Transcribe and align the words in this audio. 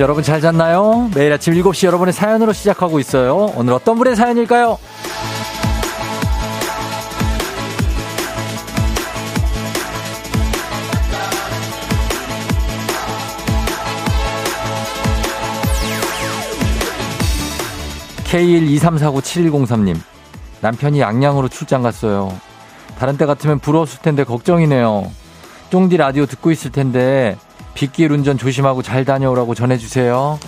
여러분 0.00 0.22
잘 0.22 0.40
잤나요? 0.40 1.10
매일 1.14 1.30
아침 1.30 1.52
7시 1.52 1.86
여러분의 1.86 2.14
사연으로 2.14 2.54
시작하고 2.54 3.00
있어요. 3.00 3.52
오늘 3.54 3.74
어떤 3.74 3.98
분의 3.98 4.16
사연일까요? 4.16 4.78
K123497103님. 18.24 19.98
남편이 20.62 20.98
양양으로 21.00 21.48
출장 21.48 21.82
갔어요. 21.82 22.34
다른 22.98 23.18
때 23.18 23.26
같으면 23.26 23.58
부러웠을 23.58 24.00
텐데 24.00 24.24
걱정이네요. 24.24 25.12
쫑디 25.68 25.98
라디오 25.98 26.24
듣고 26.24 26.50
있을 26.50 26.72
텐데 26.72 27.36
빗길 27.74 28.12
운전 28.12 28.36
조심하고 28.38 28.82
잘 28.82 29.04
다녀오라고 29.04 29.54
전해주세요. 29.54 30.38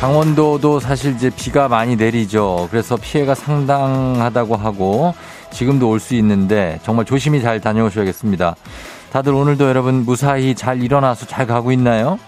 강원도도 0.00 0.80
사실 0.80 1.14
이제 1.14 1.30
비가 1.34 1.68
많이 1.68 1.94
내리죠. 1.94 2.68
그래서 2.70 2.96
피해가 2.96 3.34
상당하다고 3.34 4.56
하고 4.56 5.14
지금도 5.52 5.90
올 5.90 6.00
수 6.00 6.14
있는데 6.14 6.80
정말 6.82 7.04
조심히 7.04 7.42
잘 7.42 7.60
다녀오셔야겠습니다. 7.60 8.56
다들 9.12 9.34
오늘도 9.34 9.68
여러분 9.68 10.06
무사히 10.06 10.54
잘 10.54 10.82
일어나서 10.82 11.26
잘 11.26 11.46
가고 11.46 11.70
있나요? 11.72 12.18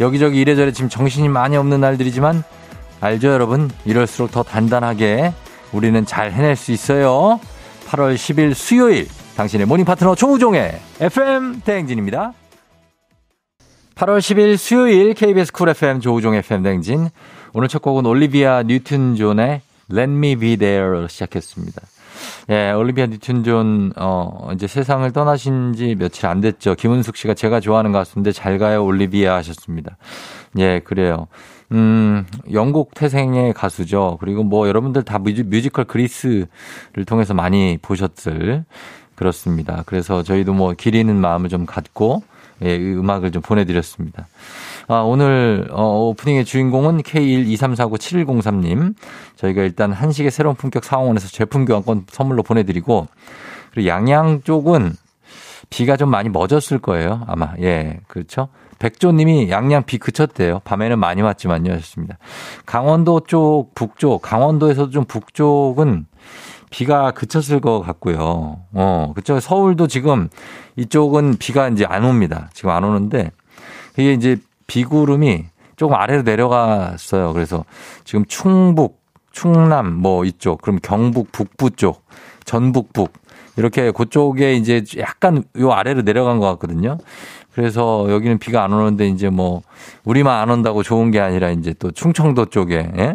여기저기 0.00 0.40
이래저래 0.40 0.72
지금 0.72 0.88
정신이 0.88 1.28
많이 1.28 1.58
없는 1.58 1.80
날들이지만 1.80 2.42
알죠 3.00 3.28
여러분? 3.28 3.70
이럴수록 3.84 4.30
더 4.30 4.42
단단하게 4.42 5.32
우리는 5.72 6.04
잘 6.04 6.32
해낼 6.32 6.54
수 6.54 6.72
있어요. 6.72 7.40
8월 7.88 8.14
10일 8.14 8.54
수요일 8.54 9.08
당신의 9.36 9.66
morning 9.66 9.84
파트너 9.84 10.14
조우종의 10.14 10.78
FM 11.00 11.62
대행진입니다. 11.62 12.34
8월 13.94 14.18
10일 14.18 14.56
수요일 14.56 15.14
KBS 15.14 15.52
쿨 15.52 15.70
FM 15.70 16.00
조우종 16.00 16.34
FM 16.34 16.62
대행진 16.62 17.08
오늘 17.52 17.68
첫 17.68 17.82
곡은 17.82 18.06
올리비아 18.06 18.62
뉴튼 18.64 19.16
존의 19.16 19.62
Let 19.90 20.10
Me 20.10 20.36
Be 20.36 20.56
There로 20.56 21.08
시작했습니다. 21.08 21.82
예, 22.50 22.72
올리비아 22.72 23.06
뉴튼 23.06 23.44
존, 23.44 23.92
어, 23.96 24.50
이제 24.54 24.66
세상을 24.66 25.10
떠나신 25.12 25.74
지 25.74 25.94
며칠 25.94 26.26
안 26.26 26.40
됐죠. 26.40 26.74
김은숙 26.74 27.16
씨가 27.16 27.34
제가 27.34 27.60
좋아하는 27.60 27.92
가수인데 27.92 28.32
잘 28.32 28.58
가요, 28.58 28.84
올리비아 28.84 29.36
하셨습니다. 29.36 29.96
예, 30.58 30.80
그래요. 30.80 31.28
음, 31.72 32.26
영국 32.52 32.94
태생의 32.94 33.52
가수죠. 33.52 34.18
그리고 34.20 34.42
뭐 34.42 34.68
여러분들 34.68 35.04
다 35.04 35.18
뮤지, 35.18 35.44
뮤지컬 35.44 35.84
그리스를 35.84 36.48
통해서 37.06 37.34
많이 37.34 37.78
보셨을 37.80 38.64
그렇습니다. 39.14 39.82
그래서 39.86 40.22
저희도 40.22 40.54
뭐 40.54 40.72
기리는 40.72 41.14
마음을 41.14 41.48
좀 41.48 41.66
갖고 41.66 42.22
예, 42.62 42.76
음악을 42.76 43.30
좀 43.30 43.42
보내드렸습니다. 43.42 44.26
아, 44.88 45.00
오늘 45.00 45.68
어, 45.70 46.08
오프닝의 46.08 46.44
주인공은 46.44 47.02
K123497103님. 47.02 48.94
저희가 49.36 49.62
일단 49.62 49.92
한식의 49.92 50.30
새로운 50.30 50.56
품격 50.56 50.84
상황원에서 50.84 51.28
제품 51.28 51.64
교환권 51.64 52.06
선물로 52.10 52.42
보내드리고 52.42 53.06
그리고 53.72 53.88
양양 53.88 54.42
쪽은 54.42 54.92
비가 55.70 55.96
좀 55.96 56.10
많이 56.10 56.28
멎었을 56.28 56.78
거예요. 56.80 57.24
아마. 57.26 57.54
예, 57.60 58.00
그렇죠. 58.08 58.48
백조님이 58.80 59.50
양양 59.50 59.84
비 59.84 59.98
그쳤대요. 59.98 60.60
밤에는 60.64 60.98
많이 60.98 61.22
왔지만요. 61.22 61.72
하셨습니다. 61.72 62.18
강원도 62.66 63.20
쪽, 63.20 63.74
북쪽, 63.74 64.20
강원도에서도 64.20 64.90
좀 64.90 65.04
북쪽은 65.04 66.06
비가 66.70 67.12
그쳤을 67.12 67.60
것 67.60 67.80
같고요. 67.80 68.60
어, 68.72 69.12
그쵸. 69.14 69.38
서울도 69.38 69.86
지금 69.86 70.28
이쪽은 70.76 71.36
비가 71.38 71.68
이제 71.68 71.84
안 71.84 72.04
옵니다. 72.04 72.50
지금 72.52 72.70
안 72.70 72.84
오는데 72.84 73.30
이게 73.96 74.12
이제 74.12 74.36
비구름이 74.66 75.46
조금 75.76 75.94
아래로 75.94 76.22
내려갔어요. 76.22 77.32
그래서 77.32 77.64
지금 78.04 78.24
충북, 78.26 79.00
충남 79.30 79.92
뭐 79.92 80.24
이쪽, 80.24 80.62
그럼 80.62 80.78
경북 80.82 81.32
북부 81.32 81.70
쪽, 81.70 82.04
전북 82.44 82.92
북 82.92 83.12
이렇게 83.56 83.90
그쪽에 83.90 84.54
이제 84.54 84.84
약간 84.98 85.44
요 85.58 85.72
아래로 85.72 86.02
내려간 86.02 86.38
것 86.38 86.46
같거든요. 86.52 86.98
그래서 87.52 88.06
여기는 88.08 88.38
비가 88.38 88.62
안 88.62 88.72
오는데 88.72 89.08
이제 89.08 89.28
뭐 89.28 89.62
우리만 90.04 90.38
안 90.40 90.50
온다고 90.50 90.82
좋은 90.82 91.10
게 91.10 91.20
아니라 91.20 91.50
이제 91.50 91.74
또 91.78 91.90
충청도 91.90 92.46
쪽에 92.46 92.90
예? 92.96 93.14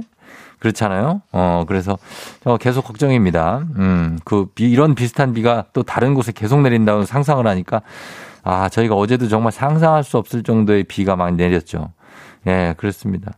그렇잖아요. 0.59 1.21
어 1.31 1.63
그래서 1.67 1.97
저 2.43 2.57
계속 2.57 2.85
걱정입니다. 2.85 3.65
음그 3.77 4.47
비 4.55 4.69
이런 4.69 4.95
비슷한 4.95 5.33
비가 5.33 5.65
또 5.73 5.83
다른 5.83 6.13
곳에 6.13 6.31
계속 6.31 6.61
내린다고 6.61 7.05
상상을 7.05 7.45
하니까 7.45 7.81
아 8.43 8.69
저희가 8.69 8.95
어제도 8.95 9.27
정말 9.27 9.51
상상할 9.51 10.03
수 10.03 10.17
없을 10.17 10.43
정도의 10.43 10.83
비가 10.83 11.15
많이 11.15 11.37
내렸죠. 11.37 11.91
예 12.47 12.73
그렇습니다. 12.77 13.33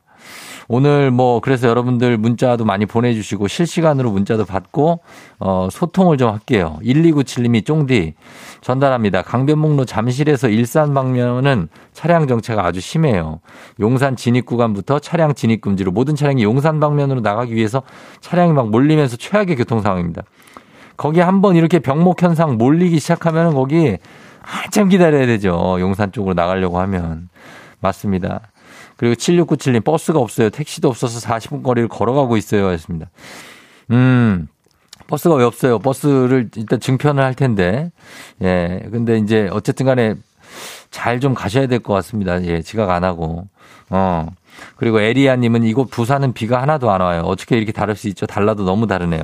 오늘 0.69 1.11
뭐 1.11 1.39
그래서 1.39 1.67
여러분들 1.67 2.17
문자도 2.17 2.65
많이 2.65 2.85
보내주시고 2.85 3.47
실시간으로 3.47 4.11
문자도 4.11 4.45
받고 4.45 4.99
어 5.39 5.67
소통을 5.71 6.17
좀 6.17 6.31
할게요. 6.31 6.77
1297님이 6.83 7.65
쫑디 7.65 8.15
전달합니다. 8.61 9.21
강변북로 9.21 9.85
잠실에서 9.85 10.49
일산 10.49 10.93
방면은 10.93 11.69
차량 11.93 12.27
정체가 12.27 12.65
아주 12.65 12.81
심해요. 12.81 13.39
용산 13.79 14.15
진입 14.15 14.45
구간부터 14.45 14.99
차량 14.99 15.33
진입 15.33 15.61
금지로 15.61 15.91
모든 15.91 16.15
차량이 16.15 16.43
용산 16.43 16.79
방면으로 16.79 17.21
나가기 17.21 17.55
위해서 17.55 17.83
차량이 18.19 18.51
막 18.51 18.69
몰리면서 18.69 19.15
최악의 19.15 19.55
교통 19.55 19.81
상황입니다. 19.81 20.23
거기 20.97 21.19
한번 21.21 21.55
이렇게 21.55 21.79
병목 21.79 22.21
현상 22.21 22.57
몰리기 22.57 22.99
시작하면 22.99 23.53
거기 23.53 23.97
한참 24.41 24.89
기다려야 24.89 25.25
되죠. 25.27 25.77
용산 25.79 26.11
쪽으로 26.11 26.33
나가려고 26.33 26.79
하면. 26.79 27.29
맞습니다. 27.79 28.41
그리고 28.97 29.15
7697님 29.15 29.83
버스가 29.83 30.19
없어요. 30.19 30.49
택시도 30.49 30.87
없어서 30.89 31.19
40분 31.27 31.63
거리를 31.63 31.87
걸어가고 31.87 32.35
있어요. 32.37 32.67
하셨습니다. 32.67 33.09
음. 33.91 34.47
버스가 35.07 35.35
왜 35.35 35.43
없어요? 35.45 35.79
버스를 35.79 36.49
일단 36.57 36.79
증편을 36.79 37.23
할 37.23 37.33
텐데. 37.33 37.91
예. 38.41 38.81
근데 38.91 39.17
이제 39.19 39.47
어쨌든 39.51 39.85
간에 39.85 40.15
잘 40.91 41.19
좀 41.19 41.33
가셔야 41.33 41.67
될 41.67 41.79
것 41.79 41.93
같습니다. 41.93 42.43
예. 42.45 42.61
지각 42.61 42.89
안 42.89 43.03
하고. 43.03 43.47
어. 43.89 44.27
그리고 44.75 44.99
에리아님은 44.99 45.63
이곳 45.63 45.89
부산은 45.91 46.33
비가 46.33 46.61
하나도 46.61 46.89
안 46.91 47.01
와요. 47.01 47.21
어떻게 47.25 47.57
이렇게 47.57 47.71
다를 47.71 47.95
수 47.95 48.07
있죠? 48.09 48.25
달라도 48.25 48.63
너무 48.63 48.87
다르네요. 48.87 49.21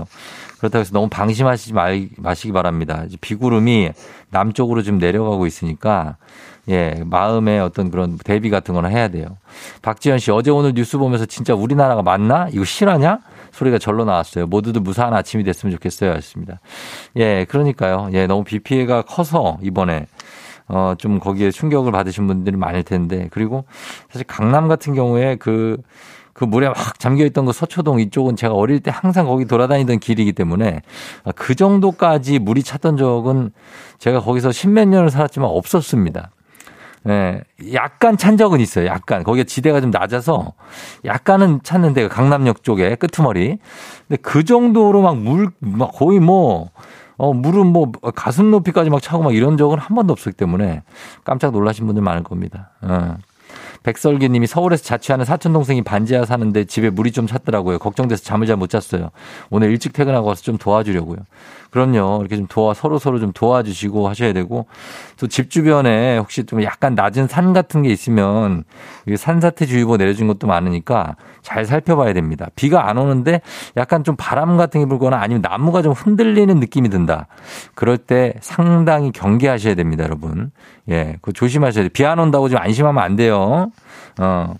그렇다고 0.59 0.81
해서 0.81 0.91
너무 0.93 1.09
방심하시지 1.09 1.73
말, 1.73 2.07
마시기 2.17 2.53
바랍니다. 2.53 3.03
비구름이 3.19 3.91
남쪽으로 4.29 4.83
좀 4.83 4.99
내려가고 4.99 5.45
있으니까 5.47 6.17
예, 6.69 7.03
마음의 7.05 7.59
어떤 7.59 7.91
그런 7.91 8.17
대비 8.17 8.49
같은 8.49 8.73
거는 8.73 8.91
해야 8.91 9.09
돼요. 9.09 9.37
박지현 9.81 10.19
씨, 10.19 10.31
어제 10.31 10.49
오늘 10.49 10.73
뉴스 10.73 10.97
보면서 10.97 11.25
진짜 11.25 11.53
우리나라가 11.53 12.01
맞나? 12.01 12.47
이거 12.51 12.63
실화냐? 12.63 13.19
소리가 13.51 13.77
절로 13.77 14.05
나왔어요. 14.05 14.47
모두들 14.47 14.81
무사한 14.81 15.13
아침이 15.13 15.43
됐으면 15.43 15.73
좋겠어요. 15.73 16.11
하셨습니다. 16.11 16.59
예, 17.17 17.45
그러니까요. 17.45 18.09
예, 18.13 18.27
너무 18.27 18.43
비 18.43 18.59
피해가 18.59 19.03
커서 19.03 19.57
이번에 19.61 20.07
어, 20.67 20.95
좀 20.97 21.19
거기에 21.19 21.51
충격을 21.51 21.91
받으신 21.91 22.27
분들이 22.27 22.55
많을 22.55 22.83
텐데. 22.83 23.27
그리고 23.31 23.65
사실 24.09 24.25
강남 24.25 24.67
같은 24.67 24.95
경우에 24.95 25.35
그, 25.35 25.77
그 26.31 26.45
물에 26.45 26.67
막 26.67 26.97
잠겨있던 26.97 27.45
그 27.45 27.51
서초동 27.51 27.99
이쪽은 27.99 28.35
제가 28.35 28.53
어릴 28.53 28.79
때 28.79 28.89
항상 28.93 29.27
거기 29.27 29.45
돌아다니던 29.45 29.99
길이기 29.99 30.33
때문에 30.33 30.81
그 31.35 31.53
정도까지 31.53 32.39
물이 32.39 32.63
찼던 32.63 32.97
적은 32.97 33.51
제가 33.99 34.21
거기서 34.21 34.51
십몇 34.51 34.87
년을 34.87 35.11
살았지만 35.11 35.47
없었습니다. 35.47 36.31
예, 37.09 37.41
약간 37.73 38.17
찬 38.17 38.37
적은 38.37 38.59
있어요. 38.59 38.85
약간. 38.87 39.23
거기가 39.23 39.45
지대가 39.45 39.81
좀 39.81 39.91
낮아서 39.91 40.53
약간은 41.05 41.61
찼는데 41.63 42.07
강남역 42.07 42.63
쪽에 42.63 42.95
끄트머리. 42.95 43.57
근데 44.07 44.21
그 44.21 44.43
정도로 44.45 45.01
막 45.01 45.17
물, 45.17 45.49
막 45.59 45.91
거의 45.93 46.19
뭐, 46.19 46.69
어, 47.17 47.33
물은 47.33 47.67
뭐 47.67 47.91
가슴 48.15 48.51
높이까지 48.51 48.89
막 48.89 49.01
차고 49.01 49.23
막 49.23 49.35
이런 49.35 49.57
적은 49.57 49.77
한 49.79 49.95
번도 49.95 50.13
없었기 50.13 50.37
때문에 50.37 50.83
깜짝 51.23 51.51
놀라신 51.51 51.85
분들 51.85 52.01
많을 52.01 52.23
겁니다. 52.23 52.71
어. 52.81 53.17
백설기 53.83 54.29
님이 54.29 54.47
서울에서 54.47 54.81
자취하는 54.83 55.25
사촌 55.25 55.51
동생이 55.51 55.81
반지하 55.81 56.25
사는데 56.25 56.63
집에 56.63 56.89
물이 56.89 57.11
좀 57.11 57.27
찼더라고요. 57.27 57.79
걱정돼서 57.79 58.23
잠을 58.23 58.47
잘 58.47 58.55
못 58.55 58.69
잤어요. 58.69 59.09
오늘 59.49 59.71
일찍 59.71 59.91
퇴근하고 59.91 60.27
와서 60.29 60.41
좀 60.41 60.57
도와주려고요. 60.57 61.17
그럼요. 61.73 62.19
이렇게 62.21 62.37
좀 62.37 62.45
도와 62.47 62.75
서로 62.75 62.99
서로 62.99 63.19
좀 63.19 63.31
도와주시고 63.33 64.07
하셔야 64.07 64.31
되고 64.31 64.67
또 65.17 65.27
집 65.27 65.49
주변에 65.49 66.19
혹시 66.19 66.43
좀 66.45 66.61
약간 66.61 66.93
낮은 66.93 67.27
산 67.27 67.51
같은 67.53 67.81
게 67.81 67.89
있으면 67.89 68.63
산사태 69.17 69.65
주의보 69.65 69.97
내려준 69.97 70.27
것도 70.27 70.45
많으니까 70.45 71.15
잘 71.41 71.65
살펴봐야 71.65 72.13
됩니다. 72.13 72.47
비가 72.55 72.87
안 72.87 72.99
오는데 72.99 73.41
약간 73.75 74.03
좀 74.03 74.15
바람 74.15 74.55
같은 74.55 74.81
게 74.81 74.85
불거나 74.85 75.17
아니면 75.19 75.41
나무가 75.41 75.81
좀 75.81 75.93
흔들리는 75.93 76.59
느낌이 76.59 76.89
든다. 76.89 77.25
그럴 77.73 77.97
때 77.97 78.35
상당히 78.39 79.11
경계하셔야 79.11 79.73
됩니다, 79.73 80.03
여러분. 80.03 80.51
예, 80.89 81.17
그 81.23 81.33
조심하셔야 81.33 81.85
돼요. 81.85 81.89
비 81.91 82.05
안 82.05 82.19
온다고 82.19 82.49
좀 82.49 82.59
안심하면 82.59 83.01
안 83.01 83.15
돼요. 83.15 83.71
어. 84.19 84.53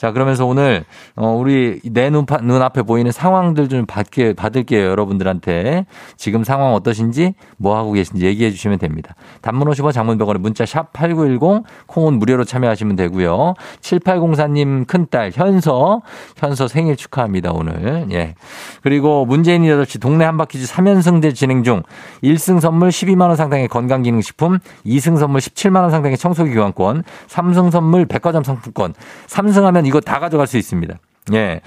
자, 0.00 0.12
그러면서 0.12 0.46
오늘, 0.46 0.86
어, 1.14 1.36
우리 1.38 1.78
내 1.84 2.08
눈, 2.08 2.24
눈앞에 2.24 2.84
보이는 2.84 3.12
상황들 3.12 3.68
좀 3.68 3.84
받게, 3.84 4.32
받을게요. 4.32 4.86
여러분들한테. 4.86 5.84
지금 6.16 6.42
상황 6.42 6.72
어떠신지, 6.72 7.34
뭐 7.58 7.76
하고 7.76 7.92
계신지 7.92 8.24
얘기해 8.24 8.50
주시면 8.50 8.78
됩니다. 8.78 9.14
단문 9.42 9.68
50원 9.68 9.92
장문병원에 9.92 10.38
문자 10.38 10.64
샵 10.64 10.94
8910, 10.94 11.64
콩은 11.86 12.14
무료로 12.14 12.44
참여하시면 12.44 12.96
되고요. 12.96 13.52
7804님 13.82 14.86
큰딸, 14.86 15.32
현서, 15.34 16.00
현서 16.38 16.66
생일 16.66 16.96
축하합니다, 16.96 17.52
오늘. 17.52 18.06
예. 18.10 18.36
그리고 18.82 19.26
문재인 19.26 19.64
8시 19.64 20.00
동네 20.00 20.24
한바퀴즈 20.24 20.66
3연승대 20.72 21.34
진행 21.34 21.62
중 21.62 21.82
1승 22.24 22.60
선물 22.60 22.88
12만원 22.88 23.36
상당의 23.36 23.68
건강기능식품, 23.68 24.60
2승 24.86 25.18
선물 25.18 25.42
17만원 25.42 25.90
상당의 25.90 26.16
청소기 26.16 26.54
교환권, 26.54 27.04
3승 27.28 27.70
선물 27.70 28.06
백화점 28.06 28.42
상품권, 28.42 28.94
3승하면 29.26 29.89
이거 29.90 30.00
다 30.00 30.20
가져갈 30.20 30.46
수 30.46 30.56
있습니다. 30.56 30.94
예. 31.32 31.60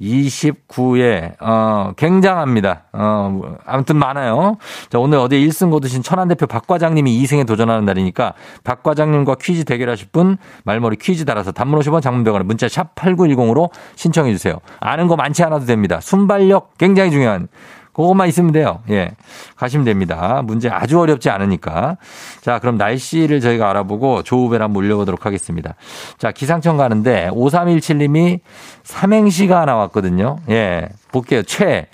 29에, 0.00 1.40
어, 1.40 1.92
굉장합니다. 1.96 2.84
어, 2.92 3.40
아무튼 3.64 3.96
많아요. 3.96 4.56
자, 4.90 4.98
오늘 4.98 5.18
어제 5.18 5.38
1승 5.38 5.70
거두신 5.70 6.02
천안 6.02 6.28
대표 6.28 6.46
박 6.46 6.66
과장님이 6.66 7.22
2승에 7.22 7.46
도전하는 7.46 7.84
날이니까 7.84 8.34
박 8.64 8.82
과장님과 8.82 9.36
퀴즈 9.40 9.64
대결하실 9.64 10.08
분 10.12 10.36
말머리 10.64 10.96
퀴즈 10.96 11.24
달아서 11.24 11.52
단문 11.52 11.80
50원 11.80 12.02
장문병원에 12.02 12.44
문자 12.44 12.68
샵 12.68 12.94
8910으로 12.94 13.70
신청해 13.94 14.32
주세요. 14.32 14.58
아는 14.80 15.06
거 15.06 15.16
많지 15.16 15.42
않아도 15.44 15.64
됩니다. 15.64 16.00
순발력 16.00 16.76
굉장히 16.78 17.10
중요한 17.10 17.48
그것만 17.96 18.28
있으면 18.28 18.52
돼요. 18.52 18.80
예. 18.90 19.12
가시면 19.56 19.86
됩니다. 19.86 20.42
문제 20.44 20.68
아주 20.68 21.00
어렵지 21.00 21.30
않으니까. 21.30 21.96
자, 22.42 22.58
그럼 22.58 22.76
날씨를 22.76 23.40
저희가 23.40 23.70
알아보고 23.70 24.22
조우배를 24.22 24.62
한번 24.62 24.84
올려보도록 24.84 25.24
하겠습니다. 25.24 25.76
자, 26.18 26.30
기상청 26.30 26.76
가는데 26.76 27.30
5317님이 27.32 28.40
삼행시가 28.82 29.64
나왔거든요. 29.64 30.36
예. 30.50 30.90
볼게요. 31.10 31.42
최. 31.42 31.86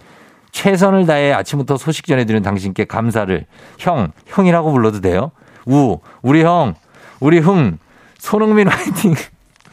최선을 0.51 1.07
다해 1.07 1.33
아침부터 1.33 1.77
소식 1.77 2.05
전해드리는 2.09 2.43
당신께 2.43 2.85
감사를. 2.85 3.47
형. 3.79 4.11
형이라고 4.27 4.73
불러도 4.73 5.03
돼요. 5.03 5.31
우. 5.67 6.01
우리 6.21 6.43
형. 6.43 6.75
우리 7.21 7.39
흥. 7.39 7.79
손흥민 8.19 8.67
화이팅. 8.67 9.15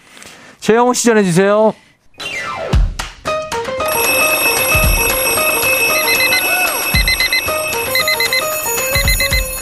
최영호 0.62 0.94
씨 0.94 1.06
전해주세요. 1.06 1.74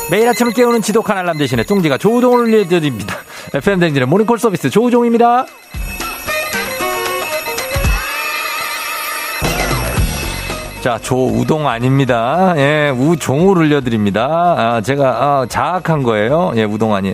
매일 0.09 0.27
아침을 0.29 0.53
깨우는 0.53 0.81
지독한 0.81 1.17
알람 1.17 1.37
대신에 1.37 1.63
쫑지가 1.63 1.97
조우종을 1.97 2.39
올려드립니다. 2.45 3.17
FM 3.53 3.79
댕진의 3.79 4.07
모닝콜 4.07 4.39
서비스 4.39 4.69
조우종입니다. 4.69 5.45
자, 10.81 10.97
조우동 11.01 11.67
아닙니다. 11.67 12.53
예, 12.55 12.89
우종을 12.95 13.57
올려드립니다. 13.57 14.25
아, 14.57 14.81
제가, 14.81 15.09
아, 15.09 15.45
자학한 15.49 16.03
거예요. 16.03 16.53
예, 16.55 16.63
우동 16.63 16.95
아니. 16.95 17.13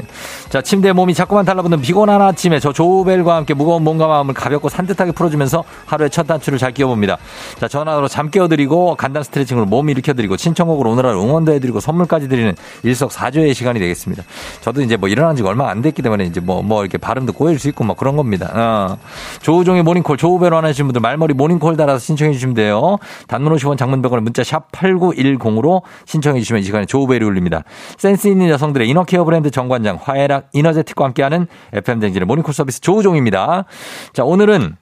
자, 0.53 0.61
침대에 0.61 0.93
몸이 0.93 1.15
자꾸만 1.15 1.45
달라붙는 1.45 1.81
피곤한 1.81 2.21
아침에 2.21 2.59
저 2.59 2.71
조우벨과 2.71 3.37
함께 3.37 3.55
무거운 3.55 3.83
몸과 3.83 4.05
마음을 4.05 4.35
가볍고 4.35 4.69
산뜻하게 4.69 5.11
풀어주면서 5.13 5.63
하루의 5.87 6.11
첫 6.11 6.27
단추를 6.27 6.59
잘 6.59 6.71
끼워봅니다. 6.71 7.17
자, 7.59 7.67
전화로 7.67 8.07
잠 8.07 8.29
깨워드리고 8.29 8.93
간단 8.93 9.23
스트레칭으로 9.23 9.65
몸 9.65 9.89
일으켜드리고 9.89 10.37
신청곡으로 10.37 10.91
오늘 10.91 11.07
하루 11.07 11.23
응원도 11.23 11.53
해드리고 11.53 11.79
선물까지 11.79 12.29
드리는 12.29 12.55
일석사조의 12.83 13.55
시간이 13.55 13.79
되겠습니다. 13.79 14.21
저도 14.61 14.83
이제 14.83 14.95
뭐 14.95 15.09
일어난 15.09 15.35
지가 15.35 15.49
얼마 15.49 15.71
안 15.71 15.81
됐기 15.81 16.03
때문에 16.03 16.25
이제 16.25 16.39
뭐, 16.39 16.61
뭐 16.61 16.83
이렇게 16.83 16.99
발음도 16.99 17.33
꼬일 17.33 17.57
수 17.57 17.67
있고 17.69 17.83
뭐 17.83 17.95
그런 17.95 18.15
겁니다. 18.15 18.51
어. 18.53 18.97
조우종의 19.41 19.81
모닝콜, 19.81 20.17
조우벨 20.17 20.53
원하시는 20.53 20.85
분들 20.85 21.01
말머리 21.01 21.33
모닝콜 21.33 21.77
달아서 21.77 21.97
신청해 21.97 22.31
주시면 22.33 22.53
돼요. 22.53 22.97
단문 23.27 23.55
50원 23.55 23.75
장문 23.75 23.97
100원에 23.97 24.21
문자 24.21 24.43
샵 24.43 24.71
8910으로 24.71 25.81
신청해 26.05 26.41
주시면 26.41 26.61
이 26.61 26.63
시간에 26.63 26.85
조우벨이 26.85 27.25
울립니다. 27.25 27.63
센스 27.97 28.27
있는 28.27 28.49
여성들의 28.49 28.87
inner 28.87 29.07
care 29.07 29.23
브랜드 29.23 29.49
정관장 29.49 29.97
화애락 29.99 30.42
이너제틱과 30.53 31.05
함께하는 31.05 31.47
FM 31.73 31.80
대행진의 31.80 32.25
모닝콜 32.25 32.53
서비스 32.53 32.81
조우종입니다. 32.81 33.65
자, 34.13 34.23
오늘은 34.23 34.75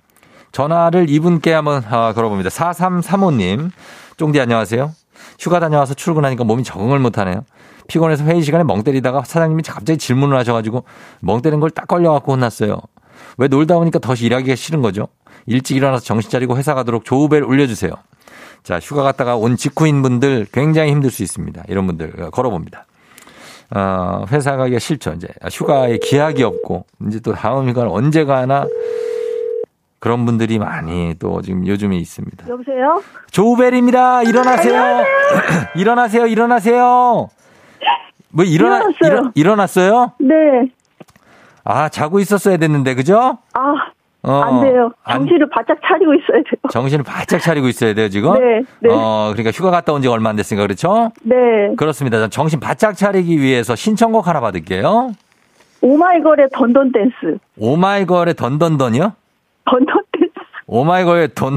전화를 0.51 1.09
이분께 1.09 1.53
한번 1.53 1.83
아, 1.89 2.13
걸어봅니다. 2.13 2.49
4335님. 2.49 3.71
쫑디 4.17 4.39
안녕하세요. 4.39 4.91
휴가 5.39 5.59
다녀와서 5.59 5.93
출근하니까 5.93 6.43
몸이 6.43 6.63
적응을 6.63 6.99
못하네요. 6.99 7.45
피곤해서 7.87 8.23
회의 8.25 8.41
시간에 8.41 8.63
멍 8.63 8.83
때리다가 8.83 9.23
사장님이 9.23 9.63
갑자기 9.63 9.97
질문을 9.97 10.37
하셔가지고 10.37 10.83
멍 11.21 11.41
때린 11.41 11.59
걸 11.59 11.69
딱 11.69 11.87
걸려갖고 11.87 12.33
혼났어요. 12.33 12.77
왜 13.37 13.47
놀다 13.47 13.75
보니까 13.75 13.99
더 13.99 14.13
일하기가 14.13 14.55
싫은 14.55 14.81
거죠? 14.81 15.07
일찍 15.45 15.77
일어나서 15.77 16.03
정신 16.03 16.29
차리고 16.29 16.57
회사 16.57 16.73
가도록 16.73 17.05
조우벨 17.05 17.43
올려주세요. 17.43 17.91
자, 18.63 18.79
휴가 18.79 19.01
갔다가 19.03 19.35
온 19.35 19.57
직후인 19.57 20.01
분들 20.01 20.47
굉장히 20.51 20.91
힘들 20.91 21.09
수 21.09 21.23
있습니다. 21.23 21.63
이런 21.67 21.87
분들 21.87 22.29
걸어봅니다. 22.31 22.85
어, 23.75 24.25
회사 24.31 24.55
가기가 24.57 24.79
싫죠. 24.79 25.13
이제 25.13 25.27
휴가에 25.51 25.97
기약이 25.97 26.43
없고 26.43 26.85
이제 27.07 27.19
또 27.21 27.33
다음 27.33 27.69
휴가를 27.69 27.89
언제 27.91 28.25
가나 28.25 28.65
그런 29.99 30.25
분들이 30.25 30.57
많이 30.59 31.15
또 31.19 31.41
지금 31.41 31.65
요즘에 31.65 31.95
있습니다. 31.97 32.47
여보세요? 32.49 33.01
조우벨입니다. 33.31 34.23
일어나세요. 34.23 35.05
일어나세요. 35.75 36.25
일어나세요. 36.25 37.29
뭐 38.33 38.45
일어나 38.45 38.77
일어났어요. 38.79 39.11
일어, 39.11 39.31
일어났어요? 39.35 40.11
네. 40.19 40.71
아 41.63 41.89
자고 41.89 42.19
있었어야 42.19 42.57
됐는데 42.57 42.95
그죠? 42.95 43.37
아, 43.53 43.73
어, 44.23 44.31
안 44.41 44.61
돼요. 44.61 44.91
안- 45.03 45.19
정신을 45.19 45.49
바짝 45.49 45.77
차리고 45.85 46.13
있어야 46.13 46.37
돼요. 46.43 46.61
정신을 46.71 47.03
바짝 47.03 47.39
차리고 47.39 47.67
있어야 47.67 47.93
돼요 47.95 48.07
지금. 48.09 48.33
네, 48.33 48.61
네. 48.79 48.89
어 48.91 49.29
그러니까 49.33 49.51
휴가 49.51 49.71
갔다 49.71 49.93
온 49.93 50.01
지가 50.01 50.13
얼마 50.13 50.29
안 50.29 50.35
됐으니까 50.35 50.63
그렇죠? 50.65 51.11
네. 51.23 51.35
그렇습니다. 51.75 52.27
정신 52.27 52.59
바짝 52.59 52.95
차리기 52.95 53.39
위해서 53.41 53.75
신청곡 53.75 54.27
하나 54.27 54.39
받을게요. 54.39 55.11
오마이걸의 55.81 56.49
Dun 56.53 56.72
Dun 56.72 56.91
Dance. 56.91 57.39
오마이걸의 57.57 58.35
던던던이요? 58.35 59.13
던던 59.65 60.03
댄스. 60.11 60.31
오마이걸의 60.67 61.29
Dun, 61.33 61.55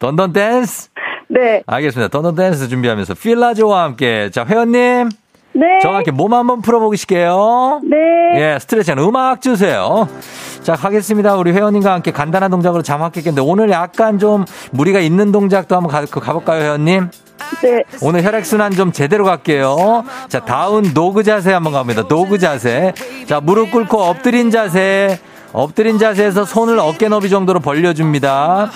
Dun 0.00 0.16
Dun 0.16 0.32
Dance? 0.32 0.90
네. 1.28 1.62
알겠습니다. 1.66 2.08
Dun 2.08 2.21
Dun 2.21 2.34
Dance 2.34 2.68
준비하면서 2.68 3.14
필라조와 3.14 3.84
함께. 3.84 4.30
자, 4.30 4.44
회원님. 4.44 5.08
네. 5.54 5.78
저와 5.82 5.96
함께 5.96 6.10
몸 6.10 6.34
한번 6.34 6.60
풀어보시게요. 6.62 7.80
네. 7.84 7.96
예, 8.40 8.58
스트레칭 8.58 8.98
음악 8.98 9.40
주세요. 9.40 10.08
자, 10.62 10.74
가겠습니다. 10.74 11.36
우리 11.36 11.52
회원님과 11.52 11.92
함께 11.92 12.10
간단한 12.10 12.50
동작으로 12.50 12.82
잠 12.82 12.92
깨겠는데 12.92 13.40
오늘 13.40 13.70
약간 13.70 14.18
좀 14.18 14.44
무리가 14.72 15.00
있는 15.00 15.30
동작도 15.30 15.76
한번 15.76 15.90
가, 15.90 16.04
가볼까요, 16.06 16.62
회원님? 16.62 17.10
네. 17.62 17.84
오늘 18.02 18.24
혈액순환 18.24 18.72
좀 18.72 18.90
제대로 18.90 19.24
갈게요. 19.24 20.04
자, 20.28 20.40
down 20.40 20.92
dog 20.94 21.22
자세 21.22 21.52
한번 21.52 21.72
갑니다. 21.72 22.02
dog 22.08 22.38
자세. 22.38 22.92
자, 23.26 23.40
무릎 23.40 23.70
꿇고 23.70 24.02
엎드린 24.02 24.50
자세. 24.50 25.18
엎드린 25.52 25.98
자세에서 25.98 26.44
손을 26.44 26.80
어깨 26.80 27.08
너비 27.08 27.30
정도로 27.30 27.60
벌려줍니다. 27.60 28.70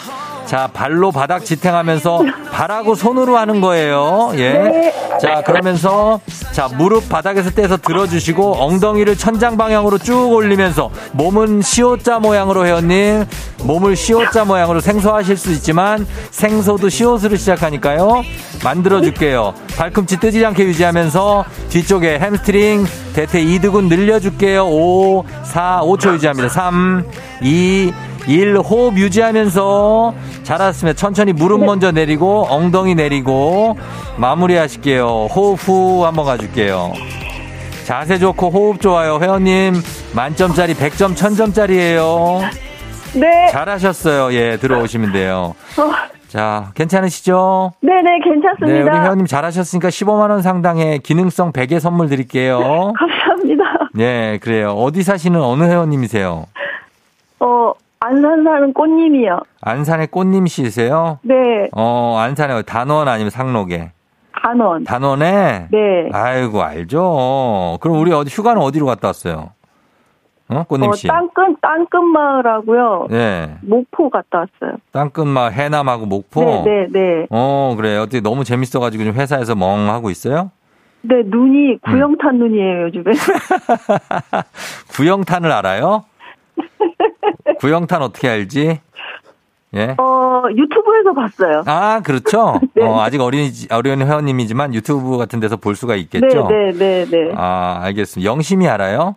자, 0.48 0.66
발로 0.72 1.12
바닥 1.12 1.44
지탱하면서 1.44 2.22
발하고 2.50 2.94
손으로 2.94 3.36
하는 3.36 3.60
거예요. 3.60 4.30
예. 4.36 4.94
자, 5.20 5.42
그러면서 5.42 6.20
자, 6.52 6.68
무릎 6.74 7.10
바닥에서 7.10 7.50
떼서 7.50 7.76
들어주시고 7.76 8.54
엉덩이를 8.54 9.18
천장 9.18 9.58
방향으로 9.58 9.98
쭉 9.98 10.32
올리면서 10.32 10.90
몸은 11.12 11.60
시옷자 11.60 12.20
모양으로 12.20 12.64
회원님 12.64 13.26
몸을 13.64 13.94
시옷자 13.94 14.46
모양으로 14.46 14.80
생소하실 14.80 15.36
수 15.36 15.52
있지만 15.52 16.06
생소도 16.30 16.88
시옷으로 16.88 17.36
시작하니까요. 17.36 18.22
만들어 18.64 19.02
줄게요. 19.02 19.52
발꿈치 19.76 20.18
뜨지 20.18 20.46
않게 20.46 20.64
유지하면서 20.64 21.44
뒤쪽에 21.68 22.18
햄스트링 22.20 22.86
대퇴 23.12 23.40
이두근 23.40 23.90
늘려 23.90 24.18
줄게요. 24.18 24.64
5 24.66 25.26
4 25.42 25.82
5초 25.82 26.14
유지합니다. 26.14 26.48
3 26.48 27.04
2 27.42 27.92
1 28.26 28.56
호흡 28.58 28.96
유지하면서 28.98 30.14
잘하셨으면 30.42 30.96
천천히 30.96 31.32
무릎 31.32 31.64
먼저 31.64 31.92
내리고 31.92 32.46
엉덩이 32.50 32.94
내리고 32.94 33.76
마무리 34.16 34.56
하실게요. 34.56 35.26
호흡 35.26 35.58
후 35.66 36.04
한번 36.04 36.24
가줄게요. 36.24 36.92
자세 37.84 38.18
좋고 38.18 38.50
호흡 38.50 38.80
좋아요. 38.80 39.18
회원님 39.20 39.74
만점짜리 40.14 40.74
100점 40.74 41.14
1000점짜리예요. 41.14 42.40
네. 43.18 43.48
잘하셨어요. 43.50 44.34
예, 44.34 44.58
들어오시면 44.58 45.12
돼요. 45.12 45.54
어, 45.78 45.90
자, 46.28 46.70
괜찮으시죠? 46.74 47.72
네네, 47.80 48.02
네, 48.02 48.08
우리 48.22 48.40
괜찮습니다. 48.42 49.02
회원님 49.02 49.26
잘하셨으니까 49.26 49.88
15만 49.88 50.28
원 50.30 50.42
상당의 50.42 50.98
기능성 50.98 51.52
베개 51.52 51.80
선물 51.80 52.08
드릴게요. 52.10 52.92
감사합니다. 52.98 53.64
네, 53.94 54.38
그래요. 54.42 54.72
어디 54.72 55.02
사시는 55.02 55.40
어느 55.40 55.64
회원님이세요? 55.64 56.44
어, 57.40 57.72
안산 58.00 58.44
사는 58.44 58.72
꽃님이요. 58.72 59.40
안산의 59.60 60.06
꽃님 60.08 60.46
씨세요? 60.46 61.18
네. 61.22 61.34
어, 61.72 62.16
안산에 62.18 62.62
단원 62.62 63.08
아니면 63.08 63.30
상록에? 63.30 63.92
단원. 64.40 64.84
단원에? 64.84 65.68
네. 65.70 66.08
아이고, 66.12 66.62
알죠. 66.62 67.78
그럼 67.80 67.98
우리 67.98 68.12
어디 68.12 68.30
휴가는 68.30 68.60
어디로 68.62 68.86
갔다 68.86 69.08
왔어요? 69.08 69.50
어, 70.48 70.62
꽃님 70.62 70.92
씨. 70.92 71.08
어, 71.08 71.12
땅끝, 71.12 71.60
땅끝마을하고요. 71.60 73.08
네. 73.10 73.56
목포 73.62 74.08
갔다 74.10 74.38
왔어요. 74.38 74.78
땅끝마 74.92 75.48
해남하고 75.48 76.06
목포. 76.06 76.40
네, 76.40 76.62
네, 76.64 76.86
네. 76.90 77.26
어, 77.30 77.74
그래. 77.76 77.96
어떻게 77.98 78.20
너무 78.20 78.44
재밌어가지고 78.44 79.04
좀 79.04 79.12
회사에서 79.14 79.54
멍 79.54 79.90
하고 79.90 80.08
있어요? 80.10 80.50
네, 81.02 81.22
눈이 81.24 81.72
음. 81.74 81.78
구형탄 81.84 82.38
눈이에요, 82.38 82.82
요즘에. 82.84 83.04
구영탄을 84.96 85.50
알아요? 85.52 86.04
구영탄 87.60 88.02
어떻게 88.02 88.28
알지? 88.28 88.80
예. 89.74 89.94
어, 89.98 90.42
유튜브에서 90.54 91.12
봤어요. 91.14 91.62
아, 91.66 92.00
그렇죠. 92.04 92.58
네. 92.74 92.84
어, 92.84 93.00
아직 93.02 93.20
어린, 93.20 93.50
어린 93.70 94.00
회원님이지만 94.00 94.72
유튜브 94.74 95.18
같은 95.18 95.40
데서 95.40 95.56
볼 95.56 95.74
수가 95.76 95.94
있겠죠? 95.96 96.46
네, 96.48 96.72
네, 96.72 97.04
네, 97.04 97.10
네. 97.10 97.32
아, 97.36 97.80
알겠습니다. 97.82 98.30
영심이 98.30 98.66
알아요? 98.66 99.16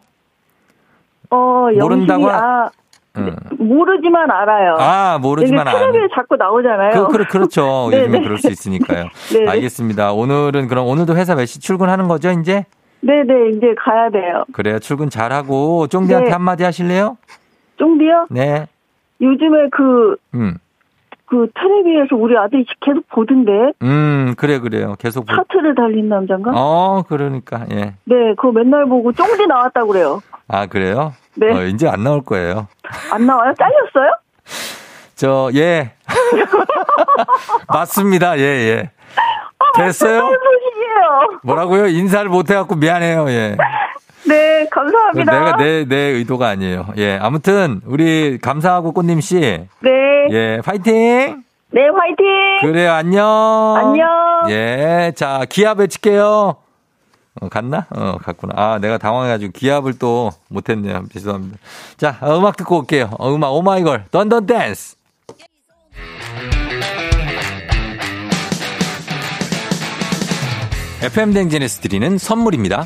어, 1.29 1.67
모른다고 1.79 2.29
아, 2.29 2.69
응. 3.17 3.33
모르지만 3.59 4.29
알아요. 4.29 4.75
아, 4.79 5.17
모르지만 5.21 5.67
안. 5.69 5.73
텔레비에 5.77 6.07
자꾸 6.13 6.35
나오잖아요. 6.35 7.07
그, 7.07 7.17
그, 7.17 7.23
그렇죠. 7.25 7.87
네, 7.91 7.99
요즘에 8.01 8.19
네. 8.19 8.23
그럴 8.23 8.37
수 8.37 8.49
있으니까요. 8.49 9.05
네, 9.31 9.39
네. 9.39 9.49
알겠습니다. 9.49 10.11
오늘은 10.11 10.67
그럼 10.67 10.87
오늘도 10.87 11.15
회사 11.15 11.35
몇 11.35 11.45
시 11.45 11.59
출근하는 11.61 12.09
거죠, 12.09 12.29
이제? 12.31 12.65
네, 12.99 13.23
네, 13.25 13.49
이제 13.55 13.73
가야 13.79 14.09
돼요. 14.09 14.43
그래요. 14.51 14.79
출근 14.79 15.09
잘하고 15.09 15.87
쫑디한테 15.87 16.25
네. 16.27 16.31
한마디 16.33 16.63
하실래요? 16.65 17.17
쫑디요? 17.85 18.27
네. 18.29 18.67
요즘에 19.21 19.69
그, 19.71 20.15
음. 20.35 20.57
그 21.25 21.47
텔레비에서 21.55 22.15
우리 22.15 22.37
아들이 22.37 22.63
계속 22.81 23.07
보던데. 23.09 23.51
음, 23.81 24.35
그래, 24.37 24.59
그래요. 24.59 24.95
계속. 24.99 25.25
보- 25.25 25.35
차트를 25.35 25.73
달린 25.75 26.07
남잔가? 26.09 26.51
어, 26.53 27.03
그러니까, 27.07 27.65
예. 27.71 27.95
네, 28.03 28.35
그거 28.37 28.51
맨날 28.51 28.85
보고 28.85 29.11
쫑디 29.13 29.47
나왔다고 29.47 29.87
그래요. 29.87 30.21
아, 30.47 30.67
그래요? 30.67 31.13
네. 31.35 31.51
어, 31.51 31.63
이제 31.65 31.87
안 31.87 32.03
나올 32.03 32.21
거예요. 32.23 32.67
안 33.11 33.25
나와요? 33.25 33.53
잘렸어요? 33.57 34.11
저, 35.15 35.49
예. 35.55 35.93
맞습니다. 37.69 38.37
예, 38.37 38.41
예. 38.43 38.91
됐어요? 39.77 40.23
무슨 40.23 40.37
소식이에요? 40.37 41.39
뭐라고요? 41.43 41.87
인사를 41.87 42.29
못 42.29 42.49
해갖고 42.49 42.75
미안해요. 42.75 43.29
예. 43.29 43.55
네, 44.27 44.67
감사합니다. 44.69 45.31
내가 45.31 45.57
내, 45.57 45.85
내 45.85 45.95
의도가 45.95 46.47
아니에요. 46.49 46.87
예. 46.97 47.17
아무튼, 47.21 47.81
우리 47.85 48.37
감사하고 48.39 48.91
꽃님 48.93 49.21
씨. 49.21 49.39
네. 49.39 49.89
예. 50.31 50.61
파이팅! 50.63 51.43
네, 51.71 51.81
화이팅! 51.87 52.25
그래요. 52.61 52.91
안녕. 52.91 53.25
안녕. 53.77 54.07
예. 54.49 55.11
자, 55.15 55.45
기합 55.49 55.79
외칠게요. 55.79 56.55
어, 57.39 57.49
갔나? 57.49 57.87
어, 57.89 58.17
갔구나. 58.21 58.53
아, 58.57 58.79
내가 58.79 58.97
당황해가지고 58.97 59.53
기합을 59.53 59.97
또 59.97 60.31
못했네요. 60.49 61.03
죄송합니다. 61.13 61.57
자, 61.97 62.17
어, 62.21 62.37
음악 62.37 62.57
듣고 62.57 62.79
올게요. 62.79 63.09
어, 63.17 63.33
음악, 63.33 63.53
오마이걸. 63.53 64.05
던던 64.11 64.45
댄스. 64.45 64.97
FM 71.03 71.33
댕진에서 71.33 71.81
드리는 71.81 72.17
선물입니다. 72.17 72.85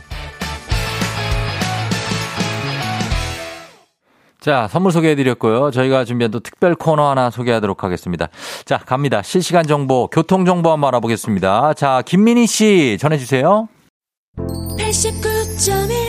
자, 4.41 4.67
선물 4.71 4.91
소개해드렸고요. 4.91 5.69
저희가 5.69 6.03
준비한 6.03 6.31
또 6.31 6.39
특별 6.39 6.73
코너 6.73 7.11
하나 7.11 7.29
소개하도록 7.29 7.83
하겠습니다. 7.83 8.29
자, 8.65 8.79
갑니다. 8.79 9.21
실시간 9.21 9.67
정보, 9.67 10.07
교통 10.07 10.45
정보 10.45 10.71
한번 10.71 10.87
알아보겠습니다. 10.87 11.75
자, 11.75 12.01
김민희 12.03 12.47
씨 12.47 12.97
전해주세요. 12.99 13.67
89.1 14.37 16.00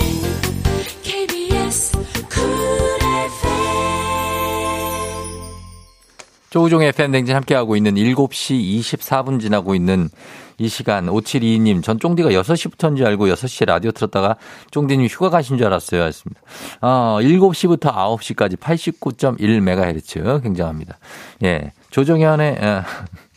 조우종의 6.52 6.88
FM댕진 6.88 7.34
함께하고 7.34 7.76
있는 7.76 7.94
7시 7.94 8.80
24분 8.80 9.40
지나고 9.40 9.74
있는 9.74 10.10
이 10.58 10.68
시간 10.68 11.06
5722님 11.06 11.82
전 11.82 11.98
쫑디가 11.98 12.28
6시부터인 12.28 12.94
줄 12.98 13.06
알고 13.06 13.26
6시에 13.28 13.64
라디오 13.64 13.90
틀었다가 13.90 14.36
쫑디님 14.70 15.06
휴가 15.06 15.30
가신 15.30 15.56
줄 15.56 15.66
알았어요. 15.66 16.02
했습니다. 16.02 16.42
어, 16.82 17.18
7시부터 17.22 17.94
9시까지 17.94 18.58
89.1MHz 18.58 20.42
굉장합니다. 20.42 20.98
예. 21.44 21.72
조정현의 21.88 22.58
어, 22.60 22.82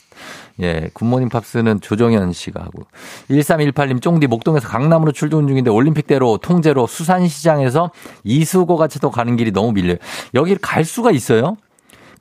예, 0.59 0.89
굿모닝 0.93 1.29
팝스는 1.29 1.79
조정현 1.79 2.33
씨가 2.33 2.61
하고 2.61 2.83
1318님 3.29 4.01
쫑디 4.01 4.27
목동에서 4.27 4.67
강남으로 4.67 5.13
출근 5.13 5.47
중인데 5.47 5.69
올림픽대로 5.69 6.39
통제로 6.39 6.85
수산시장에서 6.85 7.91
이수고가차도 8.25 9.09
가는 9.11 9.37
길이 9.37 9.51
너무 9.51 9.71
밀려요. 9.71 9.97
여기를 10.33 10.59
갈 10.61 10.83
수가 10.83 11.11
있어요? 11.11 11.55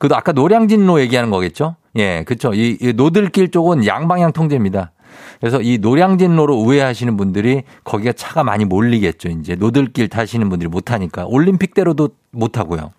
그도 0.05 0.15
아까 0.15 0.33
노량진로 0.33 1.01
얘기하는 1.01 1.31
거겠죠? 1.31 1.77
예, 1.95 2.23
그쵸. 2.27 2.53
이, 2.53 2.77
이 2.79 2.93
노들길 2.93 3.49
쪽은 3.49 3.87
양방향 3.87 4.33
통제입니다. 4.33 4.91
그래서 5.39 5.59
이 5.63 5.79
노량진로로 5.79 6.55
우회하시는 6.55 7.17
분들이 7.17 7.63
거기가 7.83 8.13
차가 8.13 8.43
많이 8.43 8.65
몰리겠죠. 8.65 9.29
이제 9.29 9.55
노들길 9.55 10.09
타시는 10.09 10.49
분들이 10.49 10.69
못 10.69 10.81
타니까. 10.81 11.25
올림픽대로도 11.25 12.09
못 12.29 12.59
하고요. 12.59 12.91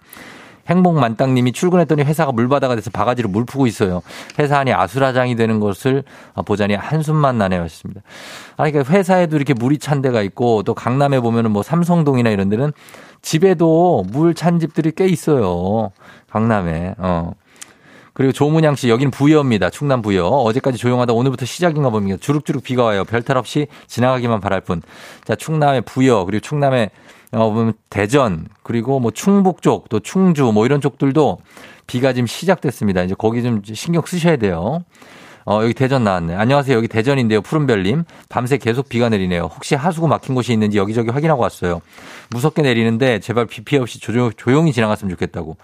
행복만땅님이 0.69 1.53
출근했더니 1.53 2.03
회사가 2.03 2.33
물바다가 2.33 2.75
돼서 2.75 2.91
바가지로 2.91 3.29
물 3.29 3.45
푸고 3.45 3.67
있어요. 3.67 4.03
회사 4.39 4.59
안이 4.59 4.73
아수라장이 4.73 5.37
되는 5.37 5.61
것을 5.61 6.05
보자니 6.45 6.75
한숨만 6.75 7.39
나네요. 7.39 7.63
했습니다. 7.63 8.03
아니, 8.57 8.73
그러니까 8.73 8.93
회사에도 8.93 9.37
이렇게 9.37 9.55
물이 9.55 9.79
찬 9.79 10.03
데가 10.03 10.23
있고 10.23 10.63
또 10.63 10.75
강남에 10.75 11.21
보면은 11.21 11.51
뭐 11.51 11.63
삼성동이나 11.63 12.31
이런 12.31 12.49
데는 12.49 12.73
집에도 13.23 14.05
물 14.09 14.35
찬 14.35 14.61
집들이 14.61 14.93
꽤 14.95 15.07
있어요. 15.07 15.91
강남에. 16.31 16.95
어. 16.99 17.33
그리고 18.13 18.33
조문양 18.33 18.77
씨, 18.77 18.89
여기는 18.89 19.11
부여입니다. 19.11 19.69
충남 19.69 20.01
부여. 20.01 20.27
어제까지 20.27 20.79
조용하다 20.79 21.13
오늘부터 21.13 21.45
시작인가 21.45 21.91
봅니다. 21.91 22.17
주룩주룩 22.21 22.63
비가 22.63 22.85
와요. 22.85 23.05
별탈 23.05 23.37
없이 23.37 23.67
지나가기만 23.89 24.41
바랄 24.41 24.63
뿐. 24.63 24.81
자, 25.25 25.35
충남의 25.35 25.83
부여, 25.83 26.25
그리고 26.25 26.41
충남의 26.41 26.91
어, 27.33 27.51
보면 27.51 27.75
대전, 27.91 28.47
그리고 28.63 29.01
뭐 29.01 29.11
충북 29.11 29.63
쪽, 29.63 29.89
또 29.89 30.01
충주, 30.01 30.53
뭐 30.53 30.65
이런 30.65 30.81
쪽들도 30.81 31.39
비가 31.87 32.13
지금 32.13 32.27
시작됐습니다. 32.27 33.03
이제 33.03 33.15
거기 33.17 33.43
좀 33.43 33.63
신경 33.65 34.03
쓰셔야 34.05 34.37
돼요. 34.37 34.85
어, 35.49 35.61
여기 35.63 35.75
대전 35.75 36.03
나왔네. 36.03 36.35
안녕하세요. 36.35 36.77
여기 36.77 36.89
대전인데요. 36.89 37.41
푸른별님. 37.41 38.03
밤새 38.29 38.59
계속 38.59 38.89
비가 38.89 39.09
내리네요. 39.09 39.43
혹시 39.43 39.77
하수구 39.77 40.09
막힌 40.09 40.35
곳이 40.35 40.53
있는지 40.53 40.77
여기저기 40.77 41.11
확인하고 41.11 41.41
왔어요. 41.41 41.81
무섭게 42.31 42.63
내리는데 42.63 43.21
제발 43.21 43.47
비 43.47 43.63
피해 43.63 43.81
없이 43.81 44.01
조용, 44.01 44.33
조용히 44.37 44.73
지나갔으면 44.73 45.09
좋겠다고. 45.11 45.57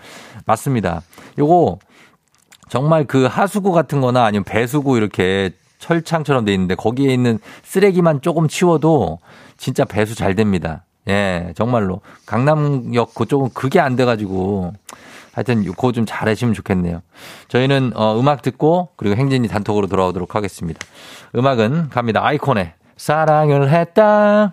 맞습니다. 0.47 1.03
요거 1.37 1.81
정말 2.69 3.07
그 3.07 3.25
하수구 3.25 3.73
같은 3.73 4.01
거나 4.01 4.25
아니면 4.25 4.45
배수구 4.45 4.97
이렇게 4.97 5.51
철창처럼 5.81 6.45
돼 6.45 6.55
있는데 6.55 6.77
거기에 6.77 7.13
있는 7.13 7.41
쓰레기만 7.65 8.21
조금 8.21 8.47
치워도 8.47 9.19
진짜 9.57 9.85
배수 9.85 10.15
잘 10.15 10.37
됩니다. 10.37 10.85
예, 11.09 11.53
정말로. 11.57 12.01
강남역 12.27 13.15
그쪽은 13.15 13.51
그게 13.55 13.81
안 13.81 13.97
돼가지고 13.97 14.73
하여튼 15.33 15.65
그거 15.65 15.93
좀 15.93 16.05
잘하시면 16.07 16.55
좋겠네요. 16.55 17.03
저희는 17.49 17.93
어, 17.97 18.19
음악 18.19 18.43
듣고 18.43 18.91
그리고 18.97 19.17
행진이 19.17 19.49
단톡으로 19.49 19.87
돌아오도록 19.87 20.35
하겠습니다. 20.35 20.81
음악은 21.35 21.89
갑니다. 21.91 22.25
아이콘의 22.25 22.75
사랑을 22.97 23.71
했다. 23.71 24.53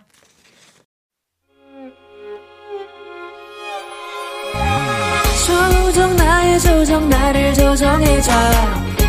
조정 5.45 6.15
나의 6.15 6.59
조정 6.59 7.09
나를 7.09 7.53
조정해줘 7.53 8.31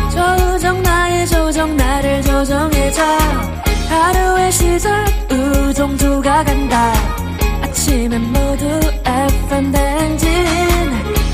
조정 0.09 0.81
나의 0.83 1.27
조정 1.27 1.77
나를 1.77 2.21
조정해줘 2.21 3.01
하루의 3.89 4.51
시절 4.51 5.05
우정조가 5.31 6.43
간다 6.43 7.30
아침엔 7.91 8.21
모두 8.31 8.65
FM 9.03 9.69
댕진 9.73 10.29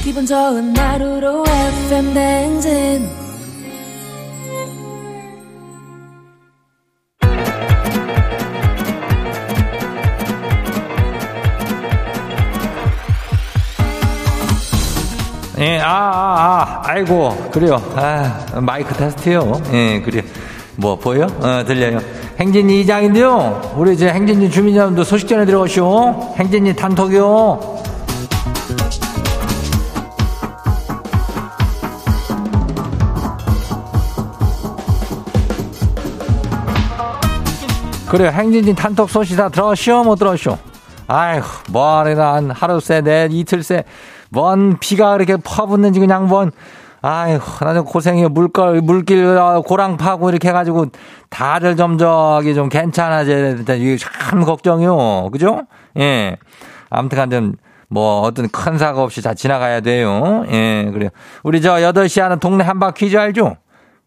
기분 0.04 0.26
좋은 0.26 0.76
하루로 0.76 1.44
FM 1.46 2.14
댕진 2.16 3.10
예, 15.60 15.80
아, 15.80 15.88
아, 15.88 16.62
아, 16.62 16.82
아이고, 16.86 17.36
그래요. 17.52 17.76
아, 17.96 18.60
마이크 18.62 18.94
테스트요. 18.94 19.60
예, 19.74 20.00
그래요. 20.02 20.22
뭐, 20.80 20.96
보여? 20.96 21.26
어, 21.26 21.64
들려요. 21.66 22.00
행진이 22.40 22.82
이장인데요. 22.82 23.74
우리 23.78 23.94
이제 23.96 24.10
행진이 24.10 24.52
주민 24.52 24.76
여러분도 24.76 25.04
소식 25.04 25.28
전해 25.28 25.44
들어오시오. 25.44 26.36
행진이 26.38 26.76
단톡이요. 26.76 27.78
그래요. 38.08 38.30
행진이 38.30 38.76
단톡 38.76 39.10
소식 39.10 39.36
다 39.36 39.50
들어오시오? 39.50 40.04
못 40.04 40.16
들어오시오? 40.18 40.58
뭐하나, 41.72 42.34
한 42.36 42.52
하루 42.52 42.80
새, 42.80 43.02
내 43.02 43.28
이틀 43.32 43.64
새. 43.64 43.84
뭔 44.30 44.78
비가 44.80 45.16
이렇게 45.16 45.38
퍼붓는지 45.38 46.00
그냥 46.00 46.28
뭔 46.28 46.52
아이고 47.02 47.44
나는 47.62 47.84
고생이요 47.84 48.30
물걸 48.30 48.82
물길 48.82 49.26
어, 49.26 49.62
고랑 49.62 49.98
파고 49.98 50.30
이렇게 50.30 50.50
해가지고 50.50 50.88
다들 51.30 51.76
좀 51.76 51.98
저기 51.98 52.56
좀 52.56 52.70
괜찮아져야 52.70 53.56
된다 53.56 53.74
이게 53.74 53.98
참 53.98 54.44
걱정이요 54.44 55.30
그죠 55.32 55.62
예 55.98 56.38
아무튼간에 56.90 57.52
뭐 57.90 58.22
어떤 58.22 58.50
큰 58.50 58.78
사고 58.78 59.02
없이 59.02 59.22
다 59.22 59.34
지나가야 59.34 59.82
돼요 59.82 60.46
예 60.52 60.90
그래요 60.92 61.10
우리 61.44 61.62
저 61.62 61.76
8시 61.76 62.22
하는 62.22 62.40
동네 62.40 62.64
한바 62.64 62.92
퀴즈 62.92 63.18
알죠 63.18 63.58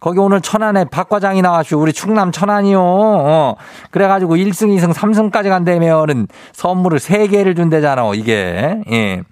거기 0.00 0.18
오늘 0.18 0.40
천안에 0.40 0.86
박 0.86 1.10
과장이 1.10 1.42
나와시오. 1.42 1.78
우리 1.78 1.92
충남 1.92 2.32
천안이요. 2.32 2.80
어. 2.82 3.56
그래가지고 3.90 4.36
1승, 4.36 4.74
2승, 4.74 4.94
3승까지 4.94 5.50
간다면은 5.50 6.26
선물을 6.52 6.98
3개를 6.98 7.54
준대잖아. 7.54 8.10
이게. 8.14 8.80
예. 8.90 9.22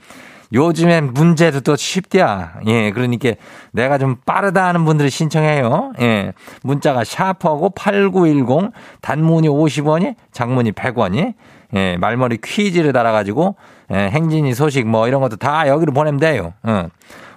요즘엔 0.52 1.12
문제도 1.12 1.60
또 1.60 1.76
쉽대야. 1.76 2.60
예, 2.66 2.90
그러니까 2.90 3.32
내가 3.72 3.98
좀 3.98 4.16
빠르다 4.24 4.66
하는 4.66 4.84
분들이 4.84 5.10
신청해요. 5.10 5.92
예, 6.00 6.32
문자가 6.62 7.04
샤프하고 7.04 7.70
8910 7.70 8.72
단문이 9.00 9.48
50원이 9.48 10.14
장문이 10.32 10.72
100원이 10.72 11.34
예, 11.74 11.96
말머리 11.98 12.38
퀴즈를 12.42 12.92
달아가지고 12.92 13.56
예, 13.92 13.96
행진이 14.10 14.54
소식 14.54 14.86
뭐 14.86 15.06
이런 15.06 15.20
것도 15.20 15.36
다 15.36 15.68
여기로 15.68 15.92
보내면 15.92 16.18
돼요. 16.20 16.54
어. 16.62 16.88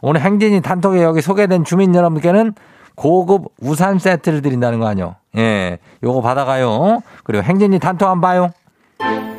오늘 0.02 0.22
행진이 0.22 0.62
단톡에 0.62 1.04
여기 1.04 1.22
소개된 1.22 1.64
주민 1.64 1.94
여러분께는 1.94 2.54
고급 2.96 3.46
우산 3.60 4.00
세트를 4.00 4.42
드린다는 4.42 4.80
거 4.80 4.88
아니요? 4.88 5.16
예, 5.38 5.80
요거 6.04 6.22
받아가요. 6.22 7.02
그리고 7.24 7.44
행진이 7.44 7.80
단톡 7.80 8.10
한번 8.10 8.22
봐요. 8.22 9.31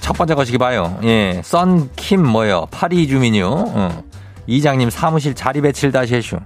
첫 0.00 0.14
번째 0.14 0.34
거시기 0.34 0.58
봐요. 0.58 0.98
예. 1.04 1.40
썬킴 1.44 2.26
뭐요? 2.26 2.66
파리 2.70 3.06
주민이요. 3.06 3.48
어. 3.48 4.02
이장님 4.46 4.90
사무실 4.90 5.34
자리 5.34 5.60
배치를 5.60 5.92
다시 5.92 6.14
해슈. 6.14 6.36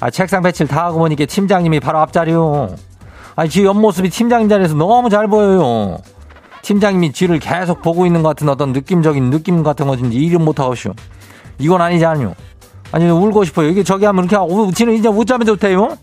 아, 0.00 0.10
책상 0.10 0.42
배치를 0.42 0.68
다 0.68 0.84
하고 0.84 0.98
보니까 0.98 1.24
팀장님이 1.24 1.80
바로 1.80 1.98
앞자리요. 2.00 2.76
아니, 3.34 3.48
지 3.48 3.64
옆모습이 3.64 4.10
팀장님 4.10 4.48
자리에서 4.48 4.74
너무 4.74 5.10
잘 5.10 5.26
보여요. 5.26 5.98
팀장님이 6.62 7.12
지를 7.12 7.38
계속 7.38 7.82
보고 7.82 8.06
있는 8.06 8.22
것 8.22 8.30
같은 8.30 8.48
어떤 8.48 8.72
느낌적인 8.72 9.30
느낌 9.30 9.62
같은 9.62 9.86
거든지 9.86 10.16
이름 10.16 10.44
못하고쇼. 10.44 10.92
이건 11.58 11.80
아니지 11.80 12.04
않요. 12.04 12.34
아니, 12.92 13.08
울고 13.08 13.44
싶어요. 13.44 13.68
이게 13.68 13.82
저기 13.82 14.04
하면 14.04 14.24
이렇게 14.24 14.36
하고, 14.36 14.70
지는 14.72 14.94
이제 14.94 15.08
어쩌면 15.08 15.46
좋대요? 15.46 15.96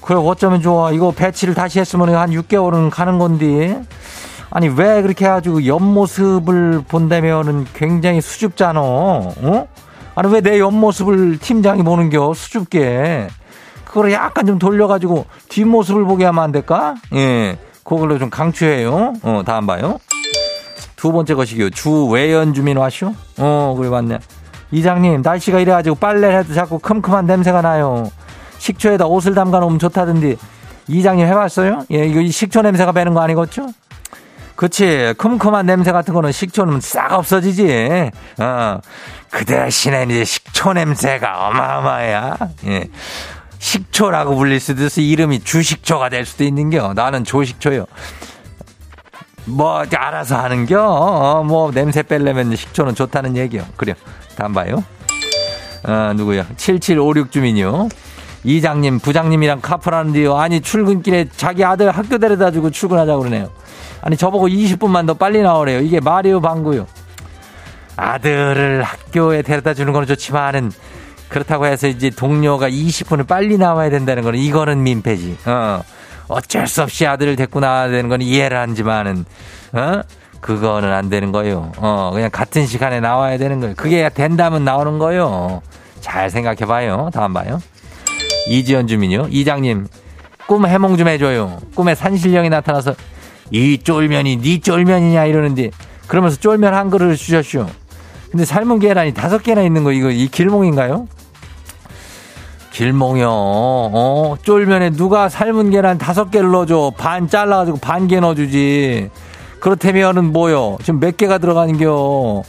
그래, 0.00 0.18
어쩌면 0.18 0.62
좋아. 0.62 0.90
이거 0.92 1.10
배치를 1.10 1.54
다시 1.54 1.80
했으면 1.80 2.14
한 2.14 2.30
6개월은 2.30 2.90
가는 2.90 3.18
건데. 3.18 3.82
아니 4.50 4.68
왜 4.68 5.02
그렇게 5.02 5.26
해가지고 5.26 5.66
옆모습을 5.66 6.84
본다면은 6.88 7.66
굉장히 7.74 8.20
수줍잖아. 8.20 8.80
어? 8.80 9.68
아니 10.14 10.32
왜 10.32 10.40
내 10.40 10.58
옆모습을 10.58 11.38
팀장이 11.38 11.82
보는겨 11.82 12.32
수줍게. 12.34 13.28
그걸 13.84 14.12
약간 14.12 14.46
좀 14.46 14.58
돌려가지고 14.58 15.26
뒷모습을 15.48 16.04
보게 16.04 16.24
하면 16.26 16.42
안 16.44 16.52
될까? 16.52 16.94
예. 17.14 17.56
그걸로 17.84 18.18
좀 18.18 18.28
강추해요. 18.30 19.14
어, 19.22 19.42
다음 19.46 19.66
봐요. 19.66 19.98
두 20.96 21.12
번째 21.12 21.34
것이요. 21.34 21.70
주외연 21.70 22.52
주민 22.52 22.76
와쇼? 22.76 23.14
어, 23.38 23.74
그래 23.78 23.88
맞네. 23.88 24.18
이장님, 24.72 25.22
날씨가 25.22 25.60
이래가지고 25.60 25.96
빨래를 25.96 26.38
해도 26.40 26.52
자꾸 26.52 26.78
큼큼한 26.78 27.24
냄새가 27.26 27.62
나요. 27.62 28.10
식초에다 28.58 29.06
옷을 29.06 29.34
담가 29.34 29.60
놓으면 29.60 29.78
좋다던데. 29.78 30.36
이장님 30.88 31.26
해봤어요? 31.26 31.84
예, 31.92 32.06
이거 32.06 32.28
식초 32.30 32.60
냄새가 32.62 32.92
배는 32.92 33.14
거 33.14 33.20
아니겠죠? 33.20 33.68
그치. 34.58 35.14
쿰쿰한 35.16 35.66
냄새 35.66 35.92
같은 35.92 36.12
거는 36.12 36.32
식초는 36.32 36.80
싹 36.80 37.12
없어지지. 37.12 38.10
어. 38.40 38.80
그 39.30 39.44
대신에 39.44 40.02
이제 40.02 40.24
식초 40.24 40.72
냄새가 40.72 41.46
어마어마해야. 41.46 42.36
예. 42.66 42.88
식초라고 43.60 44.34
불릴 44.34 44.58
수도 44.58 44.86
있어. 44.86 45.00
이름이 45.00 45.44
주식초가 45.44 46.08
될 46.08 46.26
수도 46.26 46.42
있는겨. 46.42 46.94
나는 46.94 47.22
조식초요. 47.22 47.86
뭐, 49.44 49.84
알아서 49.94 50.36
하는겨. 50.36 50.82
어, 50.82 51.44
뭐, 51.44 51.70
냄새 51.70 52.02
뺄려면 52.02 52.56
식초는 52.56 52.96
좋다는 52.96 53.36
얘기요. 53.36 53.64
그래요. 53.76 53.94
다음 54.34 54.54
봐요. 54.54 54.82
어, 55.84 56.12
누구야? 56.16 56.46
7756 56.56 57.30
주민이요. 57.30 57.90
이장님, 58.42 58.98
부장님이랑 58.98 59.60
카풀하는데요. 59.60 60.36
아니, 60.36 60.60
출근길에 60.60 61.28
자기 61.36 61.64
아들 61.64 61.92
학교 61.92 62.18
데려다 62.18 62.50
주고 62.50 62.70
출근하자고 62.70 63.20
그러네요. 63.20 63.50
아니 64.08 64.16
저보고 64.16 64.48
20분만 64.48 65.06
더 65.06 65.12
빨리 65.12 65.42
나오래요. 65.42 65.80
이게 65.80 66.00
말이요 66.00 66.40
방구요. 66.40 66.86
아들을 67.94 68.82
학교에 68.82 69.42
데려다 69.42 69.74
주는 69.74 69.92
건 69.92 70.06
좋지만은 70.06 70.72
그렇다고 71.28 71.66
해서 71.66 71.88
이제 71.88 72.08
동료가 72.08 72.70
20분을 72.70 73.26
빨리 73.26 73.58
나와야 73.58 73.90
된다는 73.90 74.22
거는 74.22 74.38
이거는 74.38 74.82
민폐지. 74.82 75.36
어. 75.44 75.82
어쩔 76.28 76.66
수 76.66 76.82
없이 76.82 77.06
아들을 77.06 77.36
데리고 77.36 77.60
나와야 77.60 77.88
되는 77.88 78.08
건 78.08 78.22
이해를 78.22 78.56
하지만은 78.56 79.26
어? 79.74 80.00
그거는 80.40 80.90
안 80.90 81.10
되는 81.10 81.30
거요. 81.30 81.72
어, 81.76 82.10
그냥 82.14 82.30
같은 82.32 82.64
시간에 82.64 83.00
나와야 83.00 83.36
되는 83.36 83.60
거예요. 83.60 83.74
그게 83.76 84.08
된다면 84.08 84.64
나오는 84.64 84.98
거요. 84.98 85.60
잘 86.00 86.30
생각해 86.30 86.60
봐요. 86.60 87.10
다음 87.12 87.34
봐요. 87.34 87.60
이지연 88.48 88.86
주민요. 88.86 89.26
이장님, 89.28 89.86
꿈 90.46 90.66
해몽 90.66 90.96
좀 90.96 91.08
해줘요. 91.08 91.58
꿈에 91.74 91.94
산신령이 91.94 92.48
나타나서 92.48 92.94
이 93.50 93.78
쫄면이 93.78 94.40
네 94.40 94.60
쫄면이냐 94.60 95.24
이러는데 95.26 95.70
그러면서 96.06 96.36
쫄면 96.38 96.74
한 96.74 96.90
그릇을 96.90 97.16
주셨슈. 97.16 97.66
근데 98.30 98.44
삶은 98.44 98.78
계란이 98.78 99.14
다섯 99.14 99.42
개나 99.42 99.62
있는 99.62 99.84
거 99.84 99.92
이거 99.92 100.10
이 100.10 100.28
길몽인가요? 100.28 101.06
길몽이요. 102.72 103.28
어, 103.30 104.36
쫄면에 104.42 104.90
누가 104.90 105.28
삶은 105.28 105.70
계란 105.70 105.98
다섯 105.98 106.30
개를 106.30 106.50
넣어줘. 106.50 106.92
반 106.96 107.28
잘라가지고 107.28 107.78
반 107.78 108.06
개 108.06 108.20
넣어주지. 108.20 109.10
그렇다면은 109.60 110.32
뭐요? 110.32 110.78
지금 110.84 111.00
몇 111.00 111.16
개가 111.16 111.38
들어가는겨? 111.38 112.42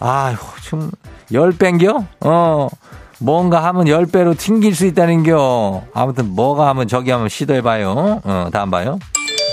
아휴, 0.00 0.36
지금 0.62 0.90
열 1.32 1.50
뺀겨? 1.52 2.04
어. 2.20 2.68
뭔가 3.18 3.64
하면 3.64 3.88
열 3.88 4.06
배로 4.06 4.34
튕길 4.34 4.74
수 4.76 4.86
있다는겨. 4.86 5.82
아무튼 5.94 6.34
뭐가 6.34 6.68
하면 6.68 6.86
저기 6.86 7.10
하면 7.10 7.28
시도해봐요. 7.28 8.20
어, 8.22 8.48
다음 8.52 8.70
봐요. 8.70 8.98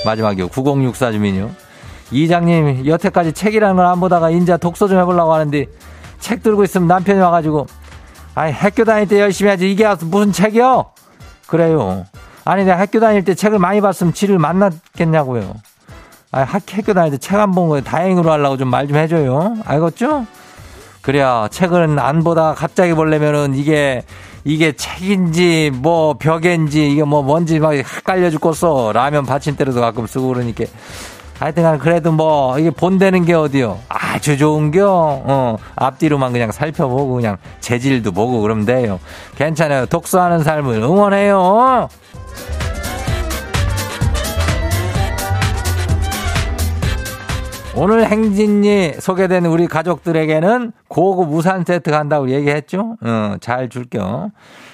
마지막이요. 0.06 0.48
9064 0.50 1.12
주민요. 1.12 1.52
이장님, 2.12 2.86
여태까지 2.86 3.34
책이라는 3.34 3.76
걸 3.76 3.86
안 3.86 4.00
보다가 4.00 4.30
인자 4.30 4.58
독서 4.58 4.88
좀 4.88 5.00
해보려고 5.00 5.34
하는데 5.34 5.66
책 6.20 6.44
들고 6.44 6.64
있으면 6.64 6.88
남편이 6.88 7.20
와가지고 7.20 7.68
아니 8.36 8.52
학교 8.52 8.84
다닐 8.84 9.08
때 9.08 9.20
열심히 9.20 9.50
하지 9.50 9.72
이게 9.72 9.88
무슨 10.02 10.32
책이요? 10.32 10.86
그래요. 11.48 12.06
아니 12.46 12.64
내가 12.66 12.80
학교 12.80 13.00
다닐 13.00 13.24
때 13.24 13.34
책을 13.36 13.60
많이 13.60 13.82
봤으면 13.82 14.14
지를 14.14 14.38
만났겠냐고요. 14.40 15.54
아 16.32 16.42
학교 16.42 16.94
다닐 16.94 17.12
때 17.12 17.18
책 17.18 17.40
안 17.40 17.52
본 17.52 17.70
거 17.70 17.82
다행으로 17.82 18.32
하려고 18.32 18.58
좀 18.58 18.70
말좀 18.70 18.98
해줘요. 18.98 19.56
알겠죠? 19.66 20.26
그래야 21.02 21.48
책을 21.50 22.00
안 22.00 22.24
보다 22.24 22.54
갑자기 22.54 22.94
보려면은 22.94 23.56
이게 23.56 24.04
이게 24.44 24.72
책인지 24.72 25.72
뭐 25.74 26.16
벽인지 26.16 26.92
이게 26.92 27.04
뭐 27.04 27.22
뭔지 27.22 27.60
막 27.60 27.74
헷갈려 27.74 28.30
죽겠어. 28.30 28.92
라면 28.94 29.26
받침대로도 29.26 29.82
가끔 29.82 30.08
쓰고 30.08 30.28
그러니까 30.30 30.66
하여튼간 31.40 31.80
그래도 31.80 32.12
뭐 32.12 32.58
이게 32.60 32.70
본되는 32.70 33.26
게 33.26 33.34
어디요? 33.34 33.80
아주 33.90 34.38
좋은겨. 34.38 34.86
어 35.26 35.58
앞뒤로만 35.76 36.32
그냥 36.32 36.52
살펴보고 36.52 37.16
그냥 37.16 37.38
재질도 37.60 38.12
보고 38.12 38.42
그러면 38.42 38.66
돼요. 38.66 39.00
괜찮아요. 39.36 39.86
독서하는 39.86 40.44
삶을 40.44 40.76
응원해요. 40.76 41.90
오늘 47.74 48.06
행진이 48.06 48.96
소개된 49.00 49.46
우리 49.46 49.66
가족들에게는 49.66 50.74
고급 50.90 51.32
우산 51.32 51.64
세트 51.64 51.90
간다고 51.90 52.30
얘기했죠? 52.30 52.98
어, 53.02 53.36
잘 53.40 53.70
줄게요. 53.70 54.32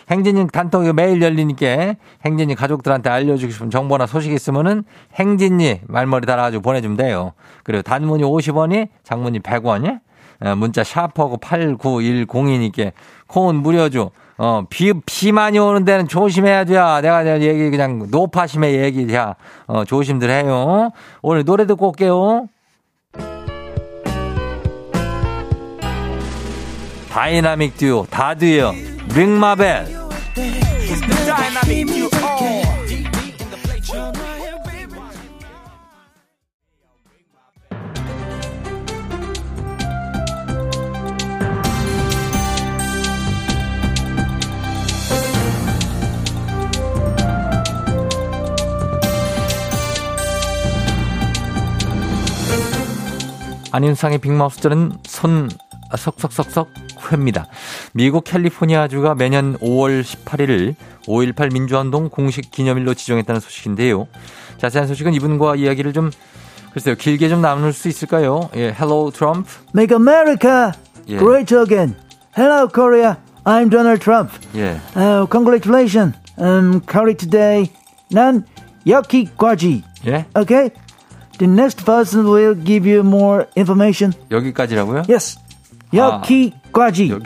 행진이 0.09 0.47
단톡이 0.47 0.93
매일 0.93 1.21
열리니까 1.21 1.93
행진이 2.25 2.55
가족들한테 2.55 3.11
알려주고 3.11 3.51
싶은 3.51 3.69
정보나 3.69 4.07
소식 4.07 4.33
있으면은 4.33 4.83
행진이 5.13 5.81
말머리 5.85 6.25
달아가지고 6.25 6.63
보내주면 6.63 6.97
돼요. 6.97 7.33
그리고 7.63 7.83
단문이 7.83 8.23
50원이 8.23 8.87
장문이 9.03 9.41
100원이 9.41 9.99
어, 10.41 10.55
문자 10.55 10.83
샵하고 10.83 11.37
8910이니까 11.37 12.93
콩은 13.27 13.55
무료죠. 13.57 14.09
어, 14.39 14.63
비, 14.69 14.93
비 15.05 15.31
많이 15.31 15.59
오는 15.59 15.85
데는 15.85 16.07
조심해야죠. 16.07 17.01
내가 17.01 17.41
얘기 17.41 17.69
그냥 17.69 18.07
노파심의 18.09 18.75
얘기야. 18.75 19.35
어, 19.67 19.85
조심들 19.85 20.31
해요. 20.31 20.91
오늘 21.21 21.45
노래 21.45 21.67
듣고 21.67 21.89
올게요. 21.89 22.47
다이나믹 27.17 27.77
듀오 27.77 28.05
다드요 28.05 28.73
링마벨. 29.15 29.87
안윤상의 53.71 54.19
빅마우스들은 54.19 54.99
손 55.07 55.49
석석석석 55.97 56.86
회입니다. 57.11 57.47
미국 57.93 58.23
캘리포니아주가 58.23 59.15
매년 59.15 59.57
5월 59.57 60.03
18일을 60.03 60.75
5.18 61.07 61.53
민주화운동 61.53 62.09
공식 62.09 62.51
기념일로 62.51 62.93
지정했다는 62.93 63.39
소식인데요. 63.41 64.07
자세한 64.57 64.87
소식은 64.87 65.13
이분과 65.13 65.55
이야기를 65.55 65.93
좀 65.93 66.11
글쎄요 66.73 66.95
길게 66.95 67.29
좀 67.29 67.41
나눌 67.41 67.73
수 67.73 67.87
있을까요? 67.87 68.49
예, 68.55 68.67
Hello 68.69 69.11
Trump. 69.11 69.49
Make 69.75 69.95
America 69.95 70.71
예. 71.07 71.17
great 71.17 71.55
again. 71.55 71.95
Hello 72.37 72.67
Korea. 72.67 73.17
I'm 73.45 73.69
Donald 73.69 74.01
Trump. 74.01 74.31
예. 74.55 74.79
Uh, 74.95 75.25
congratulations. 75.29 76.13
Um, 76.37 76.81
Korea 76.81 77.15
today. 77.15 77.71
난 78.11 78.43
여기까지. 78.85 79.83
예? 80.05 80.25
Okay. 80.35 80.71
The 81.39 81.47
next 81.49 81.85
person 81.85 82.25
will 82.25 82.55
give 82.55 82.85
you 82.85 83.01
more 83.01 83.47
information. 83.55 84.13
여기까지라고요? 84.31 85.03
Yes. 85.09 85.37
여기까지. 85.93 87.09
여기. 87.09 87.23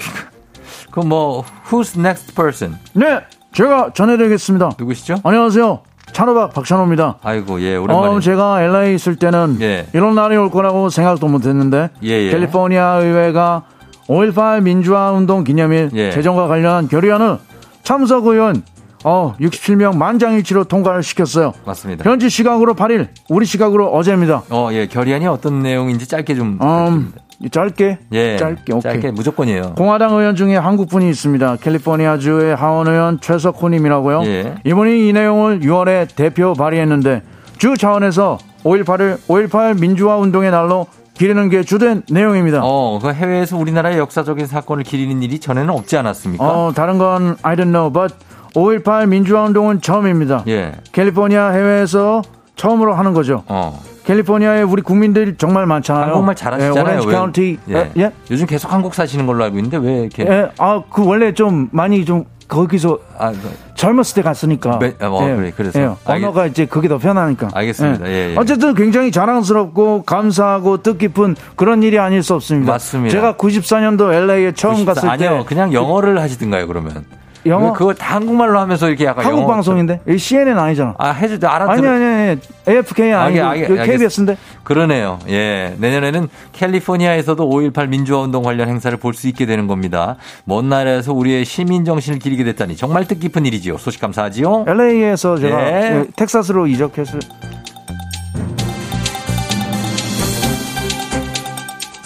그럼 0.92 1.10
뭐 1.10 1.44
Who's 1.70 1.98
next 1.98 2.34
person? 2.36 2.78
네, 2.94 3.22
제가 3.54 3.92
전해드리겠습니다. 3.94 4.72
누구시죠? 4.78 5.16
안녕하세요. 5.24 5.82
찬호박 6.14 6.54
박찬호입니다. 6.54 7.20
아이고 7.24 7.62
예 7.62 7.78
오랜만에. 7.78 8.08
어, 8.16 8.20
제가 8.20 8.62
LA 8.64 8.96
있을 8.96 9.16
때는 9.16 9.58
예. 9.62 9.88
이런 9.94 10.14
날이 10.16 10.36
올 10.36 10.52
거라고 10.52 10.90
생각도 10.90 11.28
못했는데 11.30 11.90
예, 12.04 12.10
예. 12.10 12.32
캘리포니아 12.32 12.96
의회가 12.98 13.64
5.18 14.08 14.62
민주화 14.64 15.12
운동 15.12 15.46
기념일 15.46 15.90
예. 15.94 16.12
제정과 16.12 16.48
관련한 16.48 16.90
결의안을 16.90 17.38
참석 17.84 18.26
의원 18.26 18.62
어, 19.06 19.36
67명 19.40 19.96
만장일치로 19.96 20.66
통과를 20.66 21.02
시켰어요. 21.02 21.54
맞습니다. 21.66 22.08
현지 22.08 22.30
시각으로 22.30 22.76
8일, 22.76 23.08
우리 23.30 23.46
시각으로 23.46 23.88
어제입니다. 23.94 24.44
어, 24.50 24.70
예, 24.74 24.86
결의안이 24.88 25.26
어떤 25.28 25.62
내용인지 25.62 26.08
짧게 26.08 26.36
좀 26.36 26.60
음. 26.62 27.14
짧게, 27.50 27.98
예, 28.12 28.38
짧게, 28.38 28.74
오케이. 28.74 28.94
짧게 28.94 29.12
무조건이에요. 29.12 29.74
공화당 29.76 30.12
의원 30.18 30.36
중에 30.36 30.56
한국 30.58 30.90
분이 30.90 31.10
있습니다. 31.10 31.58
캘리포니아주의 31.58 32.56
하원 32.56 32.88
의원 32.88 33.20
최석호님이라고요. 33.20 34.24
예. 34.26 34.56
이분이 34.64 35.08
이 35.08 35.14
내용을 35.14 35.62
6월에 35.62 36.16
대표 36.16 36.54
발의했는데 36.54 37.24
주 37.58 37.78
차원에서 37.78 38.38
5.18을 38.64 39.18
5.18 39.28 39.80
민주화 39.80 40.18
운동의 40.18 40.52
날로 40.52 40.88
기리는 41.14 41.50
게 41.50 41.62
주된 41.64 42.04
내용입니다. 42.10 42.62
어, 42.64 43.00
그 43.02 43.12
해외에서 43.12 43.58
우리나라의 43.58 43.98
역사적인 43.98 44.48
사건을 44.48 44.84
기리는 44.84 45.22
일이 45.22 45.40
전에는 45.40 45.70
없지 45.70 45.98
않았습니까? 45.98 46.44
어, 46.44 46.72
다른 46.74 46.98
건 46.98 47.36
I 47.44 47.56
don't 47.56 47.72
know, 47.72 47.92
but 47.92 48.16
5.18 48.56 49.08
민주화 49.08 49.44
운동은 49.44 49.82
처음입니다. 49.82 50.44
예. 50.48 50.74
캘리포니아 50.92 51.50
해외에서 51.50 52.22
처음으로 52.56 52.94
하는 52.94 53.14
거죠. 53.14 53.44
어. 53.48 53.80
캘리포니아에 54.06 54.64
우리 54.64 54.82
국민들이 54.82 55.36
정말 55.38 55.66
많잖아요. 55.66 56.06
한국말 56.06 56.36
잘하시잖아요. 56.36 56.84
오렌지 56.84 57.08
왜- 57.08 57.14
카운티. 57.14 57.58
예. 57.70 57.74
예? 57.76 57.92
예? 57.98 58.12
요즘 58.32 58.46
계속 58.48 58.72
한국 58.74 58.94
사시는 58.96 59.28
걸로 59.28 59.44
알고 59.44 59.58
있는데 59.58 59.78
왜 59.78 60.02
이렇게 60.02 60.24
예, 60.26 60.50
아, 60.58 60.82
그 60.92 61.06
원래 61.06 61.34
좀 61.34 61.70
많이 61.72 62.04
좀 62.06 62.26
거기서 62.48 63.00
아, 63.18 63.32
그- 63.32 63.38
젊었을 63.76 64.16
때 64.16 64.22
갔으니까. 64.24 64.78
매- 64.78 64.94
어, 65.00 65.24
그래, 65.36 65.54
그래서. 65.56 65.80
예, 65.80 65.90
언어가 66.06 66.46
이제 66.48 66.66
그게 66.66 66.88
더 66.90 66.98
편하니까. 66.98 67.50
알겠습니다. 67.54 68.06
예, 68.08 68.32
예. 68.32 68.36
어쨌든 68.38 68.74
굉장히 68.76 69.12
자랑스럽고 69.12 70.04
감사하고 70.04 70.82
뜻깊은 70.84 71.36
그런 71.56 71.82
일이 71.82 71.98
아닐 71.98 72.22
수 72.24 72.34
없습니다. 72.34 72.74
맞습니다. 72.74 73.12
제가 73.12 73.36
94년도 73.36 74.12
LA에 74.14 74.52
처음 74.54 74.74
94 74.84 74.94
갔을 74.94 75.18
때 75.18 75.28
아니요, 75.28 75.46
그냥 75.48 75.72
영어를 75.74 76.20
하시든가요 76.20 76.68
그러면. 76.68 77.06
영어? 77.46 77.68
왜 77.68 77.72
그걸 77.74 77.96
다 77.96 78.16
한국말로 78.16 78.60
하면서 78.60 78.88
이렇게 78.88 79.06
약간 79.06 79.26
한국 79.26 79.48
방송인데 79.48 80.02
이 80.08 80.18
CNN 80.18 80.58
아니잖아. 80.60 80.94
아 81.00 81.10
해줘도 81.12 81.50
알아들어. 81.50 81.90
아니 81.92 82.04
아니 82.04 82.30
아니 82.30 82.40
AFK 82.70 83.12
아니고 83.14 83.44
알겠- 83.46 83.68
그 83.68 83.74
알겠- 83.78 83.86
KBS인데. 83.86 84.38
그러네요. 84.64 85.18
예. 85.28 85.76
내년에는 85.80 86.30
캘리포니아에서도 86.52 87.50
5.18 87.50 87.88
민주화 87.88 88.20
운동 88.22 88.44
관련 88.44 88.70
행사를 88.70 88.96
볼 88.98 89.14
수 89.14 89.28
있게 89.28 89.46
되는 89.46 89.68
겁니다. 89.68 90.18
먼 90.46 90.70
나라에서 90.70 91.14
우리의 91.14 91.44
시민 91.46 91.84
정신을 91.86 92.20
기리게 92.20 92.44
됐다니 92.44 92.76
정말 92.78 93.06
뜻깊은 93.08 93.46
일이지요. 93.46 93.78
소식 93.78 94.00
감사하지요. 94.02 94.66
LA에서 94.68 95.38
제가 95.38 95.62
예. 95.62 95.76
예, 96.00 96.06
텍사스로 96.16 96.68
이적했을 96.68 97.20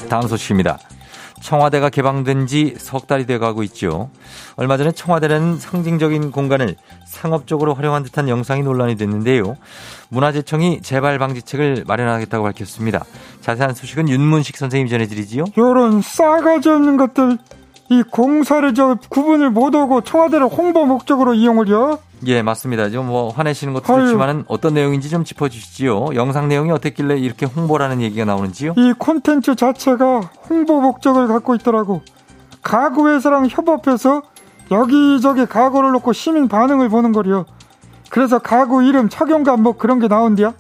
다음 0.10 0.28
소식입니다. 0.28 0.78
청와대가 1.50 1.90
개방된 1.90 2.48
지 2.48 2.76
석 2.80 3.06
달이 3.06 3.28
돼가고 3.28 3.62
있죠. 3.64 4.10
얼마 4.56 4.78
전에 4.78 4.92
청와대라는 4.92 5.60
상징적인 5.60 6.32
공간을 6.32 6.76
상업적으로 7.06 7.76
활용한 7.76 8.02
듯한 8.02 8.28
영상이 8.30 8.64
논란이 8.64 8.96
됐는데요. 8.96 9.56
문화재청이 10.10 10.82
재발 10.82 11.20
방지책을 11.20 11.84
마련하겠다고 11.86 12.44
밝혔습니다. 12.46 13.06
자세한 13.42 13.76
소식은 13.76 14.10
윤문식 14.10 14.58
선생님이 14.58 14.90
전해드리지요. 14.90 15.46
요런 15.56 16.02
싸가지 16.02 16.70
없는 16.70 16.98
것들 16.98 17.38
이 17.92 18.02
공사를 18.02 18.74
저 18.74 18.98
구분을 19.10 19.52
못하고 19.52 20.02
청와대를 20.02 20.48
홍보 20.48 20.86
목적으로 20.88 21.36
이용을요 21.36 22.00
예, 22.28 22.42
맞습니다. 22.42 22.90
지금 22.90 23.08
뭐 23.08 23.30
화내시는 23.30 23.74
것도 23.74 23.94
아유. 23.94 24.06
좋지만은 24.06 24.46
어떤 24.48 24.74
내용인지 24.74 25.10
좀 25.10 25.24
짚어주시지요. 25.24 26.16
영상 26.16 26.48
내용이 26.48 26.72
어떻길래 26.72 27.18
이렇게 27.18 27.46
홍보라는 27.46 28.02
얘기가 28.02 28.26
나오는지요? 28.26 28.74
이 28.78 28.94
콘텐츠 28.98 29.56
자체가 29.56 30.22
홍보 30.50 30.82
목적을 30.82 31.28
갖고 31.28 31.56
있더라고. 31.56 32.02
가구 32.62 33.10
회사랑 33.10 33.48
협업해서 33.48 34.24
여기저기 34.72 35.46
가구를 35.46 35.92
놓고 35.92 36.14
시민 36.14 36.48
반응을 36.48 36.90
보는 36.90 37.12
거리요. 37.12 37.46
그래서 38.10 38.40
가구 38.40 38.84
이름 38.84 39.10
착용감 39.10 39.62
뭐 39.62 39.74
그런 39.74 40.00
게 40.00 40.08
나온디야. 40.08 40.54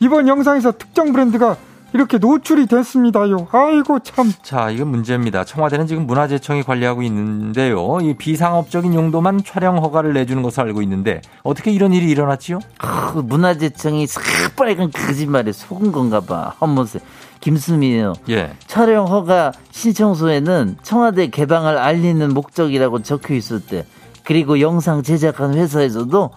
이번 0.00 0.28
영상에서 0.28 0.72
특정 0.72 1.12
브랜드가 1.12 1.56
이렇게 1.92 2.18
노출이 2.18 2.66
됐습니다요. 2.66 3.48
아이고 3.50 3.98
참. 4.00 4.32
자, 4.42 4.70
이건 4.70 4.88
문제입니다. 4.88 5.44
청와대는 5.44 5.86
지금 5.86 6.06
문화재청이 6.06 6.62
관리하고 6.62 7.02
있는데요. 7.02 7.98
이 8.00 8.14
비상업적인 8.14 8.94
용도만 8.94 9.42
촬영 9.44 9.78
허가를 9.78 10.12
내주는 10.12 10.42
것으로 10.42 10.66
알고 10.66 10.82
있는데 10.82 11.20
어떻게 11.42 11.70
이런 11.70 11.92
일이 11.92 12.08
일어났지요? 12.10 12.60
그 12.78 13.18
문화재청이 13.18 14.06
새빨간 14.06 14.92
거짓말에 14.92 15.52
속은 15.52 15.92
건가 15.92 16.20
봐. 16.20 16.54
헛모습. 16.60 17.02
김수미예요. 17.40 18.12
예. 18.28 18.52
촬영 18.66 19.06
허가 19.06 19.52
신청서에는 19.70 20.76
청와대 20.82 21.28
개방을 21.28 21.78
알리는 21.78 22.32
목적이라고 22.34 23.02
적혀 23.02 23.34
있었대. 23.34 23.86
그리고 24.24 24.60
영상 24.60 25.02
제작한 25.02 25.54
회사에서도 25.54 26.30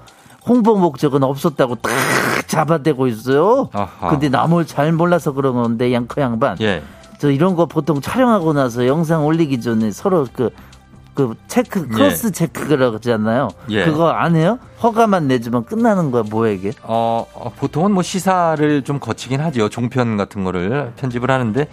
홍보 0.48 0.78
목적은 0.78 1.24
없었다고 1.24 1.76
딱 1.76 1.92
잡아떼고 2.54 3.08
있어요. 3.08 3.70
아하. 3.74 4.10
근데 4.10 4.30
나는 4.30 4.66
잘 4.66 4.92
몰라서 4.92 5.32
그런 5.34 5.54
건데 5.56 5.92
앵커 5.94 6.22
양반. 6.22 6.58
예. 6.62 6.82
저 7.18 7.32
이런 7.32 7.56
거 7.56 7.66
보통 7.66 8.02
촬영하고 8.02 8.54
나서 8.54 8.86
영상 8.86 9.26
올리기 9.26 9.62
전에 9.62 9.92
서로 9.92 10.28
그, 10.34 10.50
그 11.14 11.36
체크, 11.48 11.88
cross 11.88 12.32
check라고 12.32 12.96
하잖아요. 12.96 13.50
예. 13.70 13.86
그거 13.86 14.10
안 14.10 14.36
해요? 14.36 14.58
허가만 14.82 15.28
내주면 15.28 15.64
끝나는 15.66 16.12
거야, 16.12 16.24
뭐야, 16.24 16.52
이게? 16.52 16.72
어, 16.82 17.26
어, 17.34 17.52
보통은 17.56 17.92
뭐 17.92 18.04
시사를 18.04 18.84
좀 18.84 19.00
거치긴 19.00 19.40
하죠. 19.40 19.70
종편 19.70 20.18
같은 20.18 20.44
거를 20.44 20.92
편집을 20.98 21.30
하는데 21.30 21.68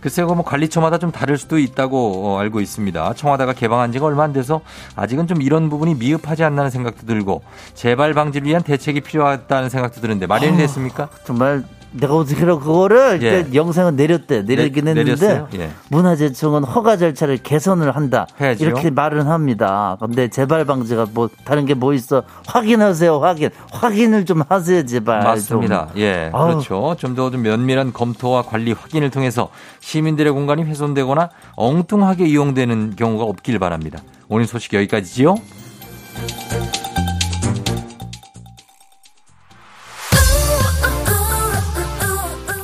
글쎄요, 0.00 0.26
그뭐 0.26 0.44
관리처마다 0.44 0.98
좀 0.98 1.10
다를 1.10 1.38
수도 1.38 1.58
있다고 1.58 2.26
어, 2.26 2.38
알고 2.38 2.60
있습니다. 2.60 3.14
청와대가 3.14 3.52
개방한 3.54 3.92
지가 3.92 4.06
얼마 4.06 4.24
안 4.24 4.32
돼서 4.32 4.60
아직은 4.94 5.26
좀 5.26 5.42
이런 5.42 5.70
부분이 5.70 5.94
미흡하지 5.94 6.44
않나는 6.44 6.70
생각도 6.70 7.06
들고 7.06 7.42
재발 7.74 8.14
방지를 8.14 8.46
위한 8.46 8.62
대책이 8.62 9.00
필요하다는 9.00 9.68
생각도 9.70 10.00
드는데 10.00 10.26
마련이 10.26 10.56
됐습니까? 10.58 11.08
정말 11.24 11.64
내가 11.92 12.14
어떻게 12.16 12.40
그러 12.40 12.58
그거를 12.58 13.22
예. 13.22 13.46
영상은 13.54 13.96
내렸대 13.96 14.42
내리긴 14.42 14.84
내- 14.86 14.90
했는데? 14.92 15.44
예. 15.54 15.70
문화재청은 15.90 16.64
허가 16.64 16.96
절차를 16.96 17.38
개선을 17.38 17.94
한다 17.94 18.26
해야죠. 18.40 18.64
이렇게 18.64 18.90
말은 18.90 19.26
합니다. 19.26 19.96
근데 20.00 20.28
재발 20.28 20.64
방지가 20.64 21.08
뭐 21.12 21.28
다른 21.44 21.66
게 21.66 21.74
뭐 21.74 21.92
있어 21.94 22.22
확인하세요 22.46 23.18
확인 23.20 23.50
확인을 23.72 24.24
좀 24.24 24.42
하세요 24.48 24.84
제발 24.86 25.22
맞습니다. 25.22 25.88
좀. 25.92 26.00
예, 26.00 26.30
아우. 26.32 26.46
그렇죠. 26.48 26.94
좀 26.98 27.14
더 27.14 27.30
좀 27.30 27.42
면밀한 27.42 27.92
검토와 27.92 28.42
관리 28.42 28.72
확인을 28.72 29.10
통해서 29.10 29.48
시민들의 29.80 30.32
공간이 30.32 30.62
훼손되거나 30.64 31.28
엉뚱하게 31.56 32.26
이용되는 32.26 32.94
경우가 32.96 33.24
없길 33.24 33.58
바랍니다. 33.58 33.98
오늘 34.28 34.46
소식 34.46 34.72
여기까지지요. 34.74 35.36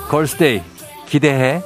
걸스데이 0.08 0.62
기대해. 1.06 1.62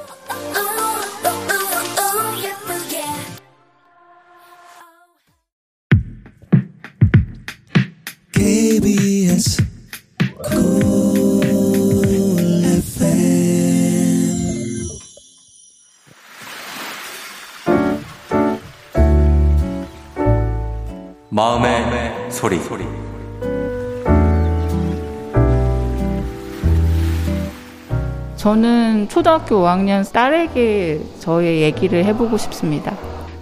초등학교 29.09 29.57
5학년 29.57 30.11
딸에게 30.13 31.01
저의 31.21 31.63
얘기를 31.63 32.05
해보고 32.05 32.37
싶습니다. 32.37 32.95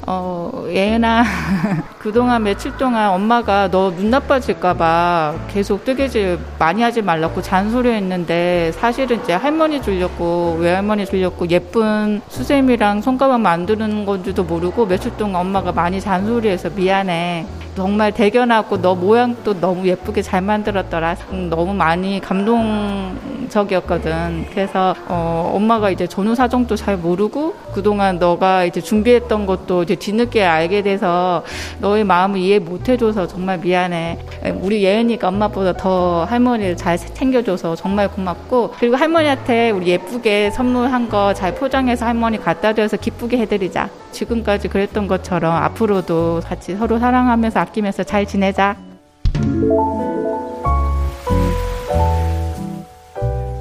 어, 0.06 0.39
예은아, 0.68 1.24
그동안 1.98 2.42
며칠 2.44 2.76
동안 2.76 3.10
엄마가 3.10 3.68
너 3.70 3.90
눈 3.90 4.10
나빠질까봐 4.10 5.34
계속 5.48 5.84
뜨개질 5.84 6.38
많이 6.58 6.82
하지 6.82 7.02
말라고 7.02 7.42
잔소리 7.42 7.90
했는데 7.90 8.70
사실은 8.72 9.20
이제 9.20 9.32
할머니 9.34 9.82
주려고, 9.82 10.56
외할머니 10.60 11.04
주려고 11.06 11.48
예쁜 11.50 12.20
수세미랑 12.28 13.02
손가방 13.02 13.42
만드는 13.42 14.06
건지도 14.06 14.44
모르고 14.44 14.86
며칠 14.86 15.16
동안 15.16 15.40
엄마가 15.42 15.72
많이 15.72 16.00
잔소리해서 16.00 16.70
미안해. 16.70 17.46
정말 17.76 18.12
대견하고 18.12 18.82
너 18.82 18.94
모양도 18.94 19.58
너무 19.60 19.86
예쁘게 19.86 20.22
잘 20.22 20.42
만들었더라. 20.42 21.16
음, 21.32 21.48
너무 21.48 21.72
많이 21.72 22.20
감동적이었거든. 22.20 24.46
그래서 24.50 24.94
어, 25.08 25.52
엄마가 25.54 25.90
이제 25.90 26.06
전후 26.06 26.34
사정도 26.34 26.76
잘 26.76 26.96
모르고 26.96 27.54
그동안 27.72 28.18
너가 28.18 28.64
이제 28.64 28.80
준비했던 28.80 29.46
것도 29.46 29.84
이제 29.84 29.94
뒤늦게 29.94 30.39
알게 30.44 30.82
돼서 30.82 31.44
너의 31.80 32.04
마음을 32.04 32.38
이해 32.38 32.58
못 32.58 32.88
해줘서 32.88 33.26
정말 33.26 33.58
미안해. 33.58 34.18
우리 34.60 34.82
예은이가 34.84 35.28
엄마보다 35.28 35.72
더 35.74 36.24
할머니를 36.24 36.76
잘 36.76 36.98
챙겨줘서 36.98 37.76
정말 37.76 38.08
고맙고 38.08 38.74
그리고 38.78 38.96
할머니한테 38.96 39.70
우리 39.70 39.88
예쁘게 39.88 40.50
선물한 40.50 41.08
거 41.08 41.32
잘 41.34 41.54
포장해서 41.54 42.06
할머니 42.06 42.38
갖다 42.38 42.72
줘서 42.74 42.96
기쁘게 42.96 43.38
해드리자. 43.38 43.88
지금까지 44.12 44.68
그랬던 44.68 45.06
것처럼 45.08 45.54
앞으로도 45.54 46.42
같이 46.44 46.74
서로 46.76 46.98
사랑하면서 46.98 47.60
아끼면서 47.60 48.02
잘 48.02 48.26
지내자. 48.26 48.76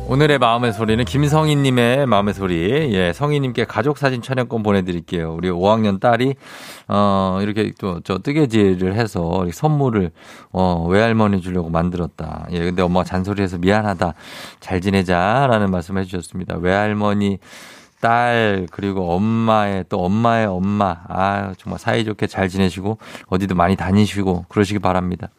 오늘의 0.09 0.39
마음의 0.39 0.73
소리는 0.73 1.05
김성희님의 1.05 2.07
마음의 2.07 2.33
소리. 2.33 2.91
예, 2.95 3.13
성희님께 3.13 3.65
가족 3.65 3.99
사진 3.99 4.23
촬영권 4.23 4.63
보내드릴게요. 4.63 5.35
우리 5.35 5.51
5학년 5.51 5.99
딸이 5.99 6.33
어 6.87 7.37
이렇게 7.43 7.71
또 7.77 7.99
저 8.03 8.17
뜨개질을 8.17 8.95
해서 8.95 9.29
이렇게 9.35 9.51
선물을 9.51 10.11
어 10.51 10.87
외할머니 10.89 11.41
주려고 11.41 11.69
만들었다. 11.69 12.47
예, 12.51 12.57
근데 12.57 12.81
엄마가 12.81 13.03
잔소리해서 13.03 13.59
미안하다. 13.59 14.15
잘 14.59 14.81
지내자라는 14.81 15.69
말씀을 15.69 16.01
해주셨습니다. 16.01 16.57
외할머니 16.57 17.37
딸 18.01 18.65
그리고 18.71 19.11
엄마의 19.11 19.85
또 19.89 19.99
엄마의 20.03 20.47
엄마 20.47 20.97
아 21.07 21.53
정말 21.59 21.77
사이좋게 21.79 22.25
잘 22.25 22.49
지내시고 22.49 22.97
어디도 23.27 23.53
많이 23.53 23.75
다니시고 23.75 24.45
그러시기 24.49 24.79
바랍니다. 24.79 25.29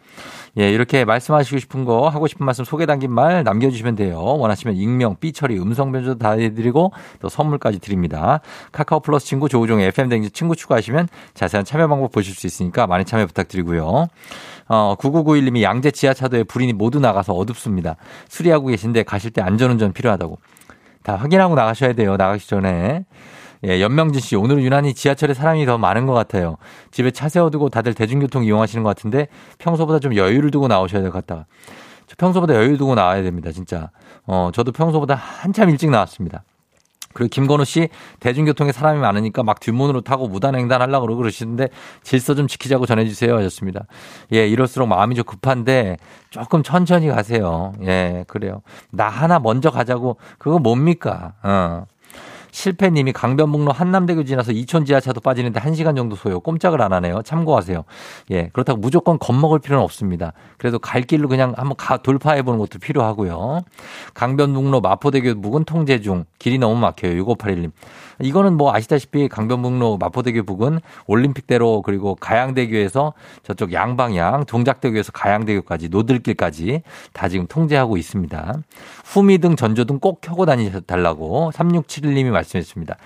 예, 0.58 0.70
이렇게 0.70 1.04
말씀하시고 1.04 1.58
싶은 1.58 1.84
거, 1.84 2.08
하고 2.08 2.26
싶은 2.26 2.44
말씀 2.44 2.64
소개 2.64 2.86
담긴 2.86 3.12
말 3.12 3.44
남겨주시면 3.44 3.94
돼요. 3.94 4.18
원하시면 4.20 4.76
익명, 4.76 5.16
삐처리, 5.20 5.58
음성 5.58 5.92
변조 5.92 6.18
다 6.18 6.32
해드리고 6.32 6.92
또 7.20 7.28
선물까지 7.28 7.78
드립니다. 7.78 8.40
카카오 8.72 9.00
플러스 9.00 9.26
친구 9.26 9.48
조우종의 9.48 9.86
FM댕지 9.88 10.30
친구 10.30 10.56
추가하시면 10.56 11.08
자세한 11.34 11.64
참여 11.64 11.88
방법 11.88 12.10
보실 12.10 12.34
수 12.34 12.46
있으니까 12.46 12.86
많이 12.86 13.04
참여 13.04 13.26
부탁드리고요. 13.26 14.08
어, 14.68 14.96
9991님이 14.98 15.62
양재 15.62 15.90
지하차도에 15.92 16.44
불이 16.44 16.72
모두 16.72 17.00
나가서 17.00 17.32
어둡습니다. 17.32 17.96
수리하고 18.28 18.68
계신데 18.68 19.04
가실 19.04 19.30
때 19.30 19.42
안전운전 19.42 19.92
필요하다고. 19.92 20.38
다 21.02 21.16
확인하고 21.16 21.54
나가셔야 21.54 21.92
돼요. 21.94 22.16
나가기 22.16 22.46
전에. 22.46 23.04
예, 23.66 23.80
연명진 23.82 24.20
씨, 24.20 24.36
오늘은 24.36 24.62
유난히 24.62 24.94
지하철에 24.94 25.34
사람이 25.34 25.66
더 25.66 25.76
많은 25.76 26.06
것 26.06 26.14
같아요. 26.14 26.56
집에 26.90 27.10
차 27.10 27.28
세워두고 27.28 27.68
다들 27.68 27.92
대중교통 27.94 28.44
이용하시는 28.44 28.82
것 28.82 28.88
같은데 28.88 29.28
평소보다 29.58 29.98
좀 29.98 30.16
여유를 30.16 30.50
두고 30.50 30.66
나오셔야 30.68 31.02
될 31.02 31.10
것 31.10 31.26
같다. 31.26 31.46
저 32.06 32.16
평소보다 32.16 32.54
여유 32.54 32.78
두고 32.78 32.94
나와야 32.94 33.22
됩니다, 33.22 33.52
진짜. 33.52 33.90
어, 34.26 34.50
저도 34.54 34.72
평소보다 34.72 35.14
한참 35.14 35.68
일찍 35.70 35.90
나왔습니다. 35.90 36.42
그리고 37.12 37.28
김건우 37.28 37.64
씨 37.64 37.88
대중교통에 38.20 38.70
사람이 38.70 39.00
많으니까 39.00 39.42
막 39.42 39.58
뒷문으로 39.58 40.00
타고 40.02 40.28
무단횡단 40.28 40.80
하려고 40.80 41.06
그러고 41.06 41.18
그러시는데 41.18 41.68
질서 42.04 42.36
좀 42.36 42.46
지키자고 42.46 42.86
전해주세요 42.86 43.36
하셨습니다. 43.36 43.86
예, 44.32 44.46
이럴수록 44.46 44.88
마음이 44.88 45.16
좀 45.16 45.24
급한데 45.24 45.96
조금 46.30 46.62
천천히 46.62 47.08
가세요. 47.08 47.72
예, 47.82 48.24
그래요. 48.28 48.62
나 48.92 49.08
하나 49.08 49.40
먼저 49.40 49.70
가자고 49.70 50.18
그거 50.38 50.60
뭡니까? 50.60 51.34
어. 51.42 51.84
실패님이 52.52 53.12
강변북로 53.12 53.72
한남대교 53.72 54.24
지나서 54.24 54.52
이촌 54.52 54.84
지하차도 54.84 55.20
빠지는데 55.20 55.60
1시간 55.60 55.96
정도 55.96 56.16
소요. 56.16 56.40
꼼짝을 56.40 56.82
안 56.82 56.92
하네요. 56.92 57.22
참고하세요. 57.22 57.84
예. 58.30 58.48
그렇다고 58.52 58.78
무조건 58.78 59.18
겁먹을 59.18 59.58
필요는 59.58 59.82
없습니다. 59.84 60.32
그래도 60.58 60.78
갈 60.78 61.02
길로 61.02 61.28
그냥 61.28 61.54
한번 61.56 61.76
가, 61.76 61.96
돌파해 61.96 62.42
보는 62.42 62.58
것도 62.58 62.78
필요하고요. 62.78 63.60
강변북로 64.14 64.80
마포대교 64.80 65.40
부근 65.40 65.64
통제 65.64 66.00
중. 66.00 66.24
길이 66.38 66.58
너무 66.58 66.78
막혀요. 66.78 67.24
6581님. 67.24 67.72
이거는 68.20 68.56
뭐 68.56 68.74
아시다시피 68.74 69.28
강변북로 69.28 69.98
마포대교 69.98 70.44
부근 70.44 70.80
올림픽대로 71.06 71.82
그리고 71.82 72.14
가양대교에서 72.14 73.12
저쪽 73.42 73.72
양방향 73.72 74.44
동작대교에서 74.46 75.12
가양대교까지 75.12 75.88
노들길까지 75.88 76.82
다 77.12 77.28
지금 77.28 77.46
통제하고 77.46 77.96
있습니다. 77.96 78.54
후미등 79.04 79.56
전조등 79.56 79.98
꼭 79.98 80.20
켜고 80.20 80.46
다니달라고 80.46 81.50
3671님이 81.54 82.30
말씀했습니다. 82.30 82.96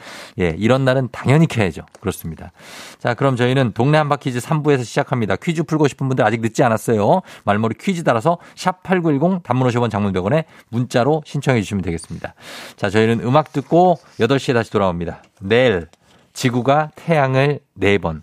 예, 0.41 0.55
이런 0.59 0.85
날은 0.85 1.09
당연히 1.13 1.47
켜야죠. 1.47 1.83
그렇습니다. 2.01 2.53
자, 2.99 3.15
그럼 3.15 3.37
저희는 3.37 3.73
동네 3.73 3.99
한바퀴즈 3.99 4.39
3부에서 4.41 4.85
시작합니다. 4.85 5.37
퀴즈 5.37 5.63
풀고 5.63 5.89
싶은 5.89 6.09
분들 6.09 6.25
아직 6.25 6.41
늦지 6.41 6.63
않았어요. 6.63 7.23
말머리 7.45 7.77
퀴즈 7.81 8.05
따라서 8.05 8.39
샵 8.55 8.83
8910 8.83 9.43
단문 9.43 9.69
50원 9.69 9.91
장문병원에 9.91 10.45
문자로 10.69 11.23
신청해 11.25 11.61
주시면 11.63 11.83
되겠습니다. 11.83 12.35
자, 12.77 12.91
저희는 12.91 13.21
음악 13.21 13.53
듣고 13.53 13.97
8시에 14.21 14.55
다시 14.55 14.71
돌아옵니다. 14.71 15.04
내일 15.41 15.89
지구가 16.33 16.91
태양을 16.97 17.61
4번 17.81 18.23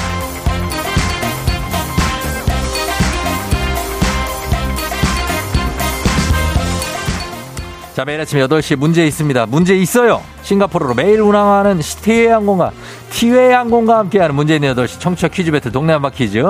자 7.93 8.05
매일 8.05 8.21
아침 8.21 8.39
8시 8.39 8.77
문제 8.77 9.05
있습니다. 9.05 9.45
문제 9.47 9.75
있어요. 9.75 10.23
싱가포르로 10.43 10.93
매일 10.95 11.21
운항하는 11.21 11.81
시티웨이 11.81 12.27
항공과 12.27 12.71
티웨이 13.11 13.51
항공과 13.51 13.97
함께하는 13.99 14.39
있는 14.49 14.73
8시 14.73 14.99
청취자 15.01 15.27
퀴즈 15.27 15.51
배틀 15.51 15.71
동네 15.71 15.91
한바 15.93 16.11
퀴즈. 16.11 16.41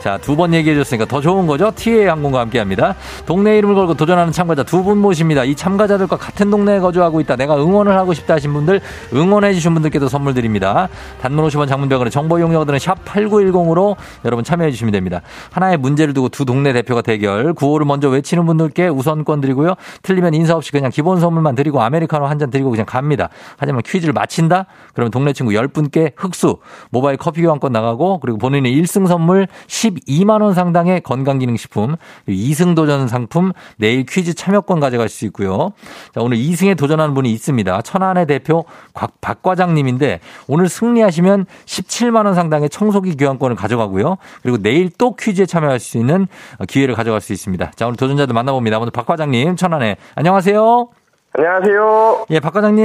자, 0.00 0.16
두 0.18 0.36
번 0.36 0.54
얘기해 0.54 0.76
줬으니까 0.76 1.06
더 1.06 1.20
좋은 1.20 1.46
거죠. 1.46 1.72
티웨이 1.74 2.06
항공과 2.06 2.38
함께 2.40 2.58
합니다. 2.60 2.94
동네 3.26 3.58
이름을 3.58 3.74
걸고 3.74 3.94
도전하는 3.94 4.32
참가자 4.32 4.62
두 4.62 4.84
분 4.84 4.98
모십니다. 4.98 5.44
이 5.44 5.54
참가자들과 5.56 6.16
같은 6.16 6.50
동네에 6.50 6.78
거주하고 6.78 7.20
있다. 7.20 7.36
내가 7.36 7.56
응원을 7.56 7.96
하고 7.96 8.12
싶다 8.14 8.34
하신 8.34 8.52
분들 8.52 8.80
응원해 9.14 9.54
주신 9.54 9.72
분들께도 9.74 10.08
선물 10.08 10.34
드립니다. 10.34 10.88
단문 11.22 11.46
50원 11.48 11.68
장문병원의 11.68 12.10
정보 12.10 12.38
이용료들은 12.38 12.78
샵 12.78 13.04
8910으로 13.04 13.96
여러분 14.24 14.44
참여해 14.44 14.70
주시면 14.70 14.92
됩니다. 14.92 15.20
하나의 15.52 15.78
문제를 15.78 16.12
두고 16.14 16.28
두 16.28 16.44
동네 16.44 16.72
대표가 16.72 17.02
대결. 17.02 17.54
구호를 17.54 17.86
먼저 17.86 18.08
외치는 18.08 18.44
분들께 18.46 18.88
우선권 18.88 19.40
드리고요. 19.40 19.74
틀리면 20.02 20.34
인사 20.34 20.54
없이 20.54 20.70
그냥 20.70 20.90
기본 20.92 21.18
선물만 21.20 21.54
드리고 21.56 21.82
아메리카노 21.82 22.26
한 22.26 22.38
잔 22.38 22.50
드리고 22.50 22.70
그냥 22.70 22.84
갑니다. 22.84 23.28
하지만 23.56 23.82
퀴즈를 23.82 24.12
마친다? 24.12 24.66
그러면 24.92 25.10
동네 25.10 25.32
친구 25.32 25.52
10분께 25.52 26.12
흑수, 26.16 26.58
모바일 26.90 27.16
커피 27.16 27.42
교환권 27.42 27.72
나가고 27.72 28.20
그리고 28.20 28.38
본인의 28.38 28.72
1승 28.72 29.06
선물 29.06 29.46
12만 29.66 30.42
원 30.42 30.54
상당의 30.54 31.00
건강기능식품, 31.02 31.96
2승 32.28 32.74
도전 32.74 33.08
상품, 33.08 33.52
내일 33.76 34.04
퀴즈 34.06 34.34
참여권 34.34 34.80
가져갈 34.80 35.08
수 35.08 35.24
있고요. 35.26 35.72
자, 36.14 36.20
오늘 36.20 36.36
2승에 36.36 36.76
도전하는 36.76 37.14
분이 37.14 37.30
있습니다. 37.32 37.82
천안의 37.82 38.26
대표 38.26 38.64
곽, 38.92 39.20
박 39.20 39.42
과장님인데 39.42 40.20
오늘 40.46 40.68
승리하시면 40.68 41.46
17만 41.66 42.26
원 42.26 42.34
상당의 42.34 42.70
청소기 42.70 43.16
교환권을 43.16 43.56
가져가고요. 43.56 44.16
그리고 44.42 44.58
내일 44.58 44.90
또 44.96 45.14
퀴즈에 45.14 45.46
참여할 45.46 45.80
수 45.80 45.98
있는 45.98 46.26
기회를 46.68 46.94
가져갈 46.94 47.20
수 47.20 47.32
있습니다. 47.32 47.72
자, 47.76 47.86
오늘 47.86 47.96
도전자들 47.96 48.34
만나봅니다. 48.34 48.78
오늘 48.78 48.90
박 48.90 49.06
과장님, 49.06 49.56
천안에. 49.56 49.96
안녕하세요. 50.14 51.03
안녕하세요. 51.36 52.26
예, 52.30 52.38
박 52.40 52.52
과장님. 52.52 52.84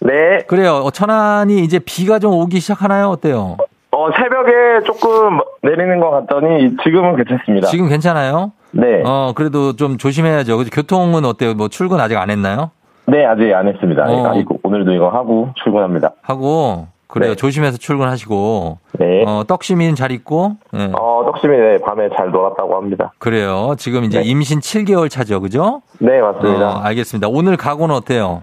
네. 0.00 0.38
그래요. 0.46 0.76
어, 0.76 0.90
천안이 0.92 1.58
이제 1.64 1.80
비가 1.80 2.20
좀 2.20 2.32
오기 2.34 2.60
시작하나요? 2.60 3.08
어때요? 3.08 3.56
어, 3.90 4.06
새벽에 4.12 4.84
조금 4.86 5.40
내리는 5.62 5.98
것 5.98 6.10
같더니 6.10 6.76
지금은 6.84 7.16
괜찮습니다. 7.16 7.66
지금 7.66 7.88
괜찮아요? 7.88 8.52
네. 8.70 9.02
어, 9.04 9.32
그래도 9.34 9.74
좀 9.74 9.98
조심해야죠. 9.98 10.56
그죠? 10.58 10.70
교통은 10.72 11.24
어때요? 11.24 11.54
뭐 11.54 11.66
출근 11.68 11.98
아직 11.98 12.16
안 12.16 12.30
했나요? 12.30 12.70
네, 13.06 13.24
아직 13.26 13.52
안 13.52 13.66
했습니다. 13.66 14.04
어. 14.08 14.26
아, 14.28 14.34
이거, 14.36 14.54
오늘도 14.62 14.92
이거 14.92 15.08
하고 15.08 15.48
출근합니다. 15.56 16.12
하고, 16.22 16.86
그래요. 17.10 17.30
네. 17.30 17.36
조심해서 17.36 17.76
출근하시고. 17.78 18.78
네. 18.98 19.24
어, 19.26 19.44
떡시민 19.46 19.94
잘 19.94 20.12
있고. 20.12 20.56
예. 20.74 20.90
어, 20.98 21.22
떡심이 21.26 21.56
네, 21.56 21.78
밤에 21.78 22.08
잘 22.16 22.30
놀았다고 22.30 22.76
합니다. 22.76 23.12
그래요. 23.18 23.74
지금 23.78 24.04
이제 24.04 24.20
네. 24.20 24.24
임신 24.24 24.60
7개월 24.60 25.10
차죠. 25.10 25.40
그죠? 25.40 25.82
네, 25.98 26.20
맞습니다. 26.20 26.68
어, 26.76 26.80
알겠습니다. 26.82 27.28
오늘 27.28 27.56
각오는 27.56 27.94
어때요? 27.94 28.42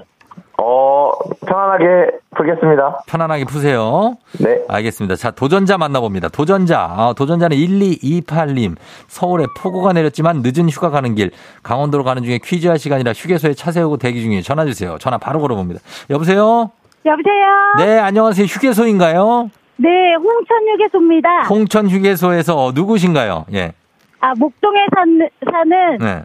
어, 0.60 1.12
편안하게 1.46 1.86
풀겠습니다. 2.36 3.04
편안하게 3.08 3.46
푸세요. 3.46 4.16
네. 4.40 4.64
알겠습니다. 4.68 5.16
자, 5.16 5.32
도전자 5.32 5.78
만나봅니다. 5.78 6.30
도전자. 6.30 6.82
아, 6.82 7.14
도전자는 7.16 7.56
1228님. 7.56 8.76
서울에 9.08 9.46
폭우가 9.58 9.94
내렸지만 9.94 10.42
늦은 10.44 10.70
휴가 10.70 10.90
가는 10.90 11.16
길. 11.16 11.32
강원도로 11.64 12.04
가는 12.04 12.24
중에 12.24 12.40
퀴즈할 12.44 12.80
시간이라 12.80 13.14
휴게소에 13.14 13.54
차 13.54 13.72
세우고 13.72 13.98
대기 13.98 14.22
중이에요. 14.22 14.42
전화 14.42 14.66
주세요. 14.66 14.98
전화 15.00 15.18
바로 15.18 15.40
걸어봅니다. 15.40 15.80
여보세요? 16.10 16.72
여보세요? 17.08 17.74
네, 17.78 18.00
안녕하세요. 18.00 18.46
휴게소인가요? 18.46 19.50
네, 19.78 19.90
홍천 20.16 20.68
휴게소입니다. 20.74 21.44
홍천 21.44 21.90
휴게소에서 21.90 22.74
누구신가요? 22.76 23.46
예. 23.54 23.72
아, 24.20 24.34
목동에 24.38 24.86
산, 24.94 25.30
사는 25.50 25.98
네. 26.00 26.24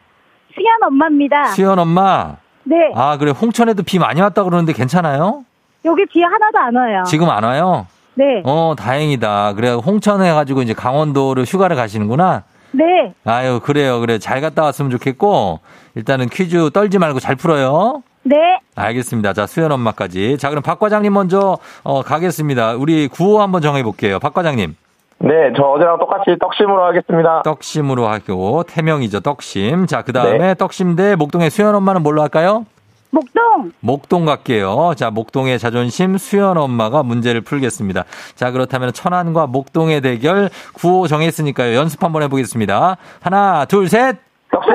수연 0.54 0.82
엄마입니다. 0.82 1.44
수연 1.46 1.78
엄마. 1.78 2.36
네, 2.64 2.76
아, 2.96 3.16
그래. 3.16 3.30
홍천에도 3.30 3.84
비 3.84 3.98
많이 4.00 4.20
왔다 4.20 4.42
그러는데 4.42 4.72
괜찮아요? 4.72 5.44
여기 5.84 6.04
비 6.06 6.20
하나도 6.22 6.58
안 6.58 6.74
와요. 6.74 7.04
지금 7.06 7.30
안 7.30 7.44
와요? 7.44 7.86
네, 8.14 8.42
어, 8.44 8.74
다행이다. 8.76 9.52
그래. 9.54 9.70
홍천 9.70 10.20
해가지고 10.22 10.62
이제 10.62 10.74
강원도를 10.74 11.44
휴가를 11.44 11.76
가시는구나. 11.76 12.42
네, 12.72 13.14
아유, 13.24 13.60
그래요. 13.62 14.00
그래. 14.00 14.18
잘 14.18 14.40
갔다 14.40 14.62
왔으면 14.64 14.90
좋겠고, 14.90 15.60
일단은 15.94 16.28
퀴즈 16.28 16.70
떨지 16.72 16.98
말고 16.98 17.20
잘 17.20 17.36
풀어요. 17.36 18.02
네. 18.24 18.36
알겠습니다. 18.76 19.32
자, 19.32 19.46
수연 19.46 19.72
엄마까지. 19.72 20.38
자, 20.38 20.48
그럼 20.48 20.62
박 20.62 20.78
과장님 20.78 21.12
먼저, 21.12 21.58
어, 21.82 22.02
가겠습니다. 22.02 22.74
우리 22.74 23.08
구호 23.08 23.40
한번 23.42 23.62
정해볼게요. 23.62 24.18
박 24.18 24.34
과장님. 24.34 24.76
네, 25.18 25.52
저 25.56 25.62
어제랑 25.62 25.98
똑같이 25.98 26.36
떡심으로 26.40 26.84
하겠습니다. 26.86 27.42
떡심으로 27.42 28.08
하고, 28.08 28.64
태명이죠. 28.64 29.20
떡심. 29.20 29.86
자, 29.86 30.02
그 30.02 30.12
다음에 30.12 30.38
네. 30.38 30.54
떡심 30.54 30.96
대 30.96 31.14
목동의 31.14 31.50
수연 31.50 31.74
엄마는 31.76 32.02
뭘로 32.02 32.22
할까요? 32.22 32.66
목동. 33.10 33.70
목동 33.80 34.24
갈게요. 34.24 34.94
자, 34.96 35.10
목동의 35.10 35.58
자존심 35.58 36.16
수연 36.16 36.56
엄마가 36.56 37.02
문제를 37.02 37.42
풀겠습니다. 37.42 38.04
자, 38.34 38.50
그렇다면 38.50 38.92
천안과 38.92 39.46
목동의 39.46 40.00
대결 40.00 40.48
구호 40.72 41.06
정했으니까요. 41.06 41.76
연습 41.76 42.02
한번 42.02 42.22
해보겠습니다. 42.22 42.96
하나, 43.20 43.64
둘, 43.66 43.88
셋. 43.88 44.16
떡심! 44.50 44.72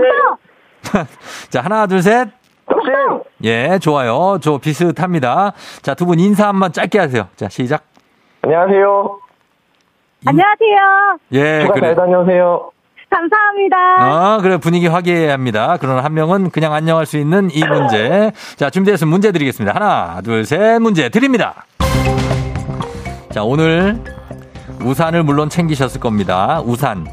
자, 1.49 1.61
하나, 1.61 1.87
둘, 1.87 2.01
셋. 2.03 2.29
예, 3.43 3.79
좋아요. 3.79 4.37
저 4.41 4.57
비슷합니다. 4.57 5.53
자, 5.81 5.93
두 5.93 6.05
분 6.05 6.19
인사 6.19 6.47
한번 6.47 6.71
짧게 6.71 6.99
하세요. 6.99 7.27
자, 7.35 7.49
시작. 7.49 7.83
안녕하세요. 8.41 9.19
안녕하세요. 10.25 11.17
예, 11.33 11.67
그래. 11.73 11.87
잘 11.87 11.95
다녀오세요. 11.95 12.71
감사합니다. 13.09 13.77
아, 13.99 14.37
그래. 14.41 14.57
분위기 14.57 14.87
화기애애야 14.87 15.31
합니다. 15.33 15.77
그러나 15.79 16.03
한 16.03 16.13
명은 16.13 16.49
그냥 16.49 16.73
안녕할 16.73 17.05
수 17.05 17.17
있는 17.17 17.49
이 17.51 17.63
문제. 17.65 18.31
자, 18.57 18.69
준비됐으면 18.69 19.09
문제 19.09 19.31
드리겠습니다. 19.31 19.73
하나, 19.75 20.21
둘, 20.21 20.43
셋. 20.45 20.79
문제 20.79 21.07
드립니다. 21.09 21.65
자, 23.31 23.43
오늘 23.43 24.03
우산을 24.87 25.23
물론 25.23 25.49
챙기셨을 25.49 25.99
겁니다. 25.99 26.61
우산. 26.63 27.05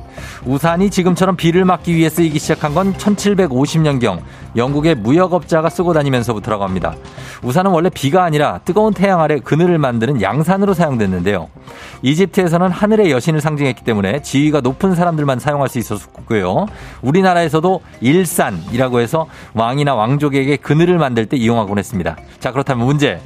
우산이 0.45 0.91
지금처럼 0.91 1.35
비를 1.35 1.64
막기 1.64 1.93
위해 1.97 2.09
쓰이기 2.09 2.39
시작한 2.39 2.72
건 2.72 2.95
1750년경 2.95 4.20
영국의 4.55 4.95
무역업자가 4.95 5.68
쓰고 5.70 5.93
다니면서부터라고 5.93 6.62
합니다. 6.62 6.95
우산은 7.43 7.72
원래 7.72 7.91
비가 7.91 8.22
아니라 8.22 8.61
뜨거운 8.64 8.95
태양 8.95 9.20
아래 9.20 9.41
그늘을 9.41 9.79
만드는 9.79 10.22
양산으로 10.22 10.72
사용됐는데요. 10.72 11.49
이집트에서는 12.03 12.70
하늘의 12.70 13.11
여신을 13.11 13.41
상징했기 13.41 13.83
때문에 13.83 14.22
지위가 14.22 14.61
높은 14.61 14.95
사람들만 14.95 15.41
사용할 15.41 15.68
수 15.68 15.81
있었고요. 15.81 16.66
우리나라에서도 17.03 17.81
일산이라고 18.01 19.01
해서 19.01 19.27
왕이나 19.55 19.97
왕족에게 19.97 20.59
그늘을 20.59 20.99
만들 20.99 21.27
때 21.27 21.37
이용하곤 21.37 21.79
했습니다. 21.79 22.16
자, 22.39 22.53
그렇다면 22.53 22.87
문제. 22.87 23.20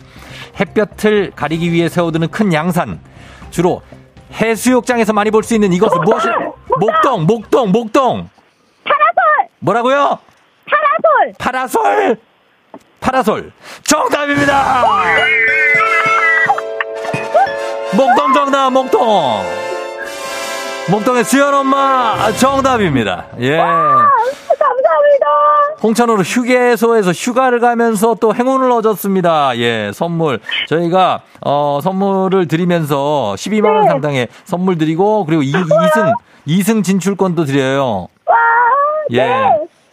햇볕을 0.58 1.32
가리기 1.36 1.70
위해 1.70 1.90
세워두는 1.90 2.28
큰 2.28 2.54
양산. 2.54 2.98
주로 3.50 3.82
해수욕장에서 4.32 5.12
많이 5.12 5.30
볼 5.30 5.42
수 5.42 5.54
있는 5.54 5.72
이것은 5.72 6.00
무엇이? 6.02 6.28
목동, 6.78 7.26
목동, 7.26 7.72
목동. 7.72 8.28
파라솔! 8.84 9.48
뭐라고요? 9.60 10.18
파라솔! 10.68 11.34
파라솔. 11.38 12.18
파라솔. 13.00 13.52
정답입니다. 13.84 14.84
목동 17.96 18.32
정답, 18.34 18.70
목동. 18.70 19.42
목동의 20.90 21.24
수연 21.24 21.52
엄마 21.54 22.30
정답입니다. 22.38 23.26
예. 23.40 23.56
감사합니다. 23.58 25.26
홍천으로 25.82 26.22
휴게소에서 26.22 27.12
휴가를 27.12 27.60
가면서 27.60 28.16
또 28.20 28.34
행운을 28.34 28.70
얻었습니다. 28.72 29.56
예, 29.58 29.90
선물. 29.94 30.40
저희가, 30.68 31.22
어, 31.40 31.80
선물을 31.82 32.48
드리면서 32.48 33.34
12만원 33.36 33.82
네. 33.82 33.88
상당의 33.88 34.28
선물 34.44 34.78
드리고, 34.78 35.24
그리고 35.24 35.42
이, 35.42 35.52
2승, 35.52 36.12
2승 36.46 36.84
진출권도 36.84 37.44
드려요. 37.44 38.08
와, 38.26 38.34
예. 39.12 39.18
네. 39.24 39.50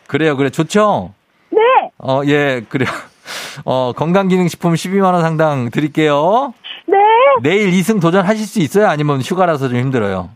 그래요, 0.07 0.35
그래. 0.37 0.49
좋죠? 0.49 1.13
네. 1.51 1.59
어, 1.99 2.21
예, 2.25 2.63
그래요. 2.67 2.89
어, 3.65 3.93
건강기능식품 3.95 4.73
12만원 4.73 5.21
상당 5.21 5.69
드릴게요. 5.69 6.53
네. 6.87 6.97
내일 7.41 7.71
2승 7.71 8.01
도전하실 8.01 8.45
수 8.45 8.59
있어요? 8.59 8.87
아니면 8.87 9.21
휴가라서 9.21 9.69
좀 9.69 9.77
힘들어요? 9.77 10.29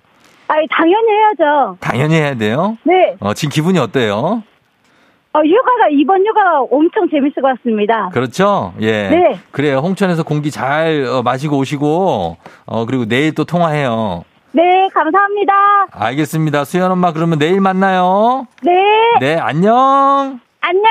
아니, 0.47 0.67
당연히 0.75 1.07
해야죠. 1.11 1.77
당연히 1.79 2.15
해야 2.15 2.33
돼요. 2.35 2.77
네. 2.83 3.15
어, 3.19 3.33
지금 3.33 3.51
기분이 3.51 3.77
어때요? 3.77 4.43
어, 5.31 5.39
휴가가, 5.41 5.89
이번 5.91 6.25
휴가가 6.25 6.61
엄청 6.71 7.07
재밌을 7.09 7.41
것 7.41 7.55
같습니다. 7.57 8.09
그렇죠? 8.09 8.73
예. 8.81 9.09
네. 9.09 9.39
그래요. 9.51 9.77
홍천에서 9.77 10.23
공기 10.23 10.49
잘 10.49 11.05
어, 11.05 11.21
마시고 11.21 11.57
오시고, 11.57 12.37
어, 12.65 12.85
그리고 12.85 13.05
내일 13.05 13.35
또 13.35 13.45
통화해요. 13.45 14.23
네, 14.51 14.87
감사합니다. 14.91 15.53
알겠습니다. 15.91 16.65
수연 16.65 16.91
엄마, 16.91 17.13
그러면 17.13 17.37
내일 17.37 17.61
만나요. 17.61 18.47
네. 18.63 18.71
네, 19.19 19.37
안녕. 19.37 20.39
안녕. 20.61 20.83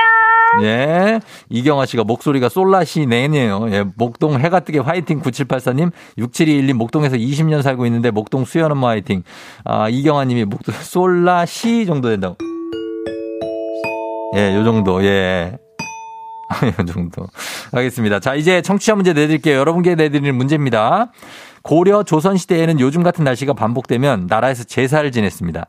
예. 0.63 1.19
이경아 1.49 1.85
씨가 1.85 2.05
목소리가 2.05 2.47
솔라시 2.47 3.05
내네요. 3.07 3.67
예. 3.71 3.83
목동 3.97 4.39
해가 4.39 4.61
뜨게 4.61 4.79
화이팅 4.79 5.19
9784님, 5.19 5.91
6721님 6.17 6.73
목동에서 6.73 7.17
20년 7.17 7.61
살고 7.61 7.85
있는데 7.87 8.09
목동 8.09 8.45
수연 8.45 8.71
엄마 8.71 8.87
화이팅. 8.89 9.23
아, 9.65 9.89
이경아 9.89 10.23
님이 10.25 10.45
목동 10.45 10.73
솔라시 10.73 11.85
정도 11.85 12.07
된다고. 12.09 12.37
예, 14.35 14.55
요 14.55 14.63
정도. 14.63 15.03
예. 15.03 15.57
요 16.79 16.85
정도. 16.85 17.27
알겠습니다. 17.71 18.19
자, 18.19 18.35
이제 18.35 18.61
청취자 18.61 18.95
문제 18.95 19.13
내드릴게요. 19.13 19.57
여러분께 19.57 19.95
내드리는 19.95 20.35
문제입니다. 20.35 21.11
고려 21.61 22.03
조선시대에는 22.03 22.79
요즘 22.79 23.03
같은 23.03 23.23
날씨가 23.23 23.53
반복되면 23.53 24.27
나라에서 24.27 24.63
제사를 24.63 25.09
지냈습니다. 25.11 25.65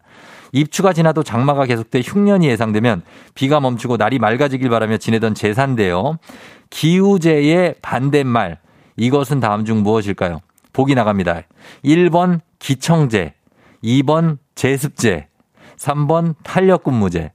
입추가 0.53 0.93
지나도 0.93 1.23
장마가 1.23 1.65
계속돼 1.67 2.01
흉년이 2.05 2.47
예상되면 2.49 3.03
비가 3.35 3.61
멈추고 3.61 3.97
날이 3.97 4.19
맑아지길 4.19 4.69
바라며 4.69 4.97
지내던 4.97 5.35
제사인데요. 5.35 6.19
기우제의 6.71 7.77
반대말. 7.83 8.59
이것은 8.97 9.41
다음 9.41 9.65
중 9.65 9.83
무엇일까요? 9.83 10.41
보기 10.73 10.95
나갑니다. 10.95 11.43
1번 11.85 12.41
기청제, 12.59 13.35
2번 13.83 14.39
제습제, 14.55 15.29
3번 15.77 16.35
탄력근무제. 16.43 17.33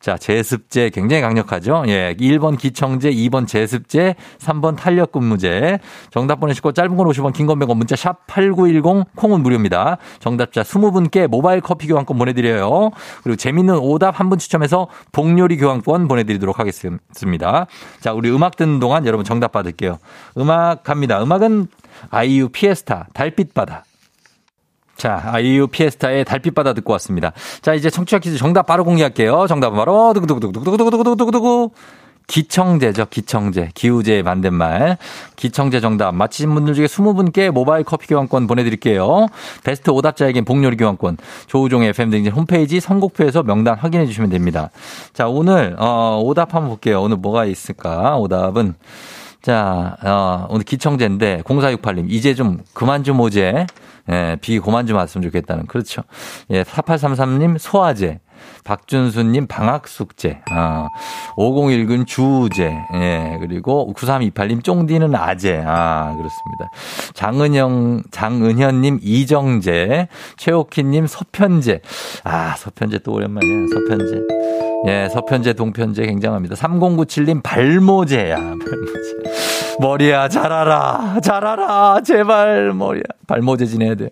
자, 0.00 0.16
제습제 0.18 0.90
굉장히 0.90 1.22
강력하죠? 1.22 1.84
예. 1.88 2.14
1번 2.18 2.58
기청제, 2.58 3.10
2번 3.10 3.46
제습제, 3.46 4.14
3번 4.38 4.76
탄력근무제. 4.76 5.78
정답 6.10 6.40
보내시고 6.40 6.72
짧은 6.72 6.96
건 6.96 7.06
50원, 7.08 7.32
긴 7.32 7.46
건 7.46 7.58
100원, 7.58 7.76
문자 7.76 7.96
샵 7.96 8.26
8910, 8.26 9.06
콩은 9.16 9.42
무료입니다. 9.42 9.98
정답자 10.18 10.62
20분께 10.62 11.26
모바일 11.28 11.60
커피 11.60 11.86
교환권 11.86 12.18
보내드려요. 12.18 12.90
그리고 13.22 13.36
재밌는 13.36 13.76
오답 13.78 14.20
한 14.20 14.26
분 14.26 14.38
추첨해서 14.38 14.88
복요리 15.12 15.56
교환권 15.56 16.08
보내드리도록 16.08 16.58
하겠습니다. 16.58 17.66
자, 18.00 18.12
우리 18.12 18.28
음악 18.30 18.56
듣는 18.56 18.80
동안 18.80 19.06
여러분 19.06 19.24
정답 19.24 19.52
받을게요. 19.52 19.98
음악 20.38 20.82
갑니다. 20.82 21.22
음악은 21.22 21.68
아이유 22.10 22.48
피에스타, 22.48 23.06
달빛바다. 23.14 23.84
자, 24.96 25.20
아이유 25.24 25.66
피에스타의 25.66 26.24
달빛 26.24 26.54
받아 26.54 26.72
듣고 26.72 26.92
왔습니다. 26.92 27.32
자, 27.60 27.74
이제 27.74 27.90
청취자 27.90 28.18
퀴즈 28.18 28.38
정답 28.38 28.66
바로 28.66 28.84
공개할게요. 28.84 29.46
정답은 29.46 29.76
바로 29.76 30.12
두구두구두구두구두구두구두구두구 30.14 31.70
기청제죠, 32.26 33.06
기청제. 33.06 33.70
기우제의 33.74 34.22
반대말. 34.24 34.98
기청제 35.36 35.80
정답. 35.80 36.12
마치신 36.14 36.52
분들 36.54 36.74
중에 36.74 36.86
20분께 36.86 37.50
모바일 37.50 37.84
커피 37.84 38.08
교환권 38.08 38.46
보내드릴게요. 38.46 39.28
베스트 39.64 39.90
오답자에겐 39.90 40.44
복요리 40.44 40.76
교환권. 40.76 41.18
조우종의 41.46 41.90
FM등진 41.90 42.32
홈페이지 42.32 42.80
선곡표에서 42.80 43.44
명단 43.44 43.76
확인해 43.78 44.06
주시면 44.06 44.30
됩니다. 44.30 44.70
자, 45.12 45.28
오늘, 45.28 45.76
어, 45.78 46.20
오답 46.24 46.54
한번 46.54 46.70
볼게요. 46.70 47.02
오늘 47.02 47.16
뭐가 47.18 47.44
있을까? 47.44 48.16
오답은. 48.16 48.74
자, 49.40 49.96
어, 50.02 50.46
오늘 50.50 50.64
기청제인데, 50.64 51.42
0468님, 51.44 52.06
이제 52.10 52.34
좀 52.34 52.58
그만 52.72 53.04
좀 53.04 53.20
오제. 53.20 53.66
예, 54.10 54.36
비 54.40 54.58
그만 54.60 54.86
좀 54.86 54.96
왔으면 54.96 55.22
좋겠다는. 55.24 55.66
그렇죠. 55.66 56.02
예, 56.50 56.62
4833님, 56.62 57.58
소화제. 57.58 58.20
박준수님, 58.64 59.46
방학숙제. 59.46 60.42
아, 60.50 60.88
5019님, 61.36 62.06
주제. 62.06 62.76
예, 62.94 63.38
그리고 63.40 63.92
9328님, 63.94 64.62
쫑디는 64.62 65.14
아재. 65.14 65.62
아, 65.66 66.14
그렇습니다. 66.16 66.70
장은영, 67.14 68.02
장은현님, 68.10 68.98
이정재. 69.02 70.08
최옥희님, 70.36 71.06
서편제. 71.06 71.80
아, 72.24 72.54
서편제 72.56 72.98
또 72.98 73.12
오랜만이야. 73.12 73.66
서편제. 73.72 74.20
예, 74.88 75.08
서편제, 75.12 75.54
동편제 75.54 76.06
굉장합니다. 76.06 76.56
3097님, 76.56 77.42
발모제야. 77.42 78.36
발모제. 78.36 79.45
머리야, 79.78 80.28
자라라. 80.28 81.20
자라라. 81.22 82.00
제발, 82.04 82.72
머리야. 82.72 83.02
발모제 83.26 83.66
지내야 83.66 83.94
돼요. 83.94 84.08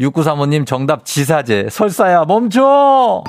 6935님, 0.00 0.66
정답 0.66 1.04
지사제. 1.04 1.68
설사야, 1.70 2.24
멈춰! 2.24 3.24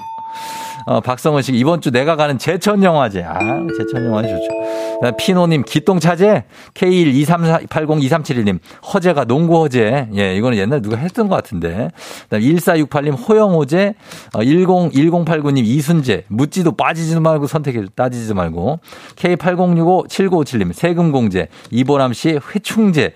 어, 0.89 1.01
박성은 1.01 1.43
씨, 1.43 1.53
이번 1.53 1.81
주 1.81 1.91
내가 1.91 2.15
가는 2.15 2.39
제천영화제. 2.39 3.23
아, 3.23 3.37
제천영화제 3.77 4.27
좋죠. 4.27 5.15
피노님, 5.19 5.61
기똥차제. 5.61 6.45
K123802371님, 6.73 8.57
허재가 8.91 9.25
농구 9.25 9.59
허재. 9.59 10.07
예, 10.15 10.35
이거는 10.35 10.57
옛날에 10.57 10.81
누가 10.81 10.97
했던 10.97 11.29
것 11.29 11.35
같은데. 11.35 11.91
그다음 12.23 12.41
1468님, 12.41 13.29
호영호제. 13.29 13.93
어, 14.33 14.43
10, 14.43 14.65
1089님, 14.65 15.59
이순재. 15.63 16.23
묻지도 16.27 16.71
빠지지도 16.71 17.21
말고 17.21 17.45
선택해, 17.45 17.83
따지지도 17.95 18.33
말고. 18.33 18.79
K80657957님, 19.15 20.73
세금공제. 20.73 21.49
이보람 21.69 22.13
씨, 22.13 22.39
회충제. 22.55 23.13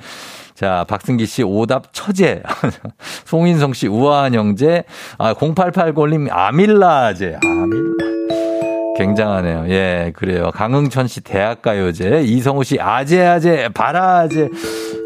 자, 0.56 0.86
박승기 0.88 1.26
씨 1.26 1.43
오답 1.43 1.93
처제. 1.93 2.43
송인성 3.26 3.74
씨 3.74 3.88
우아한 3.88 4.34
형제. 4.34 4.84
아, 5.18 5.34
0880님 5.34 6.30
아밀라제. 6.32 7.39
아밀라. 7.43 8.14
굉장하네요. 8.95 9.66
예, 9.70 10.14
그래요. 10.16 10.51
강흥천 10.54 11.08
씨 11.08 11.22
대학가요제. 11.22 12.22
이성우 12.24 12.64
씨 12.64 12.80
아재아재, 12.80 13.70
바라아재. 13.74 14.49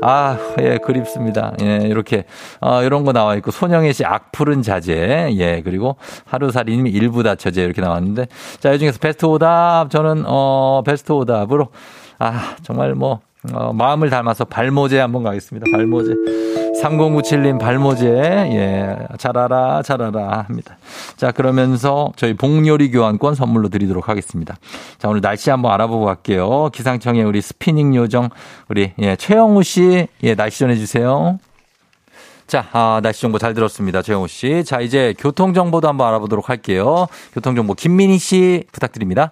아, 0.02 0.38
예, 0.60 0.78
그립습니다. 0.78 1.54
예, 1.62 1.78
이렇게, 1.86 2.26
어, 2.60 2.84
이런 2.84 3.04
거 3.06 3.14
나와 3.14 3.36
있고, 3.36 3.52
손영애 3.52 3.94
씨 3.94 4.06
악푸른 4.06 4.62
자제. 4.62 5.30
예, 5.38 5.62
그리고 5.64 5.96
하루살이님이 6.26 6.90
일부 6.92 7.24
다처제 7.24 7.64
이렇게 7.64 7.82
나왔는데. 7.82 8.28
자, 8.60 8.74
이 8.74 8.80
중에서 8.80 9.00
베스트 9.00 9.26
오답, 9.26 9.90
저는, 9.90 10.24
어, 10.28 10.84
베스트 10.86 11.12
오답으로. 11.14 11.70
아, 12.20 12.56
정말 12.64 12.94
뭐, 12.94 13.22
어, 13.54 13.74
마음을 13.74 14.10
닮아서 14.10 14.46
발모제 14.46 15.00
한번 15.00 15.24
가겠습니다. 15.24 15.66
발모제. 15.72 16.14
3097님 16.82 17.60
발모제. 17.60 18.08
예. 18.08 18.98
잘하라, 19.18 19.82
잘하라 19.84 20.46
합니다. 20.48 20.78
자, 21.16 21.32
그러면서 21.32 22.12
저희 22.16 22.34
복요리 22.34 22.92
교환권 22.92 23.36
선물로 23.36 23.70
드리도록 23.70 24.10
하겠습니다. 24.10 24.56
자, 24.98 25.10
오늘 25.10 25.22
날씨 25.22 25.50
한번 25.50 25.72
알아보고 25.72 26.06
갈게요. 26.06 26.70
기상청에 26.74 27.24
우리 27.24 27.42
스피닝 27.42 27.96
요정, 27.96 28.30
우리, 28.70 28.94
예, 29.00 29.16
최영우 29.16 29.64
씨, 29.64 30.08
예, 30.24 30.36
날씨 30.36 30.60
전해주세요. 30.60 31.40
자, 32.48 32.66
아, 32.72 33.02
날씨 33.04 33.22
정보 33.22 33.40
잘 33.40 33.54
들었습니다. 33.54 34.02
최영호 34.02 34.28
씨. 34.28 34.64
자, 34.64 34.80
이제 34.80 35.14
교통 35.18 35.54
정보도 35.54 35.88
한번 35.90 36.08
알아보도록 36.08 36.50
할게요. 36.50 37.08
교통 37.34 37.56
정보 37.56 37.74
김민희 37.74 38.18
씨 38.20 38.64
부탁드립니다. 38.72 39.32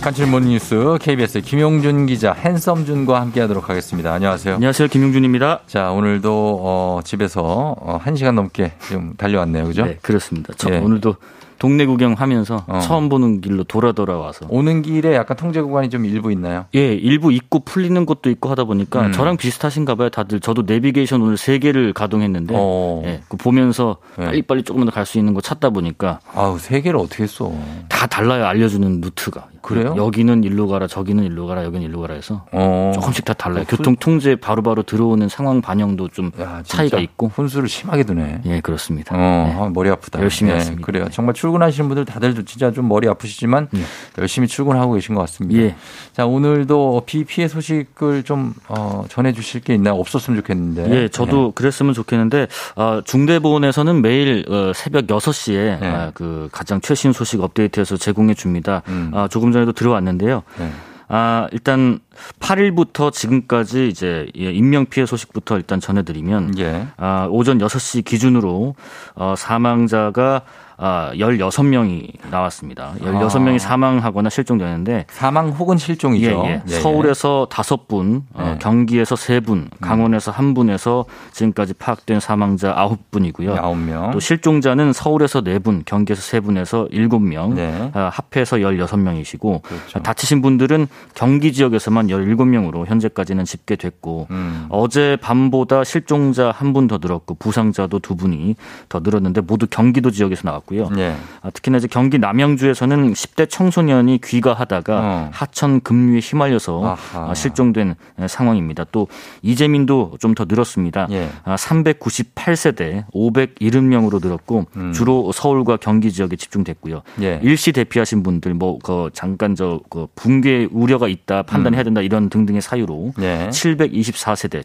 간칠 0.00 0.26
모닝뉴스 0.28 0.96
KBS 0.98 1.42
김용준 1.42 2.06
기자 2.06 2.32
핸섬준과 2.32 3.20
함께하도록 3.20 3.68
하겠습니다. 3.68 4.14
안녕하세요. 4.14 4.54
안녕하세요. 4.54 4.88
김용준입니다. 4.88 5.60
자 5.66 5.90
오늘도 5.90 6.60
어, 6.62 7.00
집에서 7.04 7.76
어, 7.78 8.00
1 8.06 8.16
시간 8.16 8.34
넘게 8.34 8.72
좀 8.88 9.12
달려왔네요, 9.18 9.64
그죠? 9.66 9.84
네, 9.84 9.98
그렇습니다. 10.00 10.54
저 10.56 10.72
예. 10.72 10.78
오늘도 10.78 11.16
동네 11.58 11.84
구경하면서 11.84 12.64
어. 12.66 12.78
처음 12.80 13.10
보는 13.10 13.42
길로 13.42 13.64
돌아 13.64 13.92
돌아와서 13.92 14.46
오는 14.48 14.80
길에 14.80 15.14
약간 15.14 15.36
통제 15.36 15.60
구간이 15.60 15.90
좀 15.90 16.06
일부 16.06 16.32
있나요? 16.32 16.64
예, 16.74 16.94
일부 16.94 17.30
있고 17.32 17.58
풀리는 17.60 18.06
곳도 18.06 18.30
있고 18.30 18.48
하다 18.48 18.64
보니까 18.64 19.08
음. 19.08 19.12
저랑 19.12 19.36
비슷하신가 19.36 19.96
봐요. 19.96 20.08
다들 20.08 20.40
저도 20.40 20.62
내비게이션 20.62 21.20
오늘 21.20 21.36
세 21.36 21.58
개를 21.58 21.92
가동했는데 21.92 22.54
어. 22.56 23.02
예, 23.04 23.20
그 23.28 23.36
보면서 23.36 23.98
네. 24.16 24.24
빨리 24.24 24.42
빨리 24.42 24.62
조금 24.62 24.86
더갈 24.86 25.04
수 25.04 25.18
있는 25.18 25.34
거 25.34 25.42
찾다 25.42 25.68
보니까 25.68 26.20
아우 26.34 26.58
세 26.58 26.80
개를 26.80 26.98
어떻게 26.98 27.24
했어? 27.24 27.52
다 27.90 28.06
달라요. 28.06 28.46
알려주는 28.46 29.02
루트가. 29.02 29.48
그래요? 29.62 29.94
여기는 29.96 30.42
일로 30.44 30.66
가라, 30.68 30.86
저기는 30.86 31.22
일로 31.24 31.46
가라, 31.46 31.64
여기는 31.64 31.86
일로 31.86 32.00
가라 32.00 32.14
해서 32.14 32.46
어. 32.52 32.92
조금씩 32.94 33.24
다 33.24 33.34
달라요. 33.34 33.60
어, 33.62 33.64
훌- 33.68 33.76
교통 33.78 33.96
통제 33.96 34.36
바로바로 34.36 34.82
들어오는 34.82 35.28
상황 35.28 35.60
반영도 35.60 36.08
좀 36.08 36.30
야, 36.40 36.62
차이가 36.64 36.98
있고. 36.98 37.28
훈수를 37.28 37.68
심하게 37.68 38.04
두네. 38.04 38.42
예, 38.46 38.60
그렇습니다. 38.60 39.14
어, 39.14 39.18
네. 39.18 39.54
아, 39.58 39.70
머리 39.72 39.90
아프다. 39.90 40.20
열심히 40.20 40.50
네, 40.52 40.58
했습니다. 40.58 40.84
그래요. 40.84 41.06
정말 41.10 41.34
출근하시는 41.34 41.88
분들 41.88 42.04
다들 42.04 42.44
진짜 42.44 42.70
좀 42.72 42.88
머리 42.88 43.08
아프시지만 43.08 43.68
예. 43.74 43.80
열심히 44.18 44.48
출근하고 44.48 44.94
계신 44.94 45.14
것 45.14 45.20
같습니다. 45.22 45.60
예. 45.60 45.74
자, 46.12 46.26
오늘도 46.26 47.02
비 47.06 47.24
피해 47.24 47.46
소식을 47.48 48.22
좀 48.24 48.54
어, 48.68 49.04
전해 49.08 49.32
주실 49.32 49.60
게 49.60 49.74
있나요? 49.74 49.94
없었으면 49.94 50.38
좋겠는데. 50.40 50.90
예, 50.90 51.08
저도 51.08 51.52
그랬으면 51.52 51.92
좋겠는데 51.94 52.46
어, 52.76 53.00
중대보건에서는 53.04 54.02
매일 54.02 54.44
어, 54.48 54.72
새벽 54.74 55.06
6시에 55.06 55.80
네. 55.80 55.86
아, 55.86 56.10
그 56.14 56.48
가장 56.52 56.80
최신 56.80 57.12
소식 57.12 57.40
업데이트해서 57.40 57.96
제공해 57.96 58.34
줍니다. 58.34 58.82
음. 58.88 59.10
아, 59.14 59.28
조금 59.50 59.52
전에도 59.52 59.72
들어왔는데요. 59.72 60.42
네. 60.58 60.70
아, 61.08 61.48
일단 61.50 61.98
8일부터 62.38 63.12
지금까지 63.12 63.88
이제 63.88 64.30
예, 64.38 64.52
인명 64.52 64.86
피해 64.86 65.04
소식부터 65.04 65.56
일단 65.56 65.80
전해드리면 65.80 66.56
예. 66.58 66.86
아, 66.96 67.26
오전 67.28 67.58
6시 67.58 68.04
기준으로 68.04 68.76
어, 69.16 69.34
사망자가 69.36 70.42
아, 70.82 71.10
16명이 71.14 72.30
나왔습니다. 72.30 72.94
16명이 73.00 73.56
아. 73.56 73.58
사망하거나 73.58 74.30
실종되는데 74.30 75.04
사망 75.10 75.50
혹은 75.50 75.76
실종이죠. 75.76 76.42
예, 76.46 76.62
예. 76.66 76.70
서울에서 76.80 77.46
다섯 77.50 77.86
분, 77.86 78.24
어, 78.32 78.42
네. 78.52 78.58
경기에서 78.60 79.14
세 79.14 79.40
분, 79.40 79.68
강원에서 79.80 80.30
한 80.30 80.54
분에서 80.54 81.04
지금까지 81.32 81.74
파악된 81.74 82.20
사망자 82.20 82.72
아홉 82.74 83.10
분이고요. 83.10 83.56
아홉 83.56 83.76
명. 83.78 84.10
또 84.10 84.20
실종자는 84.20 84.92
서울에서 84.94 85.42
네 85.42 85.58
분, 85.58 85.82
경기에서 85.84 86.22
세 86.22 86.40
분에서 86.40 86.88
일곱 86.90 87.20
명, 87.20 87.54
네. 87.54 87.90
아, 87.92 88.10
합해서 88.12 88.62
열여섯 88.62 88.98
명이시고 88.98 89.60
그렇죠. 89.62 89.98
다치신 90.02 90.40
분들은 90.40 90.88
경기 91.14 91.52
지역에서만 91.52 92.08
열일곱 92.08 92.48
명으로 92.48 92.86
현재까지는 92.86 93.44
집계됐고 93.44 94.28
음. 94.30 94.66
어제 94.70 95.18
밤보다 95.20 95.84
실종자 95.84 96.50
한 96.50 96.70
분 96.72 96.80
더 96.86 96.98
늘었고 97.02 97.34
부상자도 97.34 97.98
두 97.98 98.14
분이 98.16 98.54
더 98.88 99.00
늘었는데 99.00 99.40
모두 99.42 99.66
경기도 99.68 100.10
지역에서 100.10 100.42
나왔고 100.44 100.69
요. 100.76 100.88
예. 100.98 101.14
아, 101.42 101.50
특히나 101.50 101.78
이제 101.78 101.88
경기 101.88 102.18
남양주에서는 102.18 103.12
10대 103.12 103.48
청소년이 103.48 104.20
귀가하다가 104.24 105.00
어. 105.00 105.30
하천 105.32 105.80
급류에 105.80 106.18
휘말려서 106.20 106.84
아하. 106.84 107.30
아, 107.30 107.34
실종된 107.34 107.94
에, 108.18 108.28
상황입니다. 108.28 108.84
또 108.92 109.08
이재민도 109.42 110.16
좀 110.20 110.34
더 110.34 110.44
늘었습니다. 110.48 111.08
예. 111.10 111.28
아, 111.44 111.56
398세대 111.56 113.04
570명으로 113.12 114.22
늘었고 114.22 114.66
음. 114.76 114.92
주로 114.92 115.32
서울과 115.32 115.78
경기 115.78 116.12
지역에 116.12 116.36
집중됐고요. 116.36 117.02
예. 117.22 117.40
일시 117.42 117.72
대피하신 117.72 118.22
분들 118.22 118.54
뭐 118.54 118.78
그 118.82 119.10
잠깐 119.12 119.54
저그 119.54 120.08
붕괴 120.14 120.68
우려가 120.70 121.08
있다 121.08 121.42
판단해야 121.42 121.82
된다 121.82 122.00
이런 122.00 122.28
등등의 122.30 122.62
사유로 122.62 123.12
음. 123.18 123.22
예. 123.22 123.48
724세대 123.50 124.62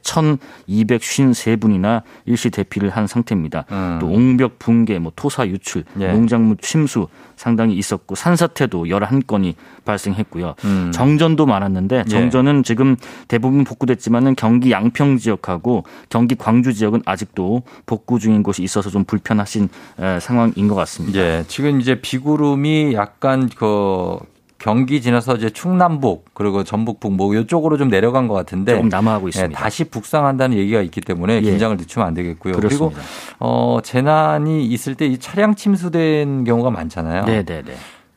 1253분이나 0.68 2.02
일시 2.26 2.50
대피를 2.50 2.90
한 2.90 3.08
상태입니다. 3.08 3.66
음. 3.72 3.98
또 4.00 4.08
옹벽 4.08 4.60
붕괴, 4.60 5.00
뭐 5.00 5.12
토사 5.16 5.48
유출, 5.48 5.84
예. 6.00 6.12
농작물 6.12 6.58
침수 6.58 7.08
상당히 7.36 7.76
있었고 7.76 8.16
산사태도 8.16 8.86
11건이 8.86 9.56
발생했고요. 9.84 10.56
음. 10.64 10.92
정전도 10.94 11.46
많았는데 11.46 12.00
예. 12.00 12.10
정전은 12.10 12.64
지금 12.64 12.96
대부분 13.28 13.64
복구됐지만은 13.64 14.36
경기 14.36 14.72
양평 14.72 15.18
지역하고 15.18 15.84
경기 16.10 16.36
광주 16.36 16.74
지역은 16.74 17.02
아직도 17.06 17.64
복구 17.86 18.20
중인 18.20 18.44
곳이 18.44 18.64
있어서 18.64 18.90
좀 18.90 19.04
불편하신 19.04 19.70
에, 20.00 20.20
상황인 20.20 20.68
것 20.68 20.76
같습니다. 20.76 21.20
예. 21.20 21.46
지금 21.48 21.82
이제 21.82 22.00
비구름이 22.02 22.94
약간 22.94 23.50
그 23.50 24.18
경기 24.66 25.00
지나서 25.00 25.36
이제 25.36 25.52
충남북 25.52 26.26
그리고 26.34 26.64
전북 26.64 27.00
북 27.00 27.12
뭐 27.12 27.36
이쪽으로 27.36 27.78
좀 27.78 27.88
내려간 27.90 28.28
것 28.28 28.34
같은데 28.34 28.74
조금 28.74 28.90
남아하고 28.90 29.28
예, 29.28 29.30
있습니다. 29.30 29.60
다시 29.62 29.84
북상한다는 29.84 30.58
얘기가 30.58 30.82
있기 30.82 31.02
때문에 31.02 31.36
예. 31.36 31.42
긴장을 31.42 31.78
늦추면 31.78 32.08
안 32.08 32.14
되겠고요. 32.16 32.54
그리고 32.56 32.90
그렇습니다. 32.90 33.02
어 33.40 33.78
재난이 33.84 34.66
있을 34.66 34.96
때 34.96 35.06
이 35.06 35.20
차량 35.20 35.54
침수된 35.54 36.46
경우가 36.46 36.72
많잖아요. 36.72 37.26
네, 37.26 37.44
네, 37.44 37.62
네. 37.62 37.74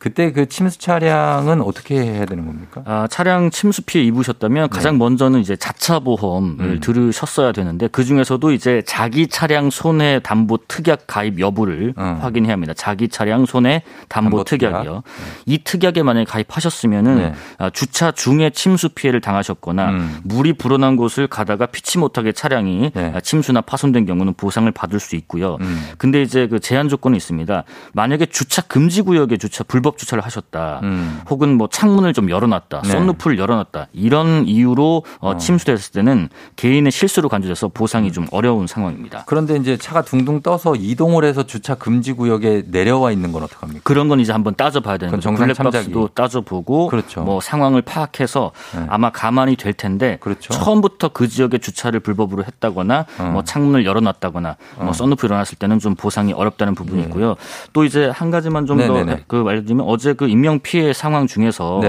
그때 0.09 0.33
그 0.33 0.49
침수 0.49 0.79
차량은 0.79 1.61
어떻게 1.61 2.01
해야 2.01 2.25
되는 2.25 2.47
겁니까? 2.47 2.83
아, 2.87 3.07
차량 3.11 3.51
침수 3.51 3.83
피해 3.83 4.03
입으셨다면 4.05 4.71
가장 4.71 4.97
먼저는 4.97 5.41
이제 5.41 5.55
자차 5.55 5.99
보험을 5.99 6.57
네. 6.57 6.65
음. 6.65 6.81
들으셨어야 6.81 7.53
되는데 7.53 7.89
그 7.89 8.05
중에서도 8.05 8.53
이제 8.53 8.83
자기 8.87 9.29
차량 9.29 9.69
손해 9.69 10.21
담보 10.23 10.61
특약 10.67 11.07
가입 11.07 11.39
여부를 11.41 11.93
음. 11.99 12.19
확인해야 12.23 12.55
합니다. 12.55 12.73
자기 12.75 13.09
차량 13.09 13.45
손해 13.45 13.83
담보, 14.09 14.31
담보 14.39 14.45
특약. 14.45 14.71
특약이요. 14.71 15.03
이 15.45 15.59
특약에 15.63 16.03
만약에 16.03 16.25
가입하셨으면은 16.25 17.17
네. 17.19 17.35
아, 17.59 17.69
주차 17.69 18.11
중에 18.11 18.49
침수 18.49 18.89
피해를 18.89 19.21
당하셨거나 19.21 19.91
음. 19.91 20.21
물이 20.25 20.55
불어난 20.55 20.97
곳을 20.97 21.27
가다가 21.27 21.67
피치 21.67 21.99
못하게 21.99 22.33
차량이 22.33 22.93
네. 22.95 23.13
아, 23.15 23.21
침수나 23.21 23.61
파손된 23.61 24.07
경우는 24.07 24.35
보상을 24.35 24.71
받을 24.73 25.01
수 25.01 25.17
있고요. 25.17 25.59
음. 25.61 25.83
근데 25.99 26.23
이제 26.23 26.47
그 26.47 26.61
제한 26.61 26.89
조건이 26.89 27.19
있습니다. 27.19 27.65
만약에 27.93 28.25
주차 28.27 28.63
금지 28.63 29.03
구역에 29.03 29.37
주차 29.37 29.65
불법 29.65 29.98
주차를 29.99 30.25
하셨다. 30.25 30.81
음. 30.83 31.21
혹은 31.29 31.57
뭐 31.57 31.69
창문을 31.69 32.13
좀 32.15 32.31
열어놨다, 32.31 32.83
네. 32.83 32.89
썬루프를 32.89 33.39
열어놨다 33.39 33.89
이런 33.93 34.47
이유로 34.47 35.05
어, 35.19 35.37
침수됐을 35.37 35.93
때는 35.93 36.29
개인의 36.57 36.91
실수로 36.93 37.29
간주돼서 37.29 37.69
보상이 37.69 38.13
좀 38.13 38.27
어려운 38.31 38.67
상황입니다. 38.67 39.25
그런데 39.27 39.57
이제 39.57 39.77
차가 39.77 40.03
둥둥 40.03 40.41
떠서 40.43 40.75
이동을 40.75 41.25
해서 41.25 41.43
주차 41.45 41.75
금지 41.75 42.13
구역에 42.13 42.65
내려와 42.71 43.13
있는 43.13 43.33
건 43.33 43.43
어떡합니까? 43.43 43.83
그런 43.85 44.09
건 44.09 44.21
이제 44.21 44.33
한번 44.33 44.55
따져봐야 44.55 44.97
되는 44.97 45.15
거죠. 45.15 45.33
블랙박스도. 45.35 46.09
따져보고 46.15 46.89
그렇죠. 46.89 47.23
뭐 47.23 47.41
상황을 47.41 47.83
파악해서 47.83 48.53
네. 48.75 48.87
아마 48.89 49.11
가만히 49.11 49.57
될 49.57 49.73
텐데 49.73 50.19
그렇죠. 50.21 50.53
처음부터 50.53 51.09
그 51.09 51.29
지역에 51.29 51.59
주차를 51.59 52.01
불법으로 52.01 52.45
했다거나 52.45 53.07
어. 53.19 53.23
뭐 53.25 53.45
창문을 53.45 53.85
열어놨다거나 53.85 54.57
뭐 54.79 54.93
썬루프 54.93 55.27
일어났을 55.27 55.59
때는 55.59 55.79
좀 55.79 55.95
보상이 55.95 56.33
어렵다는 56.33 56.75
부분이 56.75 57.03
있고요. 57.03 57.37
또 57.73 57.85
이제 57.85 58.09
한 58.09 58.31
가지만 58.31 58.67
좀더 58.67 58.85
예. 58.85 58.89
네네네. 58.89 59.25
그 59.27 59.43
알려드리면 59.79 59.87
어제 59.87 60.13
그 60.13 60.29
인명 60.29 60.61
피해 60.61 60.93
상황 60.93 61.27
중에서. 61.27 61.81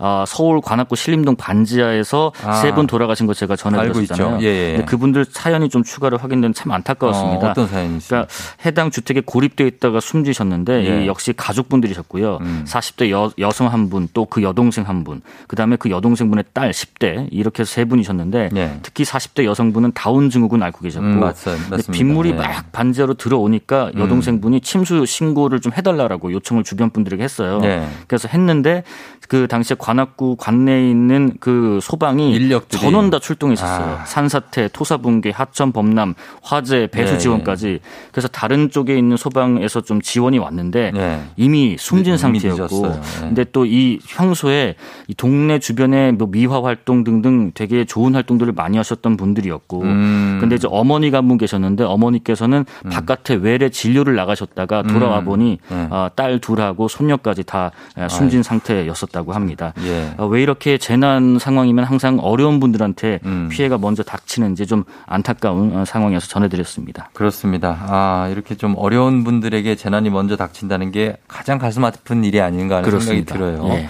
아, 0.00 0.24
서울 0.26 0.60
관악구 0.60 0.94
신림동 0.96 1.36
반지하에서 1.36 2.32
아. 2.44 2.52
세분 2.54 2.86
돌아가신 2.86 3.26
거 3.26 3.34
제가 3.34 3.56
전해드렸잖아요. 3.56 4.38
예, 4.42 4.46
예. 4.46 4.70
근데 4.76 4.84
그분들 4.84 5.26
사연이 5.30 5.68
좀 5.68 5.82
추가로 5.82 6.18
확인된 6.18 6.54
참 6.54 6.70
안타까웠습니다. 6.72 7.48
어, 7.48 7.50
어떤 7.50 7.66
사연이 7.66 7.96
있습니까? 7.96 8.26
그러니까 8.26 8.34
해당 8.64 8.90
주택에 8.90 9.22
고립돼 9.24 9.66
있다가 9.66 10.00
숨지셨는데 10.00 10.84
예. 10.86 11.04
이 11.04 11.06
역시 11.06 11.32
가족분들이셨고요. 11.32 12.38
음. 12.40 12.64
40대 12.66 13.10
여, 13.10 13.30
여성 13.38 13.72
한 13.72 13.88
분, 13.90 14.08
또 14.14 14.28
그 14.28 14.42
여동생 14.42 14.86
한 14.86 15.04
분, 15.04 15.22
그 15.46 15.56
다음에 15.56 15.76
그 15.76 15.88
여동생분의 15.90 16.44
딸 16.52 16.70
10대 16.70 17.28
이렇게 17.30 17.64
세 17.64 17.84
분이셨는데 17.86 18.50
예. 18.56 18.78
특히 18.82 19.04
40대 19.04 19.44
여성분은 19.44 19.92
다운 19.94 20.28
증후군 20.30 20.62
앓고 20.62 20.80
계셨고 20.80 21.06
음, 21.06 21.20
맞- 21.20 21.28
맞습니다. 21.46 21.92
빗물이 21.92 22.30
예. 22.30 22.32
음. 22.34 22.36
막 22.38 22.70
반지하로 22.72 23.14
들어오니까 23.14 23.92
여동생분이 23.96 24.60
침수 24.60 25.06
신고를 25.06 25.60
좀 25.60 25.72
해달라라고 25.72 26.32
요청을 26.32 26.62
주변 26.64 26.90
분들에게 26.90 27.26
했어요. 27.28 27.58
네. 27.60 27.86
그래서 28.06 28.28
했는데 28.28 28.82
그 29.28 29.46
당시에 29.46 29.76
관악구 29.78 30.36
관내에 30.38 30.88
있는 30.90 31.34
그 31.38 31.78
소방이 31.82 32.32
인력들이. 32.32 32.80
전원 32.80 33.10
다 33.10 33.18
출동했었어요. 33.18 33.98
아. 34.00 34.04
산사태, 34.06 34.68
토사붕괴, 34.72 35.30
하천 35.30 35.72
범람, 35.72 36.14
화재, 36.42 36.88
배수 36.90 37.12
네, 37.12 37.18
지원까지. 37.18 37.80
그래서 38.10 38.26
다른 38.28 38.70
쪽에 38.70 38.96
있는 38.96 39.18
소방에서 39.18 39.82
좀 39.82 40.00
지원이 40.00 40.38
왔는데 40.38 40.92
네. 40.94 41.22
이미 41.36 41.76
숨진 41.78 42.14
이미 42.14 42.18
상태였고. 42.18 42.88
네. 42.88 43.00
근데 43.20 43.44
또 43.44 43.66
이 43.68 43.98
평소에 44.08 44.76
이 45.08 45.14
동네 45.14 45.58
주변에 45.58 46.12
뭐 46.12 46.26
미화 46.30 46.62
활동 46.62 47.04
등등 47.04 47.52
되게 47.52 47.84
좋은 47.84 48.14
활동들을 48.14 48.54
많이 48.54 48.78
하셨던 48.78 49.18
분들이었고. 49.18 49.82
음. 49.82 50.38
근데 50.40 50.56
이제 50.56 50.66
어머니가 50.70 51.18
한 51.18 51.28
분 51.28 51.36
계셨는데 51.36 51.84
어머니께서는 51.84 52.64
바깥에 52.90 53.34
외래 53.34 53.68
진료를 53.68 54.14
나가셨다가 54.16 54.84
돌아와 54.84 55.18
음. 55.18 55.24
보니 55.26 55.58
네. 55.68 55.86
어, 55.90 56.08
딸 56.16 56.38
둘하고 56.38 56.88
손녀 56.88 57.17
까지 57.18 57.44
다 57.44 57.70
에, 57.96 58.08
숨진 58.08 58.42
상태였었다고 58.42 59.32
합니다. 59.32 59.72
예. 59.84 60.14
어, 60.16 60.26
왜 60.26 60.42
이렇게 60.42 60.78
재난 60.78 61.38
상황이면 61.38 61.84
항상 61.84 62.18
어려운 62.20 62.60
분들한테 62.60 63.20
음. 63.24 63.48
피해가 63.50 63.78
먼저 63.78 64.02
닥치는지 64.02 64.66
좀 64.66 64.84
안타까운 65.06 65.76
어, 65.76 65.84
상황이어서 65.84 66.28
전해드렸습니다. 66.28 67.10
그렇습니다. 67.12 67.78
아, 67.88 68.28
이렇게 68.30 68.54
좀 68.54 68.74
어려운 68.76 69.24
분들에게 69.24 69.74
재난이 69.74 70.10
먼저 70.10 70.36
닥친다는 70.36 70.92
게 70.92 71.16
가장 71.28 71.58
가슴 71.58 71.84
아픈 71.84 72.24
일이 72.24 72.40
아닌가 72.40 72.76
하는 72.76 72.88
그렇습니다. 72.88 73.34
생각이 73.34 73.56
들어요. 73.58 73.74
예. 73.74 73.88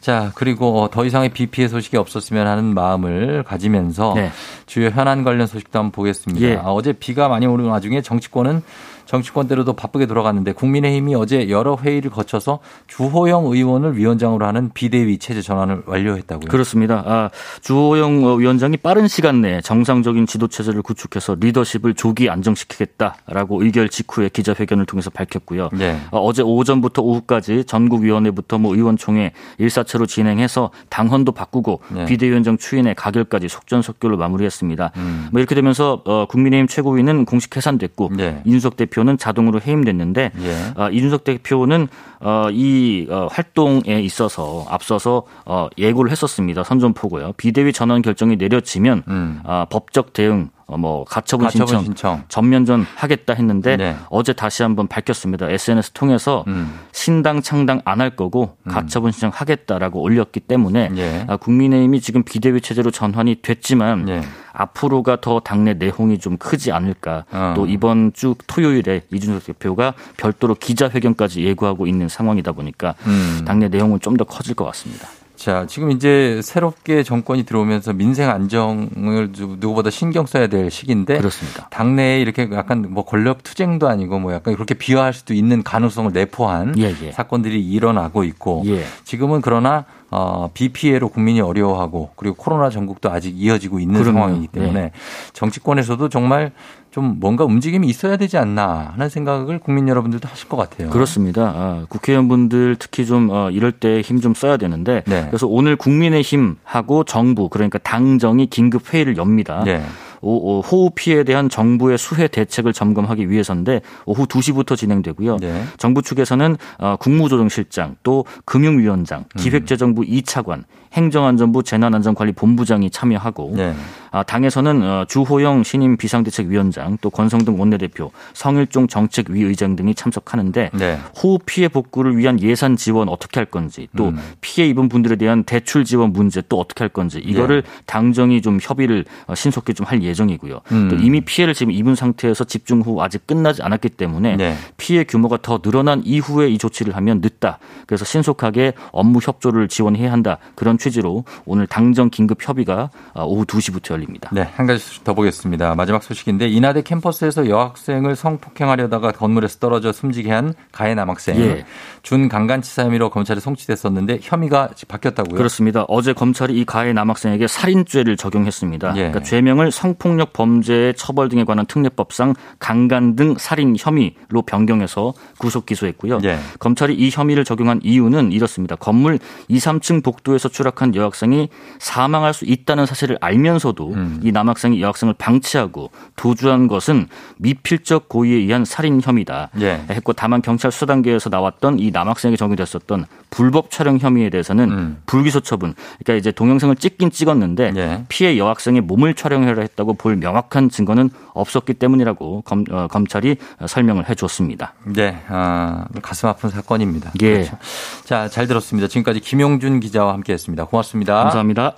자, 0.00 0.30
그리고 0.36 0.88
더 0.92 1.04
이상의 1.04 1.30
비 1.30 1.46
피해 1.46 1.66
소식이 1.66 1.96
없었으면 1.96 2.46
하는 2.46 2.74
마음을 2.74 3.42
가지면서 3.42 4.12
네. 4.14 4.30
주요 4.66 4.88
현안 4.90 5.24
관련 5.24 5.48
소식도 5.48 5.76
한번 5.78 5.90
보겠습니다. 5.90 6.46
예. 6.46 6.56
아, 6.56 6.66
어제 6.66 6.92
비가 6.92 7.26
많이 7.28 7.46
오는 7.46 7.64
와중에 7.64 8.02
정치권은 8.02 8.62
정치권대로도 9.06 9.72
바쁘게 9.72 10.06
돌아갔는데 10.06 10.52
국민의힘이 10.52 11.14
어제 11.14 11.48
여러 11.48 11.76
회의를 11.76 12.10
거쳐서 12.10 12.58
주호영 12.88 13.46
의원을 13.46 13.96
위원장으로 13.96 14.44
하는 14.44 14.70
비대위 14.74 15.18
체제 15.18 15.40
전환을 15.40 15.84
완료했다고요. 15.86 16.48
그렇습니다. 16.48 17.02
아, 17.06 17.30
주호영 17.62 18.24
어, 18.24 18.34
위원장이 18.34 18.76
빠른 18.78 19.08
시간 19.08 19.40
내에 19.40 19.60
정상적인 19.60 20.26
지도 20.26 20.48
체제를 20.48 20.82
구축해서 20.82 21.36
리더십을 21.40 21.94
조기 21.94 22.28
안정시키겠다라고 22.28 23.62
의결 23.62 23.88
직후에 23.88 24.28
기자회견을 24.28 24.86
통해서 24.86 25.10
밝혔고요. 25.10 25.70
네. 25.72 25.96
어, 26.10 26.20
어제 26.20 26.42
오전부터 26.42 27.02
오후까지 27.02 27.64
전국위원회부터 27.64 28.58
뭐 28.58 28.74
의원총회 28.74 29.32
일사체로 29.58 30.06
진행해서 30.06 30.70
당헌도 30.88 31.32
바꾸고 31.32 31.80
네. 31.90 32.04
비대위원장 32.06 32.58
추인의 32.58 32.94
가결까지 32.96 33.48
속전속결로 33.48 34.16
마무리했습니다. 34.16 34.92
음. 34.96 35.28
뭐 35.30 35.40
이렇게 35.40 35.54
되면서 35.54 36.02
어, 36.04 36.26
국민의힘 36.28 36.66
최고위는 36.66 37.24
공식 37.24 37.56
해산됐고 37.56 38.10
네. 38.16 38.42
이준석 38.44 38.76
대표 38.76 38.95
는 39.04 39.18
자동으로 39.18 39.60
해임됐는데 39.60 40.32
예. 40.40 40.56
어, 40.74 40.88
이준석 40.90 41.24
대표는 41.24 41.88
어, 42.20 42.46
이 42.50 43.06
어, 43.10 43.28
활동에 43.30 44.00
있어서 44.00 44.64
앞서서 44.70 45.24
어, 45.44 45.68
예고를 45.76 46.10
했었습니다. 46.10 46.64
선전포고요. 46.64 47.32
비대위 47.36 47.72
전환 47.72 48.00
결정이 48.00 48.36
내려지면 48.36 49.02
음. 49.08 49.40
아, 49.44 49.66
법적 49.68 50.14
대응, 50.14 50.48
어, 50.66 50.78
뭐 50.78 51.04
가처분, 51.04 51.44
가처분 51.46 51.66
신청, 51.66 51.84
신청. 51.84 52.22
전면전 52.28 52.86
하겠다 52.96 53.34
했는데 53.34 53.76
네. 53.76 53.96
어제 54.08 54.32
다시 54.32 54.62
한번 54.62 54.88
밝혔습니다. 54.88 55.48
SNS 55.50 55.92
통해서 55.92 56.42
음. 56.46 56.80
신당 56.92 57.42
창당 57.42 57.82
안 57.84 58.00
할 58.00 58.10
거고 58.16 58.56
가처분 58.68 59.10
신청 59.12 59.30
하겠다라고 59.34 60.00
올렸기 60.00 60.40
때문에 60.40 60.90
예. 60.96 61.24
아, 61.28 61.36
국민의힘이 61.36 62.00
지금 62.00 62.22
비대위 62.22 62.60
체제로 62.62 62.90
전환이 62.90 63.36
됐지만 63.42 64.08
예. 64.08 64.22
앞으로가 64.58 65.20
더 65.20 65.38
당내 65.40 65.74
내홍이 65.74 66.18
좀 66.18 66.36
크지 66.38 66.72
않을까. 66.72 67.24
어. 67.30 67.52
또 67.54 67.66
이번 67.66 68.12
주 68.14 68.34
토요일에 68.46 69.02
이준석 69.12 69.44
대표가 69.44 69.94
별도로 70.16 70.54
기자회견까지 70.54 71.44
예고하고 71.44 71.86
있는 71.86 72.08
상황이다 72.08 72.52
보니까 72.52 72.94
음. 73.06 73.44
당내 73.46 73.68
내용은 73.68 74.00
좀 74.00 74.16
더 74.16 74.24
커질 74.24 74.54
것 74.54 74.64
같습니다. 74.64 75.08
자, 75.46 75.64
지금 75.68 75.92
이제 75.92 76.40
새롭게 76.42 77.04
정권이 77.04 77.44
들어오면서 77.44 77.92
민생 77.92 78.30
안정을 78.30 79.30
누- 79.30 79.54
누구보다 79.60 79.90
신경 79.90 80.26
써야 80.26 80.48
될 80.48 80.72
시기인데 80.72 81.18
그렇습니다. 81.18 81.68
당내에 81.70 82.20
이렇게 82.20 82.48
약간 82.50 82.84
뭐 82.90 83.04
권력 83.04 83.44
투쟁도 83.44 83.86
아니고 83.88 84.18
뭐 84.18 84.32
약간 84.32 84.54
그렇게 84.54 84.74
비화할 84.74 85.12
수도 85.12 85.34
있는 85.34 85.62
가능성을 85.62 86.10
내포한 86.10 86.74
예, 86.78 86.92
예. 87.00 87.12
사건들이 87.12 87.64
일어나고 87.64 88.24
있고 88.24 88.64
예. 88.66 88.82
지금은 89.04 89.40
그러나 89.40 89.84
어, 90.10 90.50
비 90.52 90.70
피해로 90.70 91.08
국민이 91.10 91.40
어려워하고 91.40 92.10
그리고 92.16 92.34
코로나 92.34 92.68
전국도 92.68 93.12
아직 93.12 93.40
이어지고 93.40 93.78
있는 93.78 94.00
그럼요. 94.02 94.18
상황이기 94.18 94.48
때문에 94.48 94.80
네. 94.80 94.92
정치권에서도 95.32 96.08
정말 96.08 96.50
좀 96.96 97.18
뭔가 97.20 97.44
움직임이 97.44 97.86
있어야 97.88 98.16
되지 98.16 98.38
않나 98.38 98.92
하는 98.94 99.10
생각을 99.10 99.58
국민 99.58 99.86
여러분들도 99.86 100.26
하실 100.26 100.48
것 100.48 100.56
같아요. 100.56 100.88
그렇습니다. 100.88 101.42
아, 101.54 101.84
국회의원분들 101.90 102.76
특히 102.78 103.04
좀 103.04 103.28
어, 103.30 103.50
이럴 103.50 103.70
때 103.70 104.00
힘 104.00 104.22
좀 104.22 104.32
써야 104.32 104.56
되는데 104.56 105.02
네. 105.06 105.26
그래서 105.28 105.46
오늘 105.46 105.76
국민의힘하고 105.76 107.04
정부 107.04 107.50
그러니까 107.50 107.78
당정이 107.80 108.46
긴급 108.46 108.94
회의를 108.94 109.18
엽니다. 109.18 109.62
네. 109.62 109.82
호우 110.26 110.90
피해에 110.94 111.24
대한 111.24 111.48
정부의 111.48 111.98
수해 111.98 112.28
대책을 112.28 112.72
점검하기 112.72 113.30
위해서인데 113.30 113.80
오후 114.04 114.26
2시부터 114.26 114.76
진행되고요. 114.76 115.38
네. 115.38 115.64
정부 115.78 116.02
측에서는 116.02 116.56
어, 116.78 116.96
국무조정실장 116.98 117.96
또 118.02 118.24
금융위원장, 118.44 119.20
음. 119.20 119.38
기획재정부 119.38 120.02
2차관, 120.02 120.64
행정안전부 120.92 121.62
재난안전관리본부장이 121.62 122.90
참여하고 122.90 123.52
네. 123.56 123.74
아, 124.10 124.22
당에서는 124.22 124.82
어, 124.82 125.04
주호영 125.06 125.62
신임 125.62 125.96
비상대책위원장 125.96 126.98
또 127.00 127.10
권성동 127.10 127.60
원내대표, 127.60 128.10
성일종 128.32 128.88
정책위 128.88 129.42
의장 129.42 129.76
등이 129.76 129.94
참석하는데 129.94 130.70
네. 130.72 130.98
호우 131.22 131.38
피해 131.44 131.68
복구를 131.68 132.16
위한 132.16 132.40
예산 132.40 132.76
지원 132.76 133.08
어떻게 133.08 133.40
할 133.40 133.46
건지 133.46 133.88
또 133.96 134.08
음. 134.08 134.18
피해 134.40 134.68
입은 134.68 134.88
분들에 134.88 135.16
대한 135.16 135.44
대출 135.44 135.84
지원 135.84 136.12
문제 136.12 136.42
또 136.48 136.58
어떻게 136.58 136.84
할 136.84 136.88
건지 136.88 137.18
이거를 137.18 137.62
당정이 137.86 138.40
좀 138.42 138.58
협의를 138.60 139.04
어, 139.26 139.34
신속히 139.34 139.72
좀 139.74 139.86
할 139.86 140.02
예정 140.02 140.15
이고요. 140.30 140.60
음. 140.72 140.88
또 140.88 140.96
이미 140.96 141.20
피해를 141.20 141.54
지금 141.54 141.72
입은 141.72 141.94
상태에서 141.94 142.44
집중 142.44 142.80
후 142.80 143.02
아직 143.02 143.26
끝나지 143.26 143.62
않았기 143.62 143.90
때문에 143.90 144.36
네. 144.36 144.56
피해 144.76 145.04
규모가 145.04 145.38
더 145.42 145.58
늘어난 145.58 146.02
이후에 146.04 146.48
이 146.48 146.58
조치를 146.58 146.96
하면 146.96 147.20
늦다. 147.20 147.58
그래서 147.86 148.04
신속하게 148.04 148.72
업무 148.92 149.20
협조를 149.22 149.68
지원해야 149.68 150.10
한다. 150.10 150.38
그런 150.54 150.78
취지로 150.78 151.24
오늘 151.44 151.66
당정 151.66 152.10
긴급 152.10 152.46
협의가 152.46 152.90
어, 153.14 153.24
오후 153.24 153.44
2시부터 153.44 153.92
열립니다. 153.92 154.30
네, 154.32 154.48
한 154.54 154.66
가지 154.66 154.80
소식 154.80 155.04
더 155.04 155.14
보겠습니다. 155.14 155.74
마지막 155.74 156.02
소식인데 156.02 156.48
인하대 156.48 156.82
캠퍼스에서 156.82 157.48
여학생을 157.48 158.16
성폭행하려다가 158.16 159.12
건물에서 159.12 159.58
떨어져 159.58 159.92
숨지게 159.92 160.30
한 160.32 160.54
가해 160.72 160.94
남학생 160.94 161.36
예. 161.40 161.64
준 162.02 162.28
강간치사 162.28 162.84
혐의로 162.84 163.10
검찰에 163.10 163.40
송치됐었는데 163.40 164.20
혐의가 164.22 164.70
바뀌었다고요? 164.88 165.36
그렇습니다. 165.36 165.84
어제 165.88 166.12
검찰이 166.12 166.54
이 166.58 166.64
가해 166.64 166.92
남학생에게 166.92 167.46
살인죄를 167.46 168.16
적용했습니다. 168.16 168.92
예. 168.96 169.00
그러니까 169.08 169.22
죄명을 169.22 169.70
성폭 169.70 170.05
력 170.14 170.32
범죄 170.32 170.92
처벌 170.96 171.28
등에 171.28 171.44
관한 171.44 171.66
특례법상 171.66 172.34
강간 172.58 173.16
등 173.16 173.34
살인 173.38 173.76
혐의로 173.78 174.42
변경해서 174.46 175.14
구속 175.38 175.66
기소했고요. 175.66 176.20
예. 176.24 176.38
검찰이 176.58 176.94
이 176.94 177.10
혐의를 177.10 177.44
적용한 177.44 177.80
이유는 177.82 178.32
이렇습니다. 178.32 178.76
건물 178.76 179.18
2, 179.48 179.58
3층 179.58 180.02
복도에서 180.02 180.48
추락한 180.48 180.94
여학생이 180.94 181.48
사망할 181.78 182.34
수 182.34 182.44
있다는 182.44 182.86
사실을 182.86 183.18
알면서도 183.20 183.92
음. 183.92 184.20
이 184.22 184.32
남학생이 184.32 184.80
여학생을 184.80 185.14
방치하고 185.18 185.90
도주한 186.16 186.68
것은 186.68 187.08
미필적 187.38 188.08
고의에 188.08 188.36
의한 188.36 188.64
살인 188.64 189.00
혐의다. 189.02 189.50
예. 189.60 189.84
했고 189.90 190.12
다만 190.12 190.42
경찰 190.42 190.70
수사 190.70 190.86
단계에서 190.86 191.30
나왔던 191.30 191.78
이 191.78 191.90
남학생에게 191.90 192.36
적용됐었던 192.36 193.06
불법 193.30 193.70
촬영 193.70 193.98
혐의에 193.98 194.30
대해서는 194.30 194.70
음. 194.70 194.96
불기소 195.06 195.40
처분. 195.40 195.74
그러니까 195.98 196.18
이제 196.18 196.30
동영상을 196.32 196.74
찍긴 196.76 197.10
찍었는데 197.10 197.72
예. 197.76 198.04
피해 198.08 198.38
여학생의 198.38 198.82
몸을 198.82 199.14
촬영하려 199.14 199.62
했다고 199.62 199.85
볼 199.94 200.16
명확한 200.16 200.70
증거는 200.70 201.10
없었기 201.34 201.74
때문이라고 201.74 202.42
검, 202.42 202.64
어, 202.70 202.86
검찰이 202.88 203.36
설명을 203.66 204.08
해줬습니다. 204.08 204.74
네, 204.84 205.22
아, 205.28 205.86
가슴 206.02 206.28
아픈 206.28 206.50
사건입니다. 206.50 207.12
예. 207.22 207.32
그렇죠. 207.34 207.56
자, 208.04 208.28
잘 208.28 208.46
들었습니다. 208.46 208.88
지금까지 208.88 209.20
김용준 209.20 209.80
기자와 209.80 210.12
함께했습니다. 210.14 210.66
고맙습니다. 210.66 211.14
감사합니다. 211.24 211.76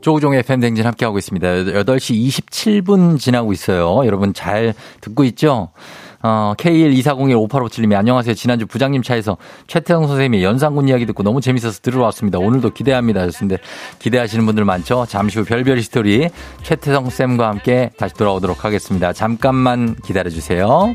조우종의 0.00 0.42
팬댕진 0.42 0.86
함께하고 0.86 1.18
있습니다. 1.18 1.46
8시 1.46 2.26
27분 2.28 3.18
지나고 3.18 3.52
있어요. 3.52 4.06
여러분 4.06 4.32
잘 4.32 4.74
듣고 5.00 5.24
있죠? 5.24 5.68
어, 6.22 6.54
K124015857님이 6.58 7.94
안녕하세요. 7.96 8.34
지난주 8.34 8.66
부장님 8.66 9.02
차에서 9.02 9.36
최태성 9.66 10.06
선생님의 10.06 10.44
연상군 10.44 10.88
이야기 10.88 11.06
듣고 11.06 11.22
너무 11.22 11.40
재밌어서 11.40 11.80
들으러 11.80 12.04
왔습니다. 12.04 12.38
오늘도 12.38 12.70
기대합니다. 12.70 13.22
하셨는데 13.22 13.62
기대하시는 13.98 14.44
분들 14.44 14.64
많죠? 14.64 15.06
잠시 15.08 15.38
후 15.38 15.44
별별 15.44 15.82
스토리 15.82 16.28
최태성 16.62 17.10
쌤과 17.10 17.48
함께 17.48 17.90
다시 17.96 18.14
돌아오도록 18.14 18.64
하겠습니다. 18.64 19.12
잠깐만 19.12 19.94
기다려주세요. 20.04 20.94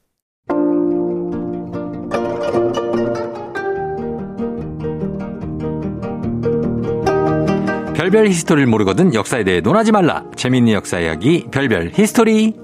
별별 8.01 8.27
히스토리를 8.29 8.65
모르거든 8.65 9.13
역사에 9.13 9.43
대해 9.43 9.61
논하지 9.61 9.91
말라. 9.91 10.23
재밌는 10.35 10.73
역사 10.73 10.99
이야기 10.99 11.45
별별 11.51 11.91
히스토리. 11.93 12.55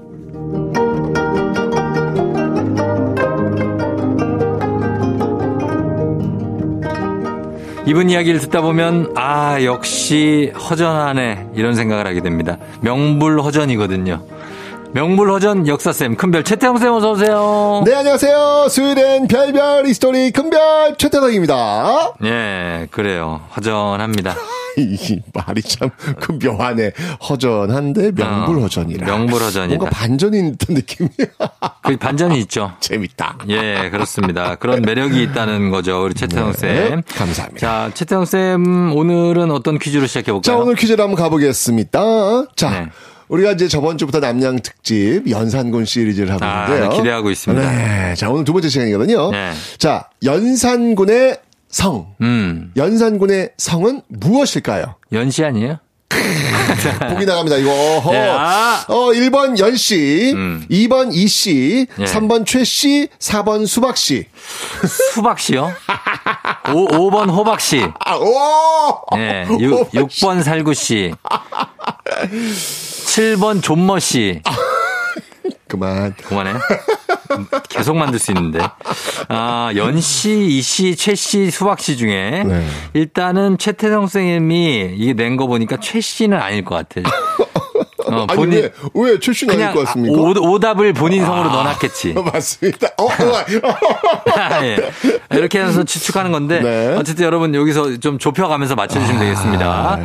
이분 7.86 8.10
이야기를 8.10 8.40
듣다 8.40 8.62
보면 8.62 9.12
아 9.14 9.62
역시 9.62 10.52
허전하네 10.58 11.50
이런 11.54 11.76
생각을 11.76 12.08
하게 12.08 12.20
됩니다. 12.20 12.58
명불허전이거든요. 12.80 14.20
명불허전 14.92 15.68
역사쌤 15.68 16.16
큰별 16.16 16.42
최태성쌤 16.42 16.92
어서 16.92 17.12
오세요. 17.12 17.84
네, 17.86 17.94
안녕하세요. 17.94 18.66
수요일엔 18.70 19.28
별별 19.28 19.86
히스토리 19.86 20.32
큰별 20.32 20.96
최태성입니다. 20.98 22.14
예, 22.24 22.88
그래요. 22.90 23.42
허전합니다. 23.54 24.34
이 24.82 25.20
말이 25.34 25.62
참 25.62 25.90
그 26.20 26.32
묘하네. 26.32 26.92
허전한데 27.28 28.12
명불허전이라. 28.12 29.06
어, 29.06 29.18
명불허전이다. 29.18 29.76
뭔가 29.78 29.90
반전이 29.96 30.56
듯한 30.56 30.74
느낌이야. 30.76 31.10
그 31.82 31.96
반전이 31.96 32.38
있죠. 32.40 32.72
재밌다. 32.80 33.38
예, 33.48 33.88
그렇습니다. 33.90 34.54
그런 34.56 34.82
매력이 34.82 35.22
있다는 35.22 35.70
거죠. 35.70 36.04
우리 36.04 36.14
최태형 36.14 36.52
쌤. 36.52 36.68
네, 36.68 37.02
감사합니다. 37.16 37.60
자, 37.66 37.90
최태형 37.94 38.24
쌤 38.24 38.92
오늘은 38.96 39.50
어떤 39.50 39.78
퀴즈로 39.78 40.06
시작해 40.06 40.32
볼까요? 40.32 40.42
자, 40.42 40.56
오늘 40.56 40.74
퀴즈를 40.74 41.02
한번 41.02 41.16
가보겠습니다. 41.22 42.00
자. 42.56 42.70
네. 42.70 42.86
우리가 43.28 43.52
이제 43.52 43.68
저번 43.68 43.98
주부터 43.98 44.20
남양 44.20 44.60
특집 44.62 45.28
연산군 45.28 45.84
시리즈를 45.84 46.32
하고 46.32 46.42
아, 46.46 46.64
있는데요. 46.64 46.88
네, 46.88 46.96
기대하고 46.96 47.30
있습니다. 47.30 47.70
네. 47.72 48.14
자, 48.14 48.30
오늘 48.30 48.44
두 48.44 48.54
번째 48.54 48.70
시간이거든요. 48.70 49.30
네. 49.32 49.52
자, 49.76 50.08
연산군의 50.24 51.36
성. 51.70 52.14
음. 52.20 52.72
연산군의 52.76 53.50
성은 53.58 54.02
무엇일까요? 54.08 54.94
연시 55.12 55.44
아니에요? 55.44 55.78
보기 57.10 57.26
나갑니다, 57.26 57.56
이거. 57.58 57.70
어허. 57.70 58.12
네, 58.12 58.28
아. 58.30 58.84
어, 58.88 58.94
1번 59.12 59.58
연씨, 59.58 60.32
음. 60.34 60.64
2번 60.70 61.12
이씨, 61.12 61.86
예. 61.98 62.04
3번 62.04 62.46
최씨, 62.46 63.08
4번 63.18 63.66
수박씨. 63.66 64.26
수박씨요? 65.14 65.72
오, 66.74 66.86
5번 66.88 67.30
호박씨. 67.30 67.86
아, 68.04 68.16
오! 68.16 69.00
예, 69.16 69.46
6, 69.48 69.90
6번 69.90 70.42
살구씨. 70.42 71.12
7번 73.06 73.62
존머씨. 73.62 74.42
그만. 75.68 76.14
그만해. 76.26 76.54
계속 77.68 77.96
만들 77.96 78.18
수 78.18 78.30
있는데. 78.32 78.60
아, 79.28 79.70
연 79.76 80.00
씨, 80.00 80.46
이 80.46 80.62
씨, 80.62 80.96
최 80.96 81.14
씨, 81.14 81.50
수박 81.50 81.80
씨 81.80 81.96
중에 81.96 82.44
네. 82.46 82.66
일단은 82.94 83.58
최태성 83.58 84.06
선생님이 84.06 84.94
이게 84.96 85.12
낸 85.14 85.36
거 85.36 85.46
보니까 85.46 85.76
최 85.80 86.00
씨는 86.00 86.36
아닐 86.38 86.64
것 86.64 86.74
같아. 86.74 87.08
어, 88.14 88.26
아니, 88.28 88.56
왜, 88.56 88.70
왜 88.94 89.18
출신 89.18 89.50
아닐 89.50 89.72
것 89.72 89.84
같습니까? 89.86 90.16
오, 90.20 90.28
오답을 90.52 90.92
본인 90.92 91.24
성으로 91.24 91.50
넣어놨겠지. 91.50 92.14
맞습니다. 92.32 92.88
어, 92.98 93.04
어, 93.04 93.08
예. 94.64 94.78
이렇게 95.30 95.60
해서 95.60 95.84
추측하는 95.84 96.32
건데 96.32 96.60
네. 96.60 96.94
어쨌든 96.96 97.24
여러분 97.24 97.54
여기서 97.54 97.98
좀 97.98 98.18
좁혀가면서 98.18 98.74
맞춰주시면 98.74 99.20
되겠습니다. 99.20 99.66
아, 99.66 99.98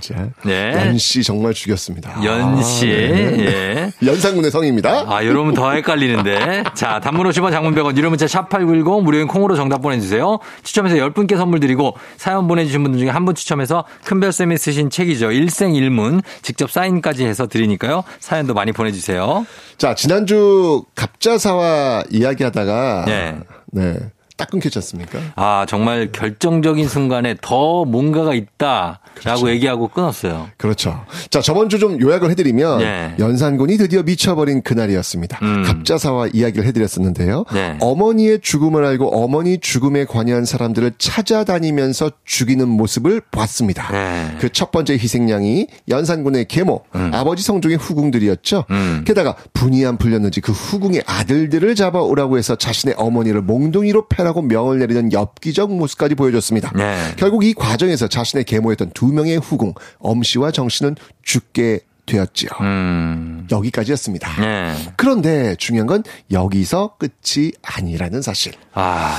진짜. 0.00 0.26
네. 0.44 0.72
연씨 0.74 1.22
정말 1.22 1.54
죽였습니다. 1.54 2.22
연씨. 2.24 2.86
아, 2.86 2.88
네. 2.88 3.36
예. 3.40 3.92
연산군의 4.06 4.50
성입니다. 4.50 5.04
아, 5.08 5.22
이러면 5.22 5.54
더 5.54 5.70
헷갈리는데. 5.72 6.64
자, 6.74 7.00
단문 7.00 7.28
50원 7.28 7.50
장문 7.50 7.74
100원 7.74 7.96
유료 7.96 8.08
문자 8.10 8.26
샵8910 8.26 9.02
무료인 9.02 9.26
콩으로 9.26 9.54
정답 9.56 9.82
보내주세요. 9.82 10.38
추첨해서 10.62 10.96
10분께 10.96 11.36
선물 11.36 11.60
드리고 11.60 11.96
사연 12.16 12.48
보내주신 12.48 12.82
분들 12.82 12.98
중에 13.00 13.08
한 13.08 13.20
분 13.20 13.34
추첨해서 13.34 13.84
큰별쌤이 14.04 14.56
쓰신 14.56 14.88
책이죠. 14.88 15.30
일생일문 15.30 16.22
직접 16.40 16.70
사인까지 16.70 17.26
해서 17.26 17.46
드리니까요. 17.50 18.04
사연도 18.18 18.54
많이 18.54 18.72
보내주세요. 18.72 19.46
자, 19.76 19.94
지난주 19.94 20.84
갑자사와 20.94 22.04
이야기하다가. 22.10 23.04
네. 23.06 23.38
네. 23.72 23.98
딱 24.40 24.48
끊겼지 24.50 24.78
않습니까? 24.78 25.18
아, 25.36 25.66
정말 25.68 26.10
결정적인 26.12 26.88
순간에 26.88 27.34
더 27.42 27.84
뭔가가 27.84 28.32
있다라고 28.32 28.98
그렇죠. 29.14 29.50
얘기하고 29.50 29.88
끊었어요. 29.88 30.48
그렇죠. 30.56 31.04
자, 31.30 31.40
저번 31.40 31.68
주 31.68 31.80
좀 31.80 31.98
요약을 31.98 32.30
해드리면 32.30 32.78
네. 32.78 33.14
연산군이 33.18 33.78
드디어 33.78 34.02
미쳐버린 34.02 34.60
그날이었습니다. 34.62 35.38
음. 35.40 35.62
갑자사와 35.64 36.28
이야기를 36.34 36.66
해드렸었는데요. 36.66 37.46
네. 37.54 37.78
어머니의 37.80 38.40
죽음을 38.42 38.84
알고 38.84 39.08
어머니 39.22 39.58
죽음에 39.58 40.04
관여한 40.04 40.44
사람들을 40.44 40.92
찾아다니면서 40.98 42.10
죽이는 42.24 42.68
모습을 42.68 43.22
봤습니다. 43.30 43.90
네. 43.92 44.36
그첫 44.40 44.70
번째 44.72 44.92
희생양이 44.94 45.66
연산군의 45.88 46.46
계모, 46.48 46.82
아버지 47.12 47.42
성종의 47.42 47.78
후궁들이었죠. 47.78 48.64
음. 48.70 49.02
게다가 49.06 49.34
분이 49.54 49.84
안 49.86 49.96
풀렸는지 49.96 50.40
그 50.42 50.52
후궁의 50.52 51.02
아들들을 51.06 51.74
잡아오라고 51.74 52.36
해서 52.38 52.56
자신의 52.56 52.96
어머니를 52.98 53.40
몽둥이로 53.42 54.08
패라 54.08 54.29
고 54.32 54.42
명을 54.42 54.78
내리는 54.78 55.12
엽기적 55.12 55.74
모습까지 55.74 56.14
보여줬습니다. 56.14 56.72
네. 56.74 57.14
결국 57.16 57.44
이 57.44 57.54
과정에서 57.54 58.08
자신의 58.08 58.44
계모였던 58.44 58.90
두 58.94 59.06
명의 59.06 59.38
후궁 59.38 59.74
엄씨와 59.98 60.50
정씨는 60.50 60.96
죽게 61.22 61.80
되었지요. 62.06 62.50
음. 62.60 63.46
여기까지였습니다. 63.50 64.40
네. 64.40 64.74
그런데 64.96 65.54
중요한 65.56 65.86
건 65.86 66.02
여기서 66.30 66.96
끝이 66.98 67.52
아니라는 67.62 68.22
사실. 68.22 68.52
아. 68.74 69.16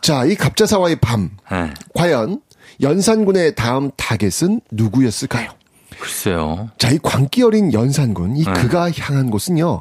자, 0.00 0.24
이 0.24 0.34
갑자사와의 0.34 0.96
밤. 0.96 1.30
네. 1.50 1.72
과연 1.94 2.40
연산군의 2.80 3.54
다음 3.54 3.90
타겟은 3.96 4.60
누구였을까요? 4.70 5.50
글쎄요. 5.98 6.68
자, 6.78 6.90
이 6.90 6.98
광기 7.02 7.42
어린 7.42 7.72
연산군, 7.72 8.36
이 8.36 8.44
네. 8.44 8.52
그가 8.52 8.90
향한 8.92 9.30
곳은요, 9.30 9.80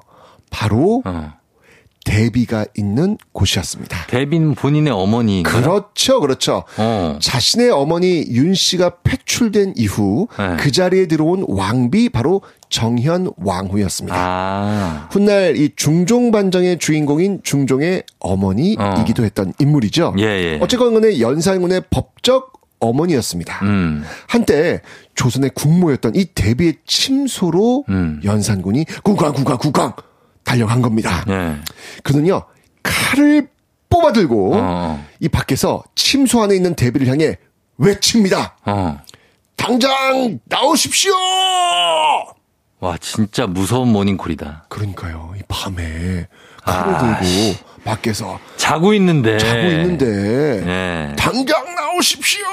바로 0.49 1.01
어. 1.05 1.33
대비가 2.05 2.65
있는 2.77 3.17
곳이었습니다. 3.33 4.05
대비면 4.07 4.55
본인의 4.55 4.93
어머니. 4.93 5.43
그렇죠, 5.43 6.21
그렇죠. 6.21 6.63
어. 6.77 7.19
자신의 7.19 7.71
어머니 7.71 8.25
윤 8.29 8.53
씨가 8.53 8.97
폐출된 9.03 9.73
이후 9.75 10.29
네. 10.37 10.55
그 10.57 10.71
자리에 10.71 11.07
들어온 11.07 11.43
왕비 11.47 12.09
바로 12.09 12.41
정현 12.69 13.31
왕후였습니다. 13.37 14.15
아. 14.17 15.09
훗날 15.11 15.57
이 15.57 15.71
중종 15.75 16.31
반정의 16.31 16.77
주인공인 16.77 17.41
중종의 17.43 18.03
어머니이기도 18.19 19.25
했던 19.25 19.53
인물이죠. 19.59 20.15
예, 20.19 20.23
예. 20.23 20.59
어쨌건 20.61 20.93
간에 20.93 21.19
연산군의 21.19 21.83
법적 21.89 22.53
어머니였습니다. 22.79 23.59
음. 23.63 24.03
한때 24.27 24.81
조선의 25.15 25.51
국모였던 25.55 26.15
이 26.15 26.25
대비의 26.25 26.75
침소로 26.85 27.85
음. 27.89 28.21
연산군이 28.23 28.85
구강 29.03 29.33
구강 29.33 29.57
구강 29.57 29.93
달려간 30.45 30.81
겁니다. 30.81 31.25
네. 31.27 31.57
그는요 32.03 32.43
칼을 32.83 33.49
뽑아들고 33.89 34.51
어. 34.55 35.05
이 35.19 35.27
밖에서 35.27 35.83
침소 35.95 36.41
안에 36.41 36.55
있는 36.55 36.75
대비를 36.75 37.07
향해 37.07 37.37
외칩니다. 37.77 38.55
어. 38.65 39.01
당장 39.57 40.39
나오십시오. 40.45 41.13
와, 42.79 42.97
진짜 42.99 43.47
무서운 43.47 43.91
모닝콜이다. 43.91 44.65
그러니까요. 44.69 45.33
이 45.37 45.41
밤에 45.47 46.27
칼을 46.63 46.95
아, 46.95 47.19
들고 47.19 47.57
밖에서 47.83 48.39
자고 48.57 48.93
있는데. 48.93 49.37
자고 49.37 49.59
있는데 49.59 50.05
네. 50.63 51.15
당장 51.17 51.73
나오십시오. 51.73 52.45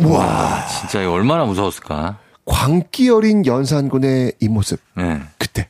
와, 0.00 0.66
진짜 0.66 1.10
얼마나 1.10 1.44
무서웠을까. 1.44 2.18
광기 2.44 3.10
어린 3.10 3.44
연산군의 3.44 4.32
이 4.40 4.48
모습. 4.48 4.80
네. 4.96 5.20
그때 5.38 5.68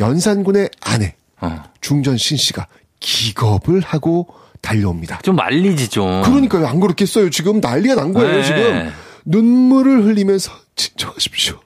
연산군의 0.00 0.70
아내 0.80 1.14
어. 1.40 1.62
중전 1.80 2.16
신 2.16 2.36
씨가 2.36 2.66
기겁을 3.00 3.80
하고 3.80 4.28
달려옵니다. 4.60 5.20
좀 5.22 5.36
말리지 5.36 5.88
좀. 5.88 6.22
그러니까요. 6.22 6.66
안 6.66 6.80
그렇겠어요. 6.80 7.30
지금 7.30 7.60
난리가 7.60 7.94
난 7.94 8.12
거예요. 8.12 8.36
네. 8.36 8.42
지금 8.42 8.92
눈물을 9.24 10.04
흘리면서 10.04 10.52
진정하십시오. 10.76 11.60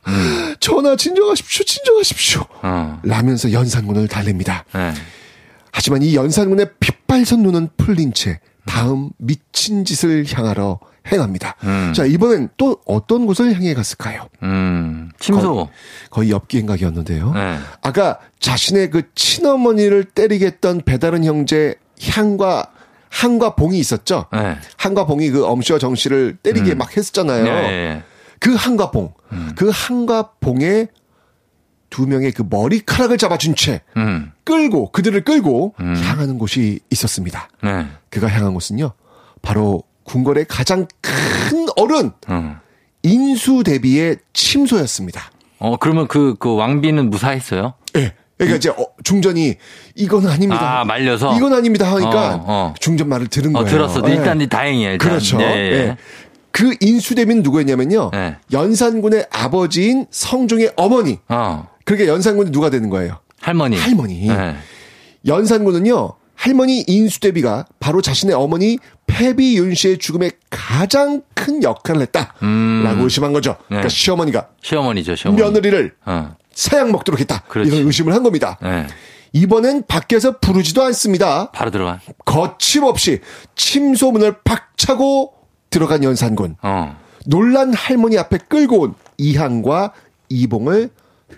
전하 0.61 0.97
진정하십시오. 0.97 1.65
진정하십시오. 1.65 2.45
어. 2.63 3.01
라면서 3.03 3.53
연산군을 3.53 4.09
달랩니다. 4.09 4.65
네. 4.73 4.93
하지만 5.73 6.03
이 6.03 6.15
연산군의 6.15 6.71
핏발선 6.79 7.43
눈은 7.43 7.71
풀린 7.77 8.13
채 8.13 8.39
다음 8.65 9.11
미친 9.19 9.85
짓을 9.85 10.25
향하러 10.29 10.79
행합니다. 11.11 11.57
음. 11.65 11.93
자, 11.95 12.05
이번엔 12.05 12.49
또 12.57 12.79
어떤 12.87 13.27
곳을 13.27 13.55
향해 13.55 13.75
갔을까요? 13.75 14.29
음, 14.43 15.11
침소. 15.19 15.69
거의 16.11 16.31
엽기 16.31 16.59
행각이었는데요. 16.59 17.33
네. 17.33 17.59
아까 17.83 18.19
자신의 18.41 18.91
그 18.91 19.03
친어머니를 19.15 20.05
때리게 20.05 20.47
했던 20.47 20.81
배다른 20.81 21.25
형제 21.25 21.75
향과 22.03 22.71
한과 23.11 23.55
봉이 23.55 23.79
있었죠. 23.79 24.27
네. 24.33 24.57
한과 24.77 25.07
봉이 25.07 25.31
그 25.31 25.47
엄씨와 25.47 25.79
정씨를 25.79 26.39
때리게 26.43 26.73
음. 26.73 26.79
막 26.79 26.97
했었잖아요. 26.97 27.45
네, 27.45 27.51
네. 27.53 28.03
그 28.41 28.55
한과 28.55 28.91
봉, 28.91 29.13
음. 29.33 29.53
그 29.57 29.71
한과 29.73 30.33
봉에 30.41 30.89
두 31.91 32.09
명의 32.09 32.33
그 32.33 32.43
머리카락을 32.49 33.19
잡아준 33.19 33.55
채 33.55 33.83
음, 33.97 34.33
끌고 34.43 34.91
그들을 34.91 35.23
끌고 35.23 35.75
음. 35.79 35.95
향하는 35.97 36.39
곳이 36.39 36.81
있었습니다. 36.91 37.49
네. 37.63 37.87
그가 38.11 38.29
향한 38.29 38.53
곳은요, 38.53 38.91
바로 39.43 39.85
궁궐의 40.05 40.47
가장 40.49 40.87
큰 41.01 41.67
어른 41.77 42.13
음. 42.29 42.57
인수 43.03 43.63
대비의 43.65 44.19
침소였습니다. 44.33 45.31
어, 45.59 45.77
그러면 45.77 46.09
그, 46.09 46.37
그 46.39 46.55
왕비는 46.55 47.11
무사했어요? 47.11 47.75
예. 47.97 48.15
그러니까 48.37 48.57
이제 48.57 48.71
어, 48.71 48.87
중전이 49.03 49.55
이건 49.95 50.27
아닙니다. 50.27 50.81
아, 50.81 50.85
말려서? 50.85 51.37
이건 51.37 51.53
아닙니다 51.53 51.91
하니까 51.95 52.35
어, 52.35 52.45
어. 52.47 52.75
중전 52.81 53.09
말을 53.09 53.29
들은 53.29 53.55
어, 53.55 53.61
거예요. 53.61 53.71
들었어. 53.71 54.03
예. 54.09 54.15
일단 54.15 54.47
다행이에요. 54.49 54.93
일단. 54.93 55.09
그렇죠. 55.09 55.41
예, 55.41 55.45
예. 55.45 55.73
예. 55.73 55.97
그 56.51 56.75
인수대비는 56.81 57.43
누구였냐면요. 57.43 58.11
예. 58.15 58.37
연산군의 58.53 59.27
아버지인 59.33 60.07
성종의 60.11 60.73
어머니. 60.77 61.19
어, 61.29 61.69
그러니까 61.85 62.13
연산군이 62.13 62.51
누가 62.51 62.71
되는 62.71 62.91
거예요? 62.91 63.19
할머니. 63.41 63.77
할머니. 63.77 64.27
네. 64.27 64.57
연산군은요. 65.27 66.13
할머니 66.45 66.85
인수대비가 66.87 67.65
바로 67.81 68.03
자신의 68.03 68.35
어머니 68.35 68.77
패비윤 69.07 69.75
씨의 69.75 69.97
죽음에 69.97 70.31
가장 70.51 71.23
큰 71.33 71.63
역할을 71.63 72.03
했다라고 72.03 72.37
음. 72.43 72.99
의심한 73.01 73.33
거죠. 73.33 73.57
그러니까 73.67 73.89
네. 73.89 73.95
시어머니가 73.95 74.49
시어머니죠, 74.61 75.17
시어머니. 75.17 75.43
며느리를 75.43 75.95
어, 76.05 76.37
사양 76.53 76.93
먹도록 76.93 77.19
했다. 77.19 77.45
그렇지. 77.49 77.71
이런 77.71 77.87
의심을 77.87 78.13
한 78.13 78.23
겁니다. 78.23 78.59
네. 78.63 78.87
이번엔 79.33 79.85
밖에서 79.89 80.39
부르지도 80.39 80.83
않습니다. 80.83 81.51
바로 81.51 81.71
들어가. 81.71 82.01
거침없이 82.27 83.21
침소문을 83.57 84.43
팍 84.45 84.77
차고 84.77 85.33
들어간 85.71 86.05
연산군. 86.05 86.57
어. 86.61 87.01
놀란 87.25 87.73
할머니 87.73 88.19
앞에 88.19 88.37
끌고 88.51 88.81
온 88.81 88.95
이항과 89.17 89.95
이봉을 90.29 90.91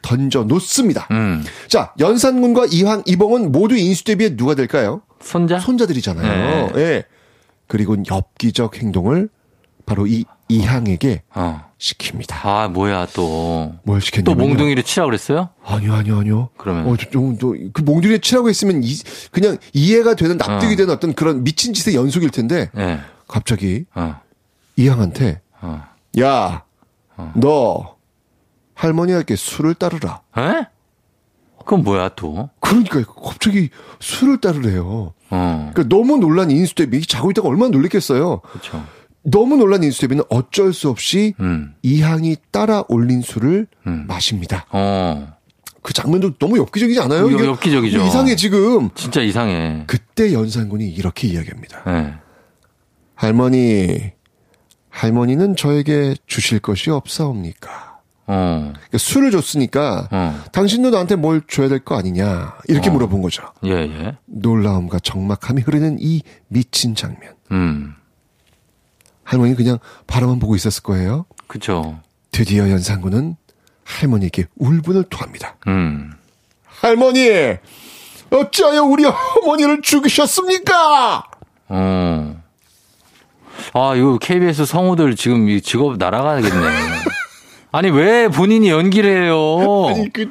던져 0.03 0.45
놓습니다. 0.45 1.09
음. 1.11 1.45
자, 1.69 1.93
연산군과 1.99 2.67
이항, 2.71 3.03
이봉은 3.07 3.53
모두 3.53 3.77
인수대 3.77 4.17
비에 4.17 4.37
누가 4.37 4.55
될까요? 4.55 5.03
손자? 5.21 5.59
손자들이잖아요. 5.59 6.73
네. 6.73 6.81
예. 6.81 7.05
그리고 7.67 7.97
엽기적 8.09 8.77
행동을 8.77 9.29
바로 9.85 10.07
이 10.07 10.25
이항에게 10.49 11.23
어. 11.35 11.65
시킵니다. 11.79 12.35
아, 12.45 12.69
뭐야, 12.69 13.07
또. 13.15 13.75
뭘또 13.83 14.01
시켰냐면요. 14.05 14.49
몽둥이를 14.49 14.83
치라고 14.83 15.09
그랬어요? 15.09 15.51
아니요, 15.65 15.95
아니요, 15.95 16.19
아니요. 16.19 16.49
그러면? 16.57 16.87
어, 16.87 16.97
좀, 16.97 17.37
좀, 17.39 17.71
그 17.73 17.83
몽둥이에 17.83 18.19
치라고 18.19 18.49
했으면 18.49 18.83
이, 18.85 18.97
그냥 19.31 19.59
이해가 19.73 20.15
되는 20.15 20.37
납득이 20.37 20.75
어. 20.75 20.77
되는 20.77 20.95
어떤 20.95 21.15
그런 21.15 21.45
미친 21.45 21.75
짓의 21.75 21.97
연속일 21.97 22.31
텐데 22.31 22.71
예. 22.77 23.01
갑자기 23.29 23.85
어. 23.95 24.21
이항한테 24.77 25.41
어. 25.61 25.83
야, 26.21 26.63
너 27.35 27.96
할머니에게 28.77 29.35
술을 29.35 29.75
따르라. 29.75 30.21
에? 30.39 30.67
그건 31.59 31.83
뭐야, 31.83 32.11
또? 32.11 32.51
그러니까 32.61 33.03
갑자기 33.05 33.71
술을 33.99 34.41
따르래요. 34.41 35.15
어. 35.31 35.71
그러니까 35.73 35.95
너무 35.95 36.19
놀란 36.19 36.51
인수대비 36.51 37.05
자고 37.07 37.31
있다가 37.31 37.49
얼마나 37.49 37.71
놀랬겠어요. 37.71 38.41
그렇죠. 38.41 38.85
너무 39.23 39.57
놀란 39.57 39.83
인수대비는 39.83 40.23
어쩔 40.29 40.73
수 40.73 40.89
없이 40.89 41.35
음. 41.41 41.75
이항이 41.83 42.37
따라 42.53 42.85
올린 42.89 43.23
술을 43.23 43.67
음. 43.89 44.05
마십니다. 44.07 44.67
어. 44.71 45.35
그 45.83 45.93
장면도 45.93 46.35
너무 46.39 46.59
엽기적이지 46.59 47.01
않아요? 47.01 47.29
이게 47.31 47.45
엽기적이죠. 47.45 48.03
이상해 48.03 48.37
지금. 48.37 48.91
진짜 48.95 49.21
이상해. 49.23 49.85
그때 49.87 50.33
연산군이 50.33 50.89
이렇게 50.89 51.29
이야기합니다. 51.29 51.83
예. 51.87 52.15
할머니, 53.15 54.13
할머니는 54.91 55.57
저에게 55.57 56.15
주실 56.27 56.59
것이 56.59 56.91
없사옵니까? 56.91 57.86
어. 58.29 58.73
그러니까 58.75 58.99
술을 58.99 59.31
줬으니까 59.31 60.09
어. 60.11 60.41
당신도 60.53 60.91
나한테 60.91 61.17
뭘 61.17 61.43
줘야 61.49 61.69
될 61.69 61.81
거 61.85 61.97
아니냐 61.97 62.57
이렇게 62.69 62.91
어. 62.91 62.93
물어본 62.93 63.23
거죠. 63.23 63.45
예, 63.65 63.71
예. 63.73 64.17
놀라움과 64.27 64.99
적막함이 65.01 65.63
흐르는 65.63 65.99
이 66.01 66.23
미친 66.49 66.95
장면. 66.95 67.35
음. 67.53 67.95
할머니 69.25 69.55
그냥 69.55 69.79
바라만 70.07 70.39
보고 70.39 70.55
있었을 70.57 70.83
거예요. 70.83 71.27
그쵸. 71.47 72.01
드디어 72.33 72.69
연산군은 72.71 73.37
할머니에게 73.85 74.47
울분을 74.57 75.05
토합니다. 75.05 75.57
음. 75.69 76.13
할머니, 76.67 77.29
어찌하여 78.31 78.83
우리 78.83 79.05
어머니를 79.05 79.81
죽이셨습니까? 79.83 81.25
어. 81.69 82.43
아, 83.73 83.95
이거 83.97 84.19
KBS 84.19 84.67
성우들 84.67 85.17
지금 85.17 85.49
이 85.49 85.61
직업 85.61 85.97
날아가겠네. 85.97 86.51
아니, 87.77 87.91
왜 87.91 88.29
본인이 88.29 88.71
연기를 88.71 89.25
해요? 89.25 89.87
아니 89.89 90.11
그 90.11 90.31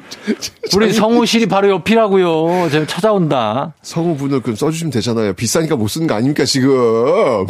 우리 0.74 0.92
성우실이 0.92 1.46
바로 1.46 1.70
옆이라고요. 1.70 2.68
제가 2.70 2.86
찾아온다. 2.86 3.72
성우분을 3.82 4.40
그럼 4.40 4.56
써주시면 4.56 4.90
되잖아요. 4.90 5.32
비싸니까 5.34 5.76
못 5.76 5.86
쓰는 5.86 6.08
거 6.08 6.14
아닙니까 6.14 6.44
지금? 6.44 7.46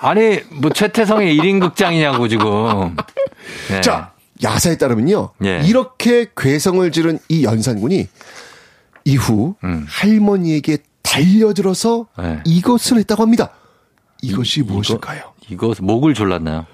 아니, 0.00 0.40
뭐 0.50 0.70
최태성의 0.70 1.36
1인 1.36 1.60
극장이냐고, 1.60 2.26
지금. 2.28 2.96
네. 3.68 3.82
자, 3.82 4.12
야사에 4.42 4.78
따르면요. 4.78 5.32
예. 5.44 5.60
이렇게 5.66 6.26
괴성을 6.34 6.90
지른 6.90 7.18
이 7.28 7.44
연산군이 7.44 8.08
이후 9.04 9.56
음. 9.62 9.84
할머니에게 9.86 10.78
달려들어서 11.02 12.06
예. 12.22 12.40
이것을 12.46 12.96
했다고 12.98 13.22
합니다. 13.22 13.50
이것이 14.22 14.60
이- 14.60 14.62
무엇일까요? 14.62 15.20
이거 15.50 15.74
목을 15.80 16.14
졸랐나요? 16.14 16.64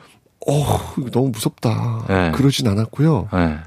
어, 0.49 0.95
너무 1.13 1.29
무섭다. 1.31 2.07
예. 2.09 2.33
그러진 2.35 2.67
않았고요. 2.69 3.29
예. 3.35 3.59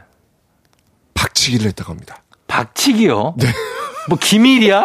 박치기를 1.13 1.67
했다고 1.67 1.91
합니다. 1.91 2.23
박치기요? 2.47 3.35
네. 3.37 3.47
뭐 4.09 4.17
기밀이야? 4.19 4.83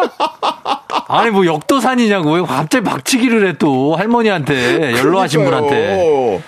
아니 1.07 1.29
뭐 1.31 1.45
역도산이냐고 1.45 2.33
왜 2.35 2.41
갑자기 2.41 2.83
박치기를 2.85 3.47
해 3.47 3.53
또 3.59 3.95
할머니한테 3.95 4.93
연로하신 4.97 5.43
분한테. 5.43 6.41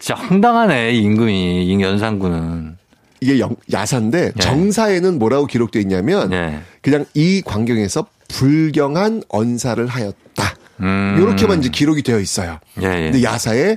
진짜 0.00 0.20
황당하네 0.20 0.92
이 0.92 1.02
임금이 1.02 1.64
이 1.66 1.80
연산군은 1.80 2.76
이게 3.20 3.38
영- 3.38 3.54
야사인데 3.72 4.32
예. 4.36 4.40
정사에는 4.40 5.18
뭐라고 5.20 5.46
기록되어 5.46 5.80
있냐면 5.82 6.32
예. 6.32 6.60
그냥 6.80 7.04
이 7.14 7.40
광경에서 7.44 8.06
불경한 8.28 9.22
언사를 9.28 9.86
하였다. 9.86 10.54
음. 10.80 11.16
요렇게만 11.20 11.60
이제 11.60 11.68
기록이 11.68 12.02
되어 12.02 12.18
있어요. 12.18 12.58
예, 12.82 12.86
예. 12.86 13.10
근데 13.10 13.22
야사에 13.22 13.76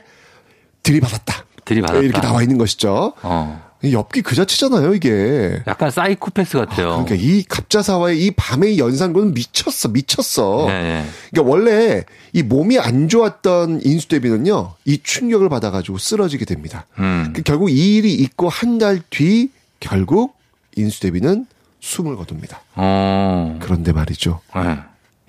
들이받았다. 0.85 1.45
들이받았다. 1.65 1.99
이렇게 2.01 2.21
나와 2.21 2.41
있는 2.41 2.57
것이죠. 2.57 3.13
어. 3.21 3.65
이 3.83 3.93
엽기 3.93 4.21
그 4.23 4.33
자체잖아요, 4.35 4.95
이게. 4.95 5.61
약간 5.67 5.91
사이코패스 5.91 6.57
같아요. 6.57 7.03
그러니까 7.03 7.15
이 7.15 7.43
갑자사와의 7.43 8.23
이 8.25 8.31
밤의 8.31 8.79
연산군은 8.79 9.33
미쳤어, 9.33 9.89
미쳤어. 9.89 10.67
예, 10.69 10.73
예. 10.73 11.05
그러니까 11.31 11.51
원래 11.51 12.03
이 12.33 12.41
몸이 12.41 12.79
안 12.79 13.09
좋았던 13.09 13.81
인수대비는요, 13.83 14.73
이 14.85 14.99
충격을 15.03 15.49
받아가지고 15.49 15.97
쓰러지게 15.99 16.45
됩니다. 16.45 16.85
음. 16.97 17.31
그 17.35 17.43
결국 17.43 17.69
이 17.69 17.95
일이 17.97 18.13
있고 18.15 18.49
한 18.49 18.79
달 18.79 19.01
뒤 19.09 19.49
결국 19.79 20.35
인수대비는 20.77 21.45
숨을 21.81 22.15
거둡니다. 22.15 22.61
어. 22.75 23.59
그런데 23.61 23.91
말이죠. 23.91 24.41
예. 24.57 24.77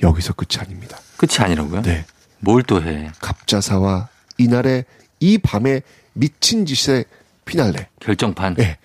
여기서 0.03 0.33
끝이 0.33 0.59
아닙니다. 0.61 0.99
끝이 1.19 1.39
아니라고요? 1.45 1.83
네. 1.83 2.05
뭘 2.41 2.63
또 2.63 2.83
해? 2.83 3.11
갑자사와 3.21 4.09
이날의 4.39 4.85
이 5.21 5.39
밤의 5.39 5.83
미친 6.13 6.67
짓의 6.67 7.05
피날레. 7.45 7.89
결정판. 8.01 8.57
예. 8.59 8.79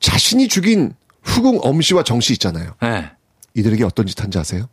자신이 0.00 0.48
죽인 0.48 0.94
후궁 1.22 1.60
엄씨와 1.62 2.04
정씨 2.04 2.34
있잖아요. 2.34 2.74
예. 2.84 3.10
이들에게 3.54 3.84
어떤 3.84 4.06
짓 4.06 4.22
한지 4.22 4.38
아세요? 4.38 4.68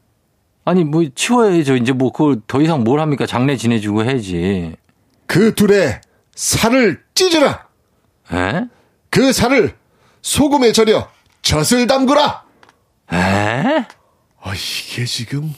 아니 0.65 0.83
뭐 0.83 1.03
치워야죠. 1.13 1.75
이제 1.77 1.91
뭐 1.91 2.11
그걸 2.11 2.41
더 2.47 2.61
이상 2.61 2.83
뭘 2.83 2.99
합니까? 2.99 3.25
장례 3.25 3.57
지내주고 3.57 4.03
해야지. 4.05 4.75
그 5.25 5.55
둘의 5.55 6.01
살을 6.35 7.03
찢으라! 7.15 7.67
에? 8.33 8.65
그 9.09 9.33
살을 9.33 9.75
소금에 10.21 10.71
절여 10.71 11.09
젖을 11.41 11.87
담그라! 11.87 12.43
에? 13.13 13.85
아, 14.41 14.53
이게 14.53 15.05
지금 15.05 15.53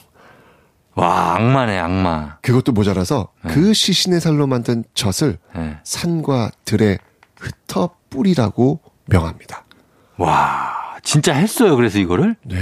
와 0.96 1.36
악마네 1.36 1.78
악마. 1.78 2.38
그것도 2.40 2.72
모자라서 2.72 3.28
그 3.46 3.74
시신의 3.74 4.20
살로 4.20 4.46
만든 4.46 4.82
젖을 4.94 5.38
예. 5.56 5.76
산과 5.84 6.50
들에 6.64 6.98
흩어 7.38 7.90
뿌리라고 8.08 8.80
명합니다. 9.04 9.64
와 10.16 10.72
진짜 11.02 11.34
했어요. 11.34 11.76
그래서 11.76 11.98
이거를? 11.98 12.36
네. 12.44 12.56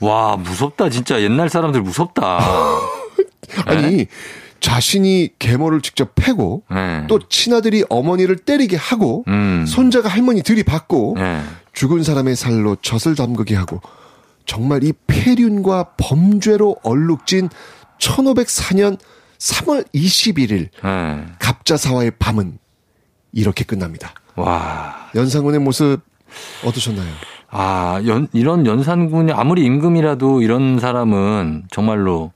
와 0.00 0.36
무섭다 0.36 0.88
진짜 0.88 1.20
옛날 1.20 1.50
사람들 1.50 1.82
무섭다. 1.82 2.40
아니 3.66 4.06
자신이 4.60 5.30
계모를 5.38 5.82
직접 5.82 6.14
패고 6.14 6.62
네. 6.70 7.04
또 7.08 7.18
친아들이 7.28 7.84
어머니를 7.90 8.36
때리게 8.36 8.76
하고 8.76 9.24
음. 9.28 9.66
손자가 9.66 10.08
할머니 10.08 10.42
들이받고 10.42 11.16
네. 11.18 11.42
죽은 11.74 12.04
사람의 12.04 12.36
살로 12.36 12.76
젖을 12.76 13.14
담그게 13.16 13.54
하고 13.54 13.82
정말 14.50 14.82
이 14.82 14.92
폐륜과 15.06 15.92
범죄로 15.96 16.74
얼룩진 16.82 17.50
1504년 17.98 18.98
3월 19.38 19.86
21일 19.94 20.70
네. 20.82 21.26
갑자사와의 21.38 22.10
밤은 22.18 22.58
이렇게 23.32 23.62
끝납니다. 23.62 24.12
와. 24.34 25.08
연상군의 25.14 25.60
모습 25.60 26.00
어떠셨나요? 26.64 27.08
아, 27.48 28.02
연, 28.08 28.26
이런 28.32 28.66
연산군이 28.66 29.30
아무리 29.30 29.64
임금이라도 29.64 30.42
이런 30.42 30.80
사람은 30.80 31.68
정말로 31.70 32.32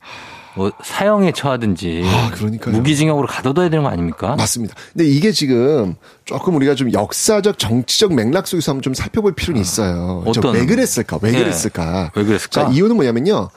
뭐 0.55 0.71
사형에 0.83 1.31
처하든지 1.33 2.03
아, 2.05 2.31
그러니까요. 2.33 2.75
무기징역으로 2.75 3.27
가둬둬야 3.27 3.69
되는 3.69 3.83
거 3.83 3.89
아닙니까? 3.89 4.35
맞습니다. 4.35 4.73
근데 4.93 5.05
이게 5.05 5.31
지금 5.31 5.95
조금 6.25 6.55
우리가 6.55 6.75
좀 6.75 6.91
역사적 6.93 7.59
정치적 7.59 8.13
맥락 8.13 8.47
속에서 8.47 8.71
한번 8.71 8.81
좀 8.81 8.93
살펴볼 8.93 9.33
필요는 9.35 9.61
있어요. 9.61 10.23
저 10.33 10.39
어떤- 10.39 10.53
왜 10.55 10.65
그랬을까? 10.65 11.19
왜 11.21 11.31
네. 11.31 11.39
그랬을까? 11.39 12.11
왜 12.15 12.23
그랬을까? 12.23 12.65
자, 12.67 12.69
이유는 12.71 12.95
뭐냐면요. 12.95 13.49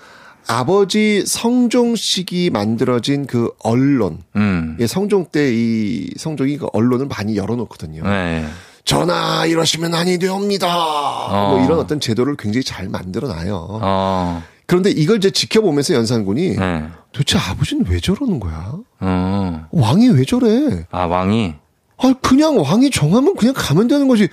아버지 0.50 1.24
성종식이 1.26 2.50
만들어진 2.50 3.26
그 3.26 3.50
언론. 3.62 4.22
음. 4.36 4.76
예, 4.80 4.86
성종 4.86 5.26
때 5.30 5.52
이 5.52 6.08
성종이 6.16 6.56
그 6.56 6.68
언론을 6.72 7.06
많이 7.06 7.36
열어놓거든요. 7.36 8.02
네. 8.02 8.46
전하 8.84 9.44
이러시면 9.44 9.92
아니 9.94 10.18
되옵니다. 10.18 10.66
뭐 10.66 11.60
어. 11.60 11.64
이런 11.64 11.78
어떤 11.78 12.00
제도를 12.00 12.36
굉장히 12.36 12.64
잘 12.64 12.88
만들어놔요. 12.88 13.54
어. 13.82 14.42
그런데 14.68 14.90
이걸 14.90 15.16
이제 15.16 15.30
지켜보면서 15.30 15.94
연산군이 15.94 16.56
네. 16.56 16.84
도대체 17.12 17.38
아버지는 17.38 17.86
왜 17.88 17.98
저러는 18.00 18.38
거야? 18.38 18.74
어. 19.00 19.66
왕이 19.70 20.10
왜 20.10 20.24
저래? 20.26 20.84
아, 20.90 21.06
왕이? 21.06 21.54
아, 21.96 22.14
그냥 22.20 22.60
왕이 22.60 22.90
정하면 22.90 23.34
그냥 23.34 23.54
가면 23.56 23.88
되는 23.88 24.06
거지. 24.06 24.28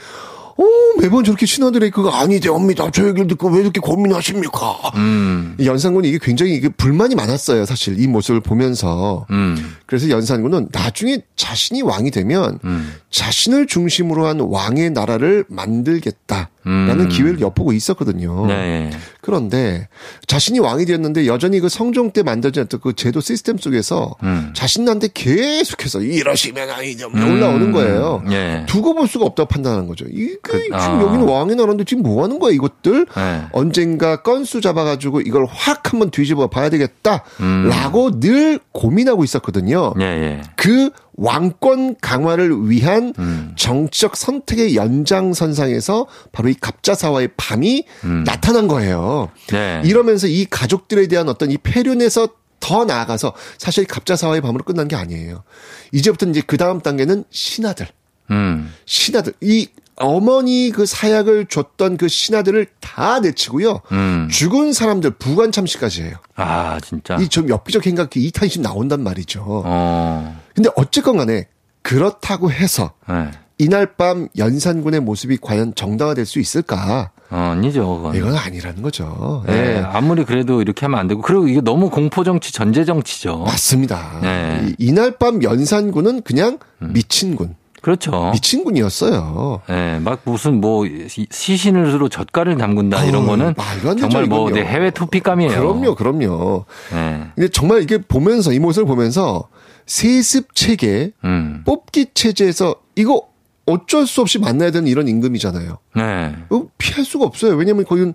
어, 0.57 0.63
매번 0.99 1.23
저렇게 1.23 1.45
신하들의 1.45 1.89
그거 1.91 2.09
아니 2.09 2.41
되옵니다. 2.41 2.91
저 2.91 3.07
얘기를 3.07 3.27
듣고 3.27 3.47
왜 3.49 3.61
이렇게 3.61 3.79
고민하십니까? 3.79 4.91
음. 4.95 5.55
이 5.57 5.67
연산군이 5.67 6.09
이게 6.09 6.19
굉장히 6.21 6.55
이게 6.55 6.67
불만이 6.67 7.15
많았어요. 7.15 7.63
사실 7.65 7.97
이 8.01 8.05
모습을 8.07 8.41
보면서. 8.41 9.25
음. 9.31 9.77
그래서 9.85 10.09
연산군은 10.09 10.67
나중에 10.73 11.19
자신이 11.37 11.81
왕이 11.81 12.11
되면 12.11 12.59
음. 12.65 12.93
자신을 13.09 13.67
중심으로 13.67 14.27
한 14.27 14.41
왕의 14.41 14.91
나라를 14.91 15.45
만들겠다 15.47 16.49
라는 16.65 17.01
음. 17.01 17.09
기회를 17.09 17.39
엿보고 17.41 17.73
있었거든요. 17.73 18.47
네. 18.47 18.89
그런데 19.21 19.87
자신이 20.25 20.57
왕이 20.59 20.85
되었는데 20.85 21.27
여전히 21.27 21.59
그 21.59 21.69
성종 21.69 22.11
때 22.11 22.23
만들어진 22.23 22.65
그 22.81 22.93
제도 22.93 23.21
시스템 23.21 23.57
속에서 23.57 24.15
음. 24.23 24.51
자신한테 24.55 25.09
계속해서 25.13 26.01
이러시면 26.01 26.69
아니 26.71 26.97
좀 26.97 27.13
음. 27.15 27.31
올라오는 27.33 27.71
거예요. 27.71 28.23
예. 28.31 28.65
두고 28.67 28.95
볼 28.95 29.07
수가 29.07 29.25
없다고 29.25 29.47
판단하는 29.47 29.87
거죠. 29.87 30.05
이게 30.09 30.35
그- 30.41 30.59
지금 30.63 30.73
아. 30.75 31.01
여기는 31.01 31.27
왕의 31.27 31.55
나라인데 31.55 31.83
지금 31.83 32.01
뭐 32.03 32.23
하는 32.23 32.39
거야 32.39 32.51
이것들? 32.51 33.05
네. 33.15 33.41
언젠가 33.51 34.21
건수 34.23 34.59
잡아가지고 34.61 35.21
이걸 35.21 35.45
확 35.49 35.91
한번 35.91 36.09
뒤집어 36.09 36.47
봐야 36.47 36.65
음. 36.67 36.71
되겠다라고 36.71 38.19
늘 38.19 38.59
고민하고 38.71 39.23
있었거든요. 39.23 39.93
예, 39.99 40.03
예. 40.03 40.41
그 40.55 40.89
왕권 41.17 41.95
강화를 42.01 42.69
위한 42.69 43.13
음. 43.19 43.53
정치적 43.57 44.15
선택의 44.17 44.75
연장선상에서 44.75 46.07
바로 46.31 46.49
이 46.49 46.53
갑자사와의 46.53 47.29
밤이 47.37 47.85
나타난 48.25 48.67
거예요. 48.67 49.29
음. 49.33 49.47
네. 49.47 49.81
이러면서 49.85 50.27
이 50.27 50.45
가족들에 50.45 51.07
대한 51.07 51.29
어떤 51.29 51.51
이 51.51 51.57
폐륜에서 51.57 52.27
더 52.59 52.83
나아가서 52.85 53.33
사실 53.57 53.85
갑자사와의 53.85 54.41
밤으로 54.41 54.63
끝난 54.63 54.87
게 54.87 54.95
아니에요. 54.95 55.43
이제부터 55.91 56.25
이제 56.27 56.41
그 56.45 56.57
다음 56.57 56.81
단계는 56.81 57.25
신하들. 57.29 57.87
음. 58.31 58.73
신하들. 58.85 59.33
이 59.41 59.67
어머니 59.97 60.71
그 60.73 60.85
사약을 60.85 61.45
줬던 61.45 61.95
그 61.97 62.07
신하들을 62.09 62.67
다 62.81 63.19
내치고요. 63.19 63.81
음. 63.91 64.27
죽은 64.29 64.73
사람들 64.73 65.11
부관 65.11 65.51
참시까지 65.53 66.03
해요. 66.03 66.15
아, 66.35 66.79
진짜. 66.81 67.15
이 67.17 67.29
좀 67.29 67.47
엽기적 67.49 67.85
행각이 67.85 68.19
이탄심 68.25 68.61
나온단 68.61 69.01
말이죠. 69.03 69.43
어. 69.47 70.41
근데 70.55 70.69
어쨌건 70.75 71.17
간에 71.17 71.47
그렇다고 71.81 72.49
해서 72.51 72.91
네. 73.07 73.29
이날 73.57 73.85
밤 73.95 74.27
연산군의 74.37 75.01
모습이 75.01 75.37
과연 75.41 75.75
정당화될 75.75 76.25
수 76.25 76.39
있을까? 76.39 77.11
어, 77.29 77.35
아니죠. 77.37 77.97
그건. 77.97 78.15
이건 78.15 78.35
아니라는 78.35 78.81
거죠. 78.81 79.43
네, 79.47 79.77
예. 79.77 79.83
아무리 79.83 80.23
그래도 80.25 80.61
이렇게 80.61 80.85
하면 80.85 80.99
안 80.99 81.07
되고 81.07 81.21
그리고 81.21 81.47
이게 81.47 81.61
너무 81.61 81.89
공포 81.89 82.23
정치, 82.23 82.51
전제 82.53 82.85
정치죠. 82.85 83.37
맞습니다. 83.39 84.19
네. 84.21 84.67
이, 84.69 84.75
이날 84.79 85.11
밤 85.17 85.41
연산군은 85.43 86.21
그냥 86.21 86.59
미친 86.79 87.35
군. 87.35 87.55
그렇죠. 87.81 88.31
미친 88.33 88.63
군이었어요. 88.63 89.61
네, 89.69 89.99
막 89.99 90.21
무슨 90.23 90.59
뭐 90.59 90.85
시- 91.07 91.27
시신으로 91.29 92.09
젓갈을 92.09 92.57
담근다 92.57 93.03
이런 93.05 93.21
어우, 93.21 93.27
거는 93.27 93.53
정말 93.99 94.25
뭐. 94.25 94.49
네, 94.49 94.65
해외 94.65 94.89
토픽감이에요. 94.89 95.51
그럼요, 95.51 95.93
그럼요. 95.95 96.65
네. 96.91 97.27
근데 97.35 97.47
정말 97.49 97.83
이게 97.83 97.99
보면서 97.99 98.51
이 98.53 98.59
모습을 98.59 98.87
보면서 98.87 99.47
세습 99.85 100.55
체계, 100.55 101.11
음. 101.23 101.63
뽑기 101.65 102.07
체제에서 102.13 102.75
이거 102.95 103.27
어쩔 103.65 104.05
수 104.07 104.21
없이 104.21 104.39
만나야 104.39 104.71
되는 104.71 104.87
이런 104.87 105.07
임금이잖아요. 105.07 105.77
네. 105.95 106.35
피할 106.77 107.03
수가 107.05 107.25
없어요. 107.25 107.55
왜냐면 107.55 107.85
거기는 107.85 108.13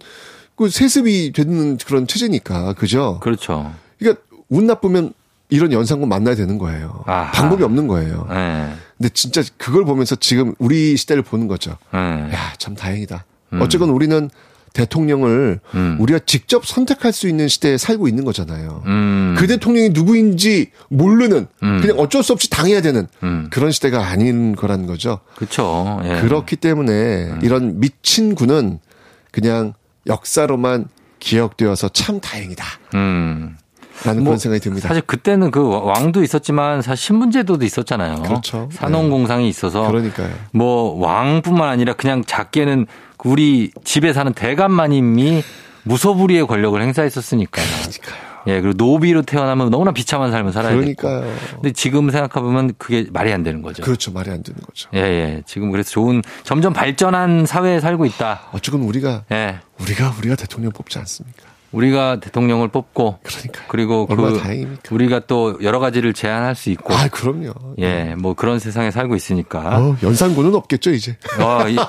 그 0.57 0.69
세습이 0.69 1.33
되는 1.33 1.77
그런 1.79 2.07
체제니까, 2.07 2.75
그죠? 2.75 3.19
그렇죠. 3.21 3.73
그러니까 3.99 4.23
운 4.49 4.67
나쁘면 4.67 5.13
이런 5.49 5.73
연상군 5.73 6.09
만나야 6.09 6.37
되는 6.37 6.59
거예요. 6.59 7.03
아하. 7.07 7.33
방법이 7.33 7.65
없는 7.65 7.89
거예요. 7.89 8.27
네. 8.29 8.73
근데 8.97 9.09
진짜 9.13 9.43
그걸 9.57 9.85
보면서 9.85 10.15
지금 10.15 10.55
우리 10.59 10.97
시대를 10.97 11.23
보는 11.23 11.49
거죠. 11.49 11.77
네. 11.93 11.99
야, 11.99 12.53
참 12.59 12.75
다행이다. 12.75 13.25
어쨌건 13.61 13.91
우리는 13.91 14.31
대통령을 14.73 15.61
음. 15.75 15.97
우리가 16.01 16.21
직접 16.27 16.67
선택할 16.67 17.13
수 17.13 17.29
있는 17.29 17.49
시대에 17.49 17.77
살고 17.77 18.09
있는 18.09 18.25
거잖아요. 18.25 18.83
음. 18.87 19.35
그 19.39 19.47
대통령이 19.47 19.91
누구인지 19.91 20.71
모르는 20.89 21.47
음. 21.63 21.81
그냥 21.81 21.99
어쩔 21.99 22.23
수 22.23 22.33
없이 22.33 22.49
당해야 22.51 22.81
되는 22.81 23.07
음. 23.23 23.49
그런 23.51 23.71
시대가 23.73 24.07
아닌 24.07 24.55
거라는 24.55 24.87
거죠. 24.87 25.21
그렇죠. 25.37 26.01
예. 26.05 26.21
그렇기 26.21 26.57
때문에 26.57 27.35
이런 27.43 27.81
미친 27.81 28.35
군은 28.35 28.79
그냥 29.31 29.75
역사로만 30.07 30.89
기억되어서 31.19 31.89
참 31.91 32.21
다행이다. 32.21 32.65
음. 34.03 34.07
라는 34.07 34.25
뭐 34.25 34.31
그런 34.31 34.39
생각이 34.39 34.61
듭니다. 34.61 34.89
사실 34.89 35.03
그때는 35.03 35.51
그 35.51 35.69
왕도 35.69 36.23
있었지만 36.23 36.83
사실 36.83 37.07
신분제도도 37.07 37.65
있었잖아요. 37.65 38.23
그렇죠. 38.23 38.69
산업공상이 38.73 39.49
있어서 39.49 39.87
그러니까요. 39.87 40.31
뭐 40.53 40.99
왕뿐만 40.99 41.69
아니라 41.69 41.93
그냥 41.95 42.25
작게는 42.25 42.87
우리 43.25 43.71
집에 43.85 44.13
사는 44.13 44.33
대감마님이 44.33 45.43
무소불위의 45.85 46.47
권력을 46.47 46.81
행사했었으니까. 46.81 47.63
그러니까요. 47.63 48.31
예, 48.47 48.61
그리고 48.61 48.75
노비로 48.77 49.23
태어나면 49.23 49.71
너무나 49.71 49.93
비참한 49.93 50.31
삶을 50.31 50.53
살아야 50.53 50.73
됐고. 50.81 50.95
그러니까요. 50.97 51.37
근데 51.57 51.73
지금 51.73 52.11
생각해 52.11 52.43
보면 52.43 52.73
그게 52.79 53.07
말이 53.13 53.33
안 53.33 53.43
되는 53.43 53.61
거죠. 53.61 53.83
그렇죠. 53.83 54.13
말이 54.13 54.31
안 54.31 54.43
되는 54.43 54.61
거죠. 54.63 54.89
예, 54.95 55.01
예. 55.01 55.43
지금 55.47 55.71
그래서 55.71 55.91
좋은, 55.91 56.23
점점 56.43 56.73
발전한 56.73 57.45
사회에 57.45 57.81
살고 57.81 58.07
있다. 58.07 58.43
어쨌건 58.53 58.83
우리가 58.83 59.25
예. 59.33 59.59
우리가 59.81 60.15
우리가 60.19 60.37
대통령 60.37 60.73
뽑지 60.73 60.99
않습니까? 60.99 61.50
우리가 61.73 62.19
대통령을 62.21 62.69
뽑고. 62.69 63.19
그러니까요. 63.23 63.65
그리고 63.69 64.07
그 64.07 64.39
다행입니까? 64.43 64.83
우리가 64.91 65.21
또 65.29 65.57
여러 65.63 65.79
가지를 65.79 66.13
제안할 66.13 66.55
수 66.57 66.71
있고. 66.71 66.93
아, 66.95 67.07
그럼요. 67.09 67.53
예, 67.79 68.15
뭐 68.19 68.35
그런 68.35 68.59
세상에 68.59 68.91
살고 68.91 69.15
있으니까. 69.15 69.79
어, 69.79 69.97
연산군은 70.03 70.55
없겠죠, 70.57 70.91
이제. 70.91 71.17
어, 71.39 71.69
이, 71.69 71.77
여- 71.77 71.87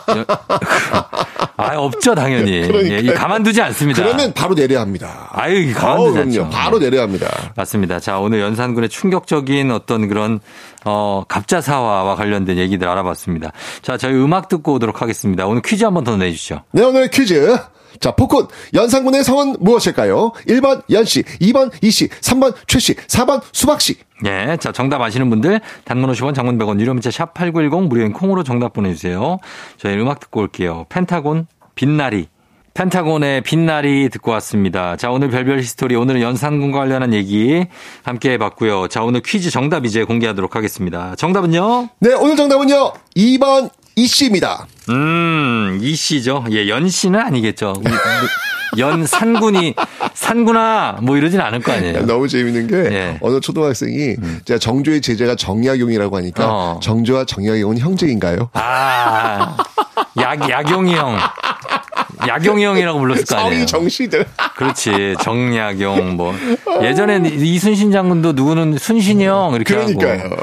아, 1.58 1.78
없죠, 1.78 2.14
당연히. 2.16 2.52
예, 2.92 3.00
이 3.00 3.08
가만두지 3.08 3.62
않습니다. 3.62 4.04
그러면 4.04 4.34
바로 4.34 4.54
내려야 4.56 4.82
합니다. 4.82 5.30
아유, 5.32 5.72
어, 5.72 5.74
가만두지 5.80 6.14
그럼요. 6.14 6.46
않죠. 6.46 6.50
바로 6.50 6.80
내려야 6.80 7.02
합니다. 7.04 7.28
맞습니다. 7.56 8.00
자, 8.00 8.20
오늘 8.20 8.40
연산군의 8.42 8.90
충격적인 8.90 9.72
어떤 9.72 10.08
그런, 10.08 10.40
어, 10.86 11.24
갑자사화와 11.28 12.16
관련된 12.16 12.58
얘기들 12.58 12.88
알아봤습니다. 12.88 13.52
자, 13.82 13.98
저희 13.98 14.14
음악 14.14 14.48
듣고 14.48 14.74
오도록 14.74 15.02
하겠습니다. 15.02 15.46
오늘 15.48 15.62
퀴즈 15.64 15.84
한번 15.84 16.04
더 16.04 16.18
내주시죠. 16.18 16.62
네, 16.72 16.84
오늘 16.84 17.10
퀴즈. 17.10 17.58
자, 18.02 18.12
복훈. 18.12 18.48
연산군의 18.74 19.24
성은 19.24 19.58
무엇일까요? 19.60 20.34
1번 20.48 20.82
연씨, 20.90 21.22
2번 21.22 21.72
이씨, 21.82 22.10
3번 22.10 22.54
최씨, 22.68 22.96
4번 22.96 23.42
수박씨. 23.54 23.96
예. 24.26 24.58
자, 24.60 24.72
정답 24.72 25.02
아시는 25.02 25.30
분들, 25.30 25.62
단문 25.86 26.12
50원, 26.12 26.34
장문 26.36 26.58
100원, 26.58 26.80
유료 26.80 26.94
문자 26.94 27.10
샵 27.12 27.34
8910, 27.34 27.88
무료인 27.88 28.12
콩으로 28.12 28.44
정답 28.44 28.74
보내주세요. 28.74 29.38
저희 29.78 29.96
음악 29.98 30.20
듣고 30.20 30.42
올게요. 30.42 30.86
펜타곤, 30.90 31.48
빛나리. 31.76 32.28
펜타곤의 32.74 33.42
빛나리 33.42 34.10
듣고 34.10 34.32
왔습니다. 34.32 34.96
자, 34.96 35.12
오늘 35.12 35.30
별별 35.30 35.60
히스토리, 35.60 35.96
오늘은 35.96 36.22
연산군과 36.22 36.80
관련한 36.80 37.14
얘기 37.14 37.66
함께 38.04 38.32
해봤고요. 38.32 38.88
자, 38.88 39.04
오늘 39.04 39.22
퀴즈 39.22 39.52
정답 39.52 39.86
이제 39.86 40.06
공개하도록 40.06 40.56
하겠습니다. 40.56 41.16
정답은요? 41.18 41.90
네, 42.00 42.14
오늘 42.14 42.38
정답은요. 42.38 42.94
2번 43.16 43.70
이 43.96 44.08
씨입니다. 44.08 44.68
음, 44.90 45.80
이 45.82 45.96
씨죠. 45.96 46.46
예, 46.52 46.68
연 46.70 46.90
씨는 46.90 47.20
아니겠죠. 47.20 47.74
우리, 47.78 47.92
연산군이 48.80 49.76
산구나 50.14 51.00
뭐 51.02 51.18
이러진 51.18 51.42
않을 51.42 51.60
거 51.62 51.74
아니에요. 51.74 52.06
너무 52.06 52.28
재밌는 52.30 52.68
게 52.68 52.76
예. 52.96 53.18
어느 53.22 53.42
초등학생이 53.42 54.16
제가 54.46 54.60
정조의 54.60 55.02
제자가 55.02 55.36
정약용이라고 55.36 56.16
하니까 56.18 56.46
어. 56.48 56.80
정조와 56.82 57.26
정약용은 57.26 57.80
형제인가요? 57.80 58.50
아, 58.54 59.58
약, 60.18 60.50
약용이 60.50 60.96
형. 60.96 61.18
약용이 62.28 62.64
형이라고 62.64 63.00
불렀을 63.00 63.26
거 63.26 63.36
아니에요. 63.36 63.54
성이 63.56 63.66
정씨들. 63.66 64.26
그렇지. 64.56 65.16
정약용, 65.22 66.16
뭐. 66.18 66.34
예전에 66.82 67.20
이순신 67.28 67.92
장군도 67.92 68.34
누구는 68.34 68.78
순신이 68.78 69.26
형, 69.26 69.54
이렇게 69.56 69.74
그러니까요. 69.74 70.20
하고. 70.20 70.36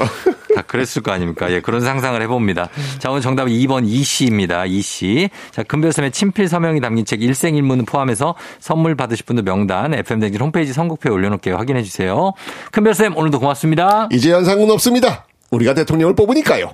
다 0.58 0.62
그랬을 0.66 1.02
거 1.02 1.12
아닙니까? 1.12 1.50
예, 1.52 1.60
그런 1.60 1.80
상상을 1.80 2.20
해봅니다. 2.20 2.68
자, 2.98 3.10
오늘 3.10 3.20
정답은 3.20 3.52
2번 3.52 3.86
이씨입니다. 3.86 4.64
이씨. 4.66 5.30
자, 5.52 5.62
큰별쌤의 5.62 6.10
친필 6.10 6.48
서명이 6.48 6.80
담긴 6.80 7.04
책 7.04 7.22
일생일문 7.22 7.84
포함해서 7.84 8.34
선물 8.58 8.96
받으실 8.96 9.24
분들 9.24 9.44
명단 9.44 9.94
FM댕진 9.94 10.40
홈페이지 10.40 10.72
선곡표에 10.72 11.12
올려놓을게요. 11.12 11.56
확인해주세요. 11.56 12.32
큰별쌤, 12.72 13.16
오늘도 13.16 13.38
고맙습니다. 13.38 14.08
이제 14.10 14.32
연산군 14.32 14.70
없습니다. 14.72 15.26
우리가 15.50 15.74
대통령을 15.74 16.16
뽑으니까요. 16.16 16.72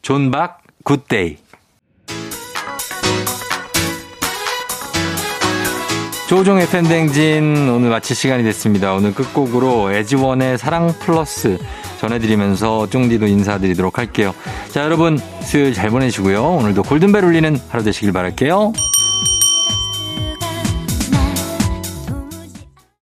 존박, 0.00 0.62
Good 0.84 1.10
Day. 1.10 1.36
조우종의 6.28 6.66
FM댕진 6.68 7.68
오늘 7.68 7.90
마칠 7.90 8.16
시간이 8.16 8.42
됐습니다. 8.42 8.94
오늘 8.94 9.14
끝곡으로 9.14 9.92
에지원의 9.92 10.58
사랑 10.58 10.92
플러스 10.98 11.58
전해드리면서 11.98 12.88
쫑디도 12.90 13.26
인사드리도록 13.26 13.98
할게요. 13.98 14.34
자, 14.70 14.84
여러분 14.84 15.18
수요일 15.42 15.74
잘 15.74 15.90
보내시고요. 15.90 16.42
오늘도 16.42 16.82
골든벨 16.82 17.24
울리는 17.24 17.58
하루 17.68 17.84
되시길 17.84 18.12
바랄게요. 18.12 18.72